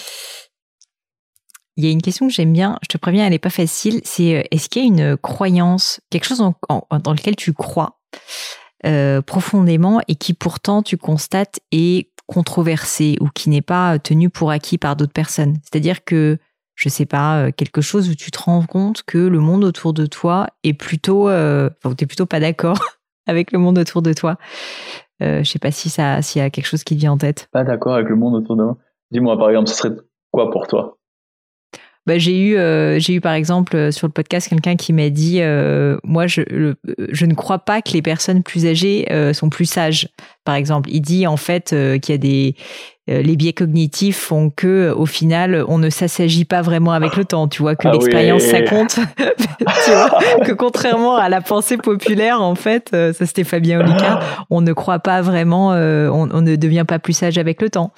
Il 1.76 1.86
y 1.86 1.88
a 1.88 1.92
une 1.92 2.02
question 2.02 2.28
que 2.28 2.34
j'aime 2.34 2.54
bien, 2.54 2.78
je 2.84 2.88
te 2.88 2.98
préviens, 2.98 3.26
elle 3.26 3.32
n'est 3.32 3.40
pas 3.40 3.50
facile, 3.50 4.02
c'est 4.04 4.48
est-ce 4.52 4.70
qu'il 4.70 4.84
y 4.84 4.86
a 4.86 4.88
une 4.88 5.18
croyance, 5.18 6.02
quelque 6.12 6.26
chose 6.26 6.38
dans 6.38 7.14
lequel 7.14 7.36
tu 7.36 7.54
crois 7.54 8.00
profondément 9.26 10.00
et 10.08 10.16
qui 10.16 10.36
pourtant 10.36 10.84
tu 10.84 10.98
constates 10.98 11.62
est 11.72 12.12
controversé 12.28 13.18
ou 13.22 13.30
qui 13.30 13.50
n'est 13.50 13.62
pas 13.62 14.00
tenu 14.00 14.30
pour 14.30 14.52
acquis 14.52 14.78
par 14.78 14.96
d'autres 14.96 15.14
personnes? 15.14 15.58
C'est-à-dire 15.64 16.04
que, 16.04 16.38
je 16.76 16.90
sais 16.90 17.06
pas, 17.06 17.38
euh, 17.46 17.52
quelque 17.52 17.82
chose 17.82 18.10
où 18.10 18.16
tu 18.16 18.32
te 18.32 18.40
rends 18.40 18.66
compte 18.66 19.04
que 19.04 19.18
le 19.18 19.40
monde 19.40 19.64
autour 19.64 19.94
de 19.94 20.06
toi 20.06 20.48
est 20.64 20.74
plutôt, 20.74 21.30
euh, 21.30 21.70
enfin, 21.84 21.96
t'es 21.96 22.06
plutôt 22.06 22.26
pas 22.26 22.40
d'accord 22.40 22.80
avec 23.28 23.52
le 23.52 23.60
monde 23.60 23.78
autour 23.78 24.02
de 24.02 24.14
toi. 24.14 24.38
Euh, 25.22 25.44
je 25.44 25.50
sais 25.50 25.60
pas 25.60 25.72
si 25.72 25.90
ça, 25.90 26.22
s'il 26.22 26.42
y 26.42 26.46
a 26.46 26.50
quelque 26.50 26.66
chose 26.68 26.84
qui 26.84 26.96
te 26.96 27.00
vient 27.00 27.14
en 27.14 27.18
tête. 27.18 27.48
Pas 27.52 27.64
d'accord 27.64 27.94
avec 27.94 28.10
le 28.10 28.16
monde 28.16 28.36
autour 28.36 28.56
de 28.58 28.64
moi. 28.64 28.78
Dis-moi 29.12 29.38
par 29.38 29.50
exemple, 29.50 29.70
ce 29.70 29.76
serait 29.76 29.96
quoi 30.32 30.50
pour 30.50 30.68
toi? 30.68 30.98
Bah, 32.06 32.18
j'ai 32.18 32.38
eu, 32.38 32.58
euh, 32.58 33.00
j'ai 33.00 33.14
eu 33.14 33.22
par 33.22 33.34
exemple 33.34 33.78
euh, 33.78 33.92
sur 33.92 34.08
le 34.08 34.12
podcast 34.12 34.50
quelqu'un 34.50 34.76
qui 34.76 34.92
m'a 34.92 35.10
dit, 35.10 35.42
euh, 35.42 35.98
moi 36.04 36.28
je, 36.28 36.42
je 36.98 37.26
ne 37.26 37.34
crois 37.34 37.60
pas 37.60 37.82
que 37.82 37.92
les 37.94 38.02
personnes 38.02 38.44
plus 38.44 38.66
âgées 38.66 39.08
sont 39.34 39.50
plus 39.50 39.66
sages. 39.66 40.10
Par 40.44 40.56
exemple, 40.56 40.90
il 40.92 41.02
dit 41.02 41.28
en 41.28 41.38
fait 41.38 41.70
qu'il 41.70 42.14
y 42.14 42.14
a 42.14 42.18
des 42.18 42.56
les 43.08 43.36
biais 43.36 43.52
cognitifs 43.52 44.18
font 44.18 44.50
que 44.50 44.94
au 44.96 45.06
final 45.06 45.66
on 45.68 45.78
ne 45.78 45.90
s'assagit 45.90 46.46
pas 46.46 46.62
vraiment 46.62 46.94
avec 46.94 47.18
le 47.18 47.26
temps. 47.26 47.50
Tu 47.50 47.62
vois 47.62 47.76
que 47.76 47.90
ah 47.90 47.92
l'expérience 47.92 48.44
ça 48.44 48.62
compte. 48.62 49.00
Tu 49.86 49.92
vois 49.92 50.46
que 50.46 50.52
contrairement 50.52 51.16
à 51.16 51.30
la 51.30 51.40
pensée 51.40 51.78
populaire 51.78 52.42
en 52.42 52.56
fait 52.56 52.90
ça 52.92 53.26
c'était 53.26 53.44
Fabien 53.44 53.80
Olicard 53.80 54.46
on 54.50 54.62
ne 54.62 54.74
croit 54.74 55.00
pas 55.00 55.22
vraiment 55.22 55.70
on, 55.70 56.30
on, 56.32 56.42
ne 56.42 56.56
devient 56.56 56.86
pas 56.88 57.00
plus 57.00 57.14
sage 57.14 57.38
avec 57.38 57.62
le 57.62 57.70
temps. 57.70 57.92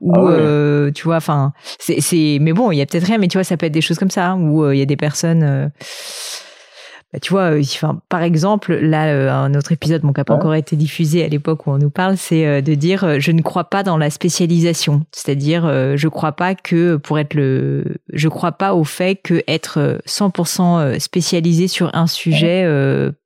Ou 0.00 0.14
ah 0.16 0.90
tu 0.94 1.04
vois 1.04 1.16
enfin 1.16 1.52
c'est 1.78 2.38
mais 2.40 2.52
bon 2.52 2.70
il 2.70 2.78
y 2.78 2.82
a 2.82 2.86
peut-être 2.86 3.06
rien 3.06 3.18
mais 3.18 3.28
tu 3.28 3.38
vois 3.38 3.44
ça 3.44 3.56
peut 3.56 3.66
être 3.66 3.72
des 3.72 3.80
choses 3.80 3.98
comme 3.98 4.10
ça, 4.10 4.30
hein, 4.30 4.40
où 4.40 4.64
euh, 4.64 4.74
il 4.74 4.78
y 4.78 4.82
a 4.82 4.86
des 4.86 4.96
personnes. 4.96 5.70
Euh, 7.12 7.16
bah, 7.16 7.20
tu 7.20 7.32
vois, 7.32 7.52
euh, 7.52 7.60
enfin, 7.60 8.00
par 8.08 8.22
exemple, 8.22 8.74
là, 8.74 9.34
un 9.34 9.54
autre 9.54 9.72
épisode, 9.72 10.02
qui 10.02 10.06
n'a 10.06 10.24
pas 10.24 10.34
encore 10.34 10.54
été 10.54 10.76
diffusé 10.76 11.24
à 11.24 11.28
l'époque 11.28 11.66
où 11.66 11.70
on 11.70 11.78
nous 11.78 11.90
parle, 11.90 12.16
c'est 12.16 12.62
de 12.62 12.74
dire 12.74 13.20
je 13.20 13.32
ne 13.32 13.42
crois 13.42 13.64
pas 13.64 13.82
dans 13.82 13.98
la 13.98 14.10
spécialisation. 14.10 15.02
C'est-à-dire, 15.12 15.96
je 15.96 16.08
crois 16.08 16.32
pas 16.32 16.54
que 16.54 16.96
pour 16.96 17.18
être 17.18 17.34
le, 17.34 17.96
je 18.12 18.28
crois 18.28 18.52
pas 18.52 18.74
au 18.74 18.84
fait 18.84 19.16
que 19.16 19.42
être 19.46 20.00
100% 20.06 20.98
spécialisé 20.98 21.68
sur 21.68 21.94
un 21.94 22.06
sujet 22.06 22.66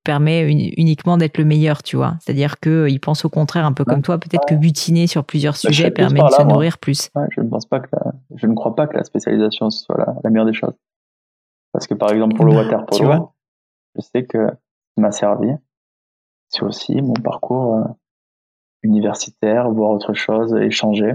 permet 0.04 0.50
uniquement 0.50 1.16
d'être 1.16 1.38
le 1.38 1.44
meilleur, 1.44 1.82
tu 1.82 1.96
vois. 1.96 2.14
C'est-à-dire 2.20 2.58
qu'il 2.60 3.00
pense 3.00 3.24
au 3.24 3.28
contraire, 3.28 3.66
un 3.66 3.72
peu 3.72 3.84
comme 3.84 4.02
toi, 4.02 4.18
peut-être 4.18 4.46
que 4.46 4.54
butiner 4.54 5.06
sur 5.06 5.24
plusieurs 5.24 5.54
bah, 5.54 5.58
sujets 5.58 5.90
permet 5.90 6.20
de 6.20 6.28
se 6.28 6.42
nourrir 6.42 6.78
plus. 6.78 7.10
je 7.30 7.40
ne 7.40 7.48
pense 7.48 7.66
pas 7.66 7.80
que 7.80 7.88
je 8.34 8.46
ne 8.46 8.54
crois 8.54 8.74
pas 8.74 8.86
que 8.86 8.96
la 8.96 9.04
spécialisation 9.04 9.70
soit 9.70 9.96
la, 10.22 10.30
meilleure 10.30 10.46
des 10.46 10.54
choses. 10.54 10.74
Parce 11.72 11.86
que 11.86 11.94
par 11.94 12.10
exemple 12.10 12.36
pour 12.36 12.46
le 12.46 12.54
water 12.54 12.86
polo, 12.86 13.30
je 13.96 14.00
sais 14.02 14.24
que 14.24 14.50
m'a 14.96 15.12
servi. 15.12 15.50
C'est 16.48 16.62
aussi 16.62 17.00
mon 17.02 17.14
parcours 17.14 17.74
euh, 17.74 17.84
universitaire, 18.82 19.70
voir 19.70 19.90
autre 19.90 20.14
chose, 20.14 20.54
échanger. 20.54 21.14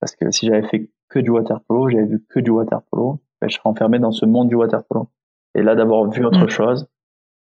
Parce 0.00 0.16
que 0.16 0.30
si 0.30 0.46
j'avais 0.46 0.66
fait 0.66 0.90
que 1.08 1.18
du 1.18 1.30
water 1.30 1.60
polo, 1.62 1.88
j'avais 1.88 2.06
vu 2.06 2.24
que 2.28 2.40
du 2.40 2.50
water 2.50 2.82
polo, 2.90 3.20
ben, 3.40 3.48
je 3.48 3.56
serais 3.56 3.68
enfermé 3.68 3.98
dans 3.98 4.12
ce 4.12 4.26
monde 4.26 4.48
du 4.48 4.54
water 4.54 4.82
polo. 4.84 5.10
Et 5.54 5.62
là, 5.62 5.74
d'avoir 5.74 6.08
vu 6.10 6.24
autre 6.24 6.44
mm. 6.44 6.48
chose, 6.48 6.86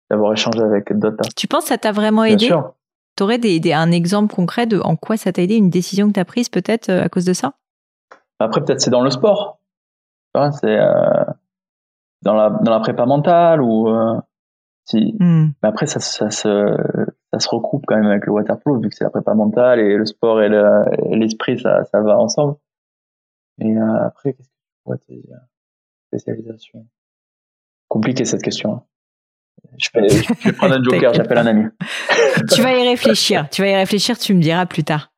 d'avoir 0.10 0.34
échangé 0.34 0.62
avec 0.62 0.92
d'autres. 0.98 1.24
Tu 1.36 1.48
penses 1.48 1.64
que 1.64 1.70
ça 1.70 1.78
t'a 1.78 1.92
vraiment 1.92 2.24
aidé 2.24 2.52
Tu 3.16 3.24
aurais 3.24 3.38
des, 3.38 3.74
un 3.74 3.92
exemple 3.92 4.34
concret 4.34 4.68
de 4.68 4.80
en 4.80 4.96
quoi 4.96 5.18
ça 5.18 5.32
t'a 5.32 5.42
aidé, 5.42 5.56
une 5.56 5.70
décision 5.70 6.08
que 6.08 6.14
tu 6.14 6.20
as 6.20 6.26
prise 6.26 6.50
peut-être 6.50 6.90
euh, 6.90 7.04
à 7.04 7.10
cause 7.10 7.26
de 7.26 7.34
ça? 7.34 7.54
Après, 8.40 8.64
peut-être 8.64 8.82
c'est 8.82 8.92
dans 8.92 9.02
le 9.02 9.10
sport. 9.10 9.60
C'est 10.36 10.66
euh, 10.66 11.24
dans, 12.24 12.34
la, 12.34 12.50
dans 12.50 12.72
la 12.72 12.80
prépa 12.80 13.06
mentale 13.06 13.62
ou. 13.62 13.88
Euh, 13.88 14.20
si. 14.86 15.16
Hmm. 15.20 15.52
Mais 15.62 15.70
après, 15.70 15.86
ça, 15.86 16.00
ça, 16.00 16.30
se, 16.30 16.76
ça 17.32 17.40
se 17.40 17.50
recoupe 17.50 17.86
quand 17.88 17.96
même 17.96 18.06
avec 18.06 18.26
le 18.26 18.32
waterpolo, 18.32 18.80
vu 18.80 18.90
que 18.90 18.96
c'est 18.96 19.04
la 19.04 19.10
prépa 19.10 19.34
mentale 19.34 19.80
et 19.80 19.98
le 19.98 20.06
sport 20.06 20.42
et 20.42 20.50
l'esprit, 21.12 21.60
ça, 21.60 21.84
ça 21.86 22.02
va 22.02 22.18
ensemble. 22.18 22.56
Et 23.60 23.76
après, 23.78 24.34
qu'est-ce 24.34 24.50
que 24.50 24.54
tu 24.54 24.84
pourrais 24.84 24.98
te 24.98 25.12
dire 25.12 25.40
Spécialisation. 26.08 26.86
Compliqué 27.88 28.26
cette 28.26 28.42
question. 28.42 28.74
Hein. 28.74 28.84
Je 29.78 29.90
vais, 29.94 30.52
prendre 30.54 30.76
un 30.76 30.84
joker, 30.84 31.14
j'appelle 31.14 31.38
un 31.38 31.46
ami. 31.46 31.66
tu 32.54 32.62
vas 32.62 32.74
y 32.78 32.88
réfléchir. 32.88 33.48
Tu 33.50 33.62
vas 33.62 33.70
y 33.70 33.76
réfléchir, 33.76 34.18
tu 34.18 34.34
me 34.34 34.42
diras 34.42 34.66
plus 34.66 34.84
tard. 34.84 35.12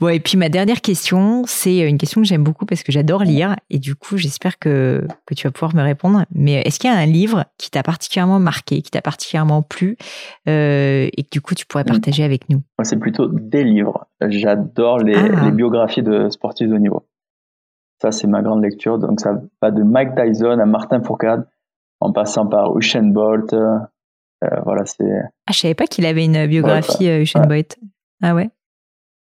Bon, 0.00 0.08
et 0.08 0.20
puis 0.20 0.38
ma 0.38 0.48
dernière 0.48 0.80
question, 0.80 1.42
c'est 1.46 1.78
une 1.80 1.98
question 1.98 2.20
que 2.20 2.26
j'aime 2.26 2.44
beaucoup 2.44 2.66
parce 2.66 2.84
que 2.84 2.92
j'adore 2.92 3.24
lire 3.24 3.56
et 3.68 3.80
du 3.80 3.96
coup, 3.96 4.16
j'espère 4.16 4.60
que, 4.60 5.04
que 5.26 5.34
tu 5.34 5.48
vas 5.48 5.50
pouvoir 5.50 5.74
me 5.74 5.82
répondre. 5.82 6.24
Mais 6.32 6.62
est-ce 6.64 6.78
qu'il 6.78 6.88
y 6.88 6.92
a 6.92 6.96
un 6.96 7.06
livre 7.06 7.46
qui 7.58 7.70
t'a 7.70 7.82
particulièrement 7.82 8.38
marqué, 8.38 8.80
qui 8.80 8.92
t'a 8.92 9.02
particulièrement 9.02 9.62
plu 9.62 9.96
euh, 10.48 11.08
et 11.16 11.24
que 11.24 11.30
du 11.32 11.40
coup, 11.40 11.56
tu 11.56 11.66
pourrais 11.66 11.84
partager 11.84 12.22
avec 12.22 12.48
nous? 12.48 12.62
Moi, 12.78 12.84
c'est 12.84 12.98
plutôt 12.98 13.26
des 13.26 13.64
livres. 13.64 14.06
J'adore 14.20 14.98
les, 14.98 15.16
ah. 15.16 15.46
les 15.46 15.50
biographies 15.50 16.04
de 16.04 16.30
sportifs 16.30 16.68
de 16.68 16.76
niveau. 16.76 17.08
Ça, 18.00 18.12
c'est 18.12 18.28
ma 18.28 18.40
grande 18.42 18.62
lecture. 18.62 19.00
Donc, 19.00 19.20
ça 19.20 19.40
va 19.60 19.72
de 19.72 19.82
Mike 19.82 20.14
Tyson 20.14 20.60
à 20.60 20.66
Martin 20.66 21.02
Fourcade 21.02 21.48
en 21.98 22.12
passant 22.12 22.46
par 22.46 22.78
Usain 22.78 23.02
Bolt. 23.02 23.52
Euh, 23.52 23.78
voilà, 24.64 24.86
c'est. 24.86 25.10
Ah, 25.48 25.52
je 25.52 25.58
savais 25.58 25.74
pas 25.74 25.88
qu'il 25.88 26.06
avait 26.06 26.24
une 26.24 26.46
biographie 26.46 27.08
euh, 27.08 27.22
Usain 27.22 27.42
Bolt. 27.42 27.76
Ah 28.22 28.36
ouais? 28.36 28.50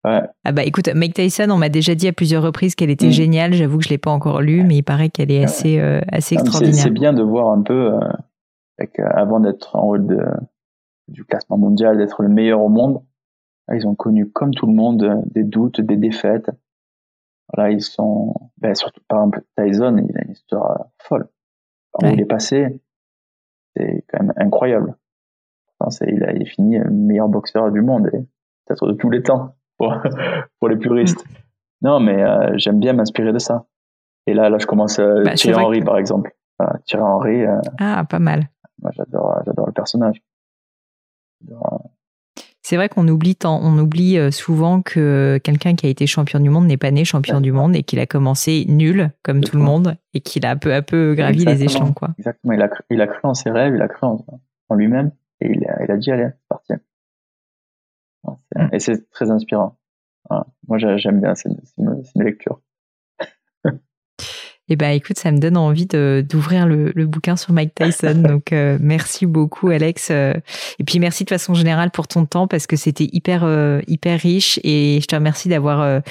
Ouais. 0.05 0.23
Ah 0.45 0.53
bah 0.53 0.63
écoute, 0.65 0.89
Mike 0.95 1.15
Tyson, 1.15 1.49
on 1.51 1.57
m'a 1.57 1.69
déjà 1.69 1.95
dit 1.95 2.07
à 2.07 2.13
plusieurs 2.13 2.43
reprises 2.43 2.75
qu'elle 2.75 2.91
était 2.91 3.09
mm. 3.09 3.13
géniale. 3.13 3.53
J'avoue 3.53 3.79
que 3.79 3.85
je 3.85 3.91
l'ai 3.91 3.99
pas 3.99 4.11
encore 4.11 4.41
lue, 4.41 4.63
mais 4.63 4.77
il 4.77 4.83
paraît 4.83 5.11
qu'elle 5.11 5.31
est 5.31 5.43
assez, 5.43 5.81
euh, 5.81 6.01
assez 6.11 6.37
extraordinaire. 6.37 6.85
C'est 6.85 6.91
bien 6.91 7.13
de 7.13 7.23
voir 7.23 7.51
un 7.51 7.63
peu, 7.63 7.99
avec, 8.79 8.99
avant 9.01 9.41
d'être 9.41 9.75
en 9.75 9.89
haut 9.89 9.99
de, 9.99 10.19
du 11.09 11.25
classement 11.25 11.59
mondial, 11.59 11.99
d'être 11.99 12.23
le 12.23 12.29
meilleur 12.29 12.61
au 12.61 12.69
monde. 12.69 13.03
Ils 13.73 13.87
ont 13.87 13.95
connu, 13.95 14.31
comme 14.31 14.55
tout 14.55 14.67
le 14.67 14.73
monde, 14.73 15.23
des 15.27 15.45
doutes, 15.45 15.81
des 15.81 15.97
défaites. 15.97 16.51
Voilà, 17.53 17.71
ils 17.71 17.83
sont, 17.83 18.35
ben, 18.59 18.75
surtout 18.75 19.01
par 19.09 19.21
exemple 19.21 19.43
Tyson, 19.57 20.07
il 20.09 20.17
a 20.19 20.25
une 20.25 20.33
histoire 20.33 20.87
folle 20.99 21.29
où 21.95 22.07
il 22.07 22.21
est 22.21 22.27
passé, 22.27 22.81
c'est 23.75 24.05
quand 24.09 24.23
même 24.23 24.35
incroyable. 24.37 24.97
Enfin, 25.81 26.07
il, 26.07 26.23
a, 26.25 26.45
fini 26.45 26.79
meilleur 26.91 27.29
boxeur 27.29 27.71
du 27.73 27.81
monde, 27.81 28.09
et 28.13 28.19
peut-être 28.67 28.87
de 28.87 28.93
tous 28.93 29.11
les 29.11 29.23
temps, 29.23 29.55
pour, 29.79 29.95
pour 30.59 30.69
les 30.69 30.77
puristes. 30.77 31.25
Mm. 31.25 31.29
Non, 31.83 32.01
mais 32.01 32.23
euh, 32.23 32.53
j'aime 32.57 32.81
bien 32.81 32.93
m'inspirer 32.93 33.33
de 33.33 33.39
ça. 33.39 33.67
Et 34.27 34.35
là, 34.35 34.51
là, 34.51 34.59
je 34.59 34.67
commence 34.67 34.99
à 34.99 35.03
euh, 35.03 35.23
bah, 35.25 35.35
Thierry 35.35 35.63
Henry, 35.63 35.83
par 35.83 35.97
exemple. 35.97 36.35
Thierry 36.87 37.03
Henry. 37.05 37.45
Euh, 37.45 37.61
ah, 37.79 38.05
pas 38.09 38.19
mal. 38.19 38.51
Moi, 38.83 38.91
j'adore, 38.95 39.41
j'adore 39.47 39.67
le 39.67 39.73
personnage. 39.73 40.23
C'est 42.69 42.77
vrai 42.77 42.91
qu'on 42.91 43.09
oublie 43.09 43.35
tant, 43.35 43.59
on 43.63 43.79
oublie 43.79 44.19
euh, 44.19 44.31
souvent 44.31 44.83
que 44.83 45.41
quelqu'un 45.43 45.75
qui 45.75 45.87
a 45.87 45.89
été 45.89 46.07
champion 46.07 46.39
du 46.39 46.51
monde 46.51 46.67
n'est 46.67 46.77
pas 46.77 46.91
né 46.91 47.03
champion 47.07 47.41
du 47.41 47.51
monde 47.51 47.75
et 47.75 47.83
qu'il 47.83 47.99
a 47.99 48.05
commencé 48.05 48.67
nul 48.69 49.11
comme 49.23 49.43
tout 49.43 49.57
le 49.57 49.63
monde 49.63 49.97
et 50.13 50.21
qu'il 50.21 50.45
a 50.45 50.55
peu 50.55 50.75
à 50.75 50.83
peu 50.83 51.15
gravi 51.15 51.47
les 51.47 51.65
échelons 51.65 51.95
quoi. 51.95 52.11
Exactement, 52.19 52.53
il 52.53 52.61
a, 52.61 52.69
cru, 52.69 52.85
il 52.91 53.01
a 53.01 53.07
cru 53.07 53.21
en 53.23 53.33
ses 53.33 53.51
rêves, 53.51 53.75
il 53.75 53.81
a 53.81 53.89
cru 53.89 54.07
en, 54.07 54.75
lui-même 54.75 55.13
et 55.41 55.51
il 55.51 55.65
a, 55.67 55.83
il 55.83 55.91
a 55.91 55.97
dit 55.97 56.11
allez, 56.11 56.29
Mm. 58.55 58.69
Et 58.73 58.81
c'est 58.81 59.11
très 59.11 59.31
inspirant. 59.31 59.79
Moi 60.67 60.79
j'aime 60.79 61.21
bien, 61.21 61.35
c'est 61.35 61.49
une, 61.49 62.03
une 62.15 62.23
lecture. 62.23 62.61
Eh 64.71 64.77
ben, 64.77 64.91
écoute, 64.91 65.19
ça 65.19 65.33
me 65.33 65.39
donne 65.39 65.57
envie 65.57 65.87
d'ouvrir 65.87 66.67
le, 66.67 66.93
le, 66.95 67.07
bouquin 67.07 67.37
sur 67.37 67.53
Mike 67.53 67.75
Tyson. 67.75 68.15
Donc, 68.29 68.53
euh, 68.53 68.77
merci 68.81 69.25
beaucoup, 69.25 69.69
Alex. 69.71 70.09
Euh, 70.11 70.35
et 70.79 70.85
puis, 70.85 70.99
merci 70.99 71.25
de 71.25 71.31
façon 71.31 71.55
générale 71.55 71.91
pour 71.91 72.07
ton 72.07 72.27
temps 72.27 72.47
parce 72.47 72.67
que 72.67 72.77
c'était 72.77 73.09
hyper, 73.11 73.45
euh, 73.45 73.81
hyper 73.87 74.21
riche. 74.21 74.61
Et 74.65 74.99
je 75.01 75.07
te 75.07 75.15
remercie 75.15 75.49
d'avoir 75.49 76.03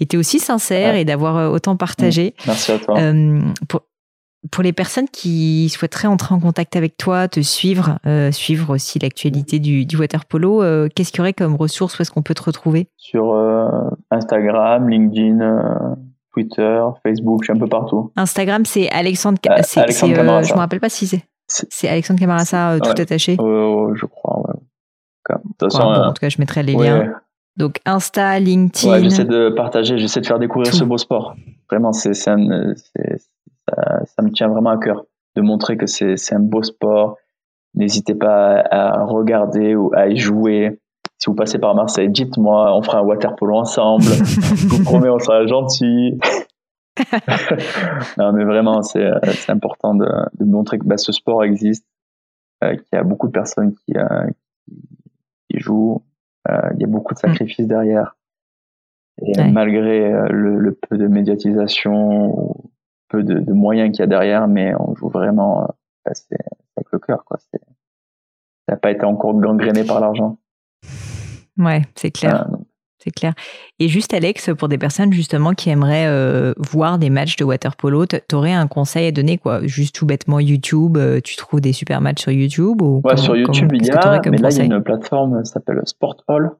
été 0.00 0.16
aussi 0.16 0.38
sincère 0.38 0.94
et 0.94 1.04
d'avoir 1.04 1.52
autant 1.52 1.76
partagé. 1.76 2.34
Mmh. 2.38 2.42
Merci 2.46 2.72
à 2.72 2.78
toi. 2.78 2.96
pour, 3.68 3.82
pour 4.50 4.62
les 4.62 4.72
personnes 4.72 5.08
qui 5.08 5.68
souhaiteraient 5.68 6.08
entrer 6.08 6.34
en 6.34 6.40
contact 6.40 6.76
avec 6.76 6.96
toi, 6.96 7.28
te 7.28 7.40
suivre, 7.40 7.98
suivre 8.32 8.74
aussi 8.74 8.98
l'actualité 8.98 9.58
du, 9.58 9.86
du 9.86 9.96
water 9.96 10.24
polo, 10.24 10.62
qu'est-ce 10.94 11.10
qu'il 11.10 11.18
y 11.18 11.20
aurait 11.20 11.32
comme 11.32 11.54
ressources? 11.54 11.98
Où 11.98 12.02
est-ce 12.02 12.10
qu'on 12.10 12.22
peut 12.22 12.34
te 12.34 12.42
retrouver? 12.42 12.88
Sur 12.96 13.34
Instagram, 14.10 14.88
LinkedIn. 14.88 15.96
Twitter, 16.36 16.80
Facebook, 17.02 17.42
je 17.42 17.46
suis 17.46 17.52
un 17.56 17.58
peu 17.58 17.66
partout. 17.66 18.12
Instagram, 18.14 18.66
c'est 18.66 18.90
Alexandre. 18.90 19.38
Euh, 19.48 19.62
Alexandre 19.76 20.18
euh, 20.18 20.42
je 20.42 20.52
me 20.52 20.58
rappelle 20.58 20.80
pas 20.80 20.90
si 20.90 21.06
c'est. 21.06 21.22
C'est 21.48 21.88
Alexandre 21.88 22.20
Camarasa 22.20 22.72
euh, 22.72 22.78
tout 22.78 22.90
attaché. 22.90 23.36
je 23.38 24.06
crois. 24.06 24.40
Ouais. 24.40 24.54
De 25.30 25.36
toute 25.58 25.72
façon, 25.72 25.82
en 25.82 26.12
tout 26.12 26.20
cas, 26.20 26.28
je 26.28 26.36
mettrai 26.38 26.62
les 26.62 26.74
liens. 26.74 27.14
Donc 27.56 27.80
Insta, 27.86 28.38
LinkedIn. 28.38 28.92
Ouais, 28.92 29.02
j'essaie 29.02 29.24
de 29.24 29.48
partager, 29.48 29.96
j'essaie 29.96 30.20
de 30.20 30.26
faire 30.26 30.38
découvrir 30.38 30.74
ce 30.74 30.84
beau 30.84 30.98
sport. 30.98 31.36
Vraiment, 31.70 31.92
c'est 31.92 32.12
ça, 33.68 34.04
ça, 34.04 34.22
me 34.22 34.30
tient 34.30 34.48
vraiment 34.48 34.70
à 34.70 34.78
cœur 34.78 35.04
de 35.34 35.42
montrer 35.42 35.76
que 35.76 35.86
c'est 35.86 36.16
un 36.32 36.40
beau 36.40 36.62
sport. 36.62 37.16
N'hésitez 37.74 38.14
pas 38.14 38.62
à 38.70 39.04
regarder 39.04 39.74
ou 39.74 39.92
à 39.94 40.08
y 40.08 40.16
jouer 40.16 40.78
si 41.18 41.30
vous 41.30 41.34
passez 41.34 41.58
par 41.58 41.74
Marseille, 41.74 42.10
dites-moi, 42.10 42.76
on 42.76 42.82
fera 42.82 42.98
un 42.98 43.02
water 43.02 43.34
polo 43.36 43.56
ensemble. 43.56 44.04
je 44.04 44.68
vous 44.68 44.82
promets, 44.82 45.08
on 45.08 45.18
sera 45.18 45.46
gentils. 45.46 46.18
non, 48.18 48.32
mais 48.32 48.44
vraiment, 48.44 48.82
c'est 48.82 49.04
euh, 49.04 49.18
important 49.48 49.94
de, 49.94 50.06
de, 50.38 50.44
montrer 50.44 50.78
que 50.78 50.86
bah, 50.86 50.98
ce 50.98 51.12
sport 51.12 51.44
existe, 51.44 51.86
euh, 52.64 52.74
qu'il 52.74 52.86
y 52.92 52.96
a 52.96 53.02
beaucoup 53.02 53.28
de 53.28 53.32
personnes 53.32 53.74
qui, 53.74 53.96
euh, 53.96 54.26
qui, 55.50 55.58
jouent, 55.58 56.02
euh, 56.50 56.70
il 56.74 56.80
y 56.80 56.84
a 56.84 56.88
beaucoup 56.88 57.14
de 57.14 57.18
sacrifices 57.18 57.66
derrière. 57.66 58.16
Et 59.22 59.50
malgré 59.50 60.12
euh, 60.12 60.26
le, 60.28 60.58
le, 60.58 60.72
peu 60.72 60.98
de 60.98 61.06
médiatisation, 61.06 62.54
peu 63.08 63.22
de, 63.22 63.40
de 63.40 63.52
moyens 63.52 63.90
qu'il 63.90 64.00
y 64.00 64.02
a 64.02 64.06
derrière, 64.06 64.48
mais 64.48 64.74
on 64.78 64.94
joue 64.94 65.08
vraiment 65.08 65.68
bah, 66.04 66.12
avec 66.76 66.86
le 66.92 66.98
cœur. 66.98 67.24
Quoi. 67.24 67.38
Ça 67.38 67.58
n'a 68.68 68.76
pas 68.76 68.90
été 68.90 69.04
encore 69.04 69.34
gangréné 69.34 69.84
par 69.84 70.00
l'argent. 70.00 70.38
Ouais, 71.58 71.82
c'est 71.94 72.10
clair. 72.10 72.46
Ah, 72.48 72.58
c'est 72.98 73.10
clair. 73.10 73.34
Et 73.78 73.88
juste 73.88 74.12
Alex, 74.12 74.50
pour 74.58 74.68
des 74.68 74.78
personnes 74.78 75.12
justement 75.12 75.52
qui 75.52 75.70
aimeraient 75.70 76.08
euh, 76.08 76.52
voir 76.58 76.98
des 76.98 77.08
matchs 77.08 77.36
de 77.36 77.44
water 77.44 77.76
polo, 77.76 78.04
t'aurais 78.06 78.52
un 78.52 78.66
conseil 78.66 79.06
à 79.06 79.12
donner 79.12 79.38
quoi? 79.38 79.64
Juste 79.66 79.94
tout 79.94 80.06
bêtement 80.06 80.40
YouTube, 80.40 80.96
euh, 80.96 81.20
tu 81.22 81.36
trouves 81.36 81.60
des 81.60 81.72
super 81.72 82.00
matchs 82.00 82.22
sur 82.22 82.32
YouTube 82.32 82.82
ou 82.82 83.00
Ouais, 83.04 83.16
sur 83.16 83.36
YouTube 83.36 83.70
il 83.72 83.86
y 83.86 83.90
a, 83.90 84.20
mais 84.28 84.38
là 84.38 84.48
il 84.50 84.58
y 84.58 84.60
a 84.60 84.64
une 84.64 84.82
plateforme 84.82 85.42
qui 85.42 85.50
s'appelle 85.50 85.80
Sport 85.84 86.24
Hall, 86.26 86.50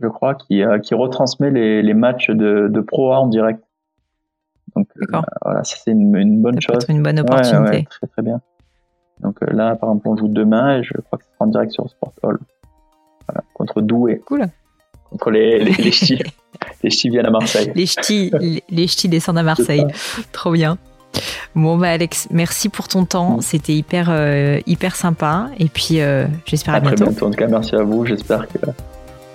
je 0.00 0.08
crois, 0.08 0.34
qui, 0.34 0.62
euh, 0.62 0.78
qui 0.78 0.94
retransmet 0.94 1.50
les, 1.50 1.82
les 1.82 1.94
matchs 1.94 2.30
de, 2.30 2.68
de 2.68 2.80
Pro 2.80 3.12
A 3.12 3.18
en 3.18 3.26
direct. 3.26 3.62
Donc 4.76 4.88
voilà, 5.42 5.62
c'est 5.64 5.90
une, 5.90 6.14
une, 6.16 6.42
bonne 6.42 6.60
chose. 6.60 6.84
une 6.88 7.02
bonne 7.02 7.20
opportunité. 7.20 7.86
très 7.88 8.06
très 8.06 8.22
bien. 8.22 8.40
Donc 9.20 9.38
là, 9.42 9.76
par 9.76 9.90
exemple, 9.90 10.08
on 10.08 10.16
joue 10.16 10.28
demain 10.28 10.78
et 10.78 10.82
je 10.82 10.94
crois 10.94 11.18
que 11.18 11.24
c'est 11.24 11.44
en 11.44 11.46
direct 11.46 11.72
sur 11.72 11.88
Sport 11.90 12.12
Hall 12.22 12.38
contre 13.54 13.80
Douai. 13.80 14.20
Cool. 14.26 14.46
Contre 15.10 15.30
les, 15.30 15.58
les, 15.58 15.72
les 15.72 15.90
ch'tis. 15.90 16.22
les 16.82 16.90
ch'tis 16.90 17.10
viennent 17.10 17.26
à 17.26 17.30
Marseille. 17.30 17.72
Les 17.74 17.86
ch'tis, 17.86 18.30
les 18.68 18.86
ch'tis 18.86 19.08
descendent 19.08 19.38
à 19.38 19.42
Marseille. 19.42 19.86
Trop 20.32 20.52
bien. 20.52 20.78
Bon 21.56 21.76
bah 21.76 21.88
Alex, 21.88 22.28
merci 22.30 22.68
pour 22.68 22.86
ton 22.88 23.04
temps. 23.04 23.38
Mm. 23.38 23.42
C'était 23.42 23.74
hyper 23.74 24.08
euh, 24.10 24.60
hyper 24.66 24.94
sympa. 24.94 25.48
Et 25.58 25.66
puis 25.66 26.00
euh, 26.00 26.26
j'espère 26.46 26.74
à, 26.74 26.80
bientôt. 26.80 27.04
En 27.08 27.12
tout 27.12 27.30
cas, 27.30 27.48
merci 27.48 27.74
à 27.74 27.82
vous. 27.82 28.06
J'espère 28.06 28.46
que, 28.48 28.58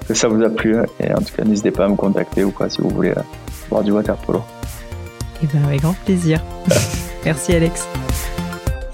que 0.07 0.13
ça 0.13 0.27
vous 0.27 0.41
a 0.43 0.49
plu. 0.49 0.77
Et 0.99 1.13
en 1.13 1.19
tout 1.19 1.35
cas, 1.35 1.43
n'hésitez 1.43 1.71
pas 1.71 1.85
à 1.85 1.89
me 1.89 1.95
contacter 1.95 2.43
ou 2.43 2.51
quoi 2.51 2.69
si 2.69 2.81
vous 2.81 2.89
voulez 2.89 3.11
euh, 3.11 3.21
voir 3.69 3.83
du 3.83 3.91
water 3.91 4.15
polo. 4.17 4.41
Et 5.43 5.47
ben 5.47 5.63
avec 5.65 5.81
grand 5.81 5.93
plaisir. 6.05 6.41
merci 7.25 7.53
Alex. 7.53 7.87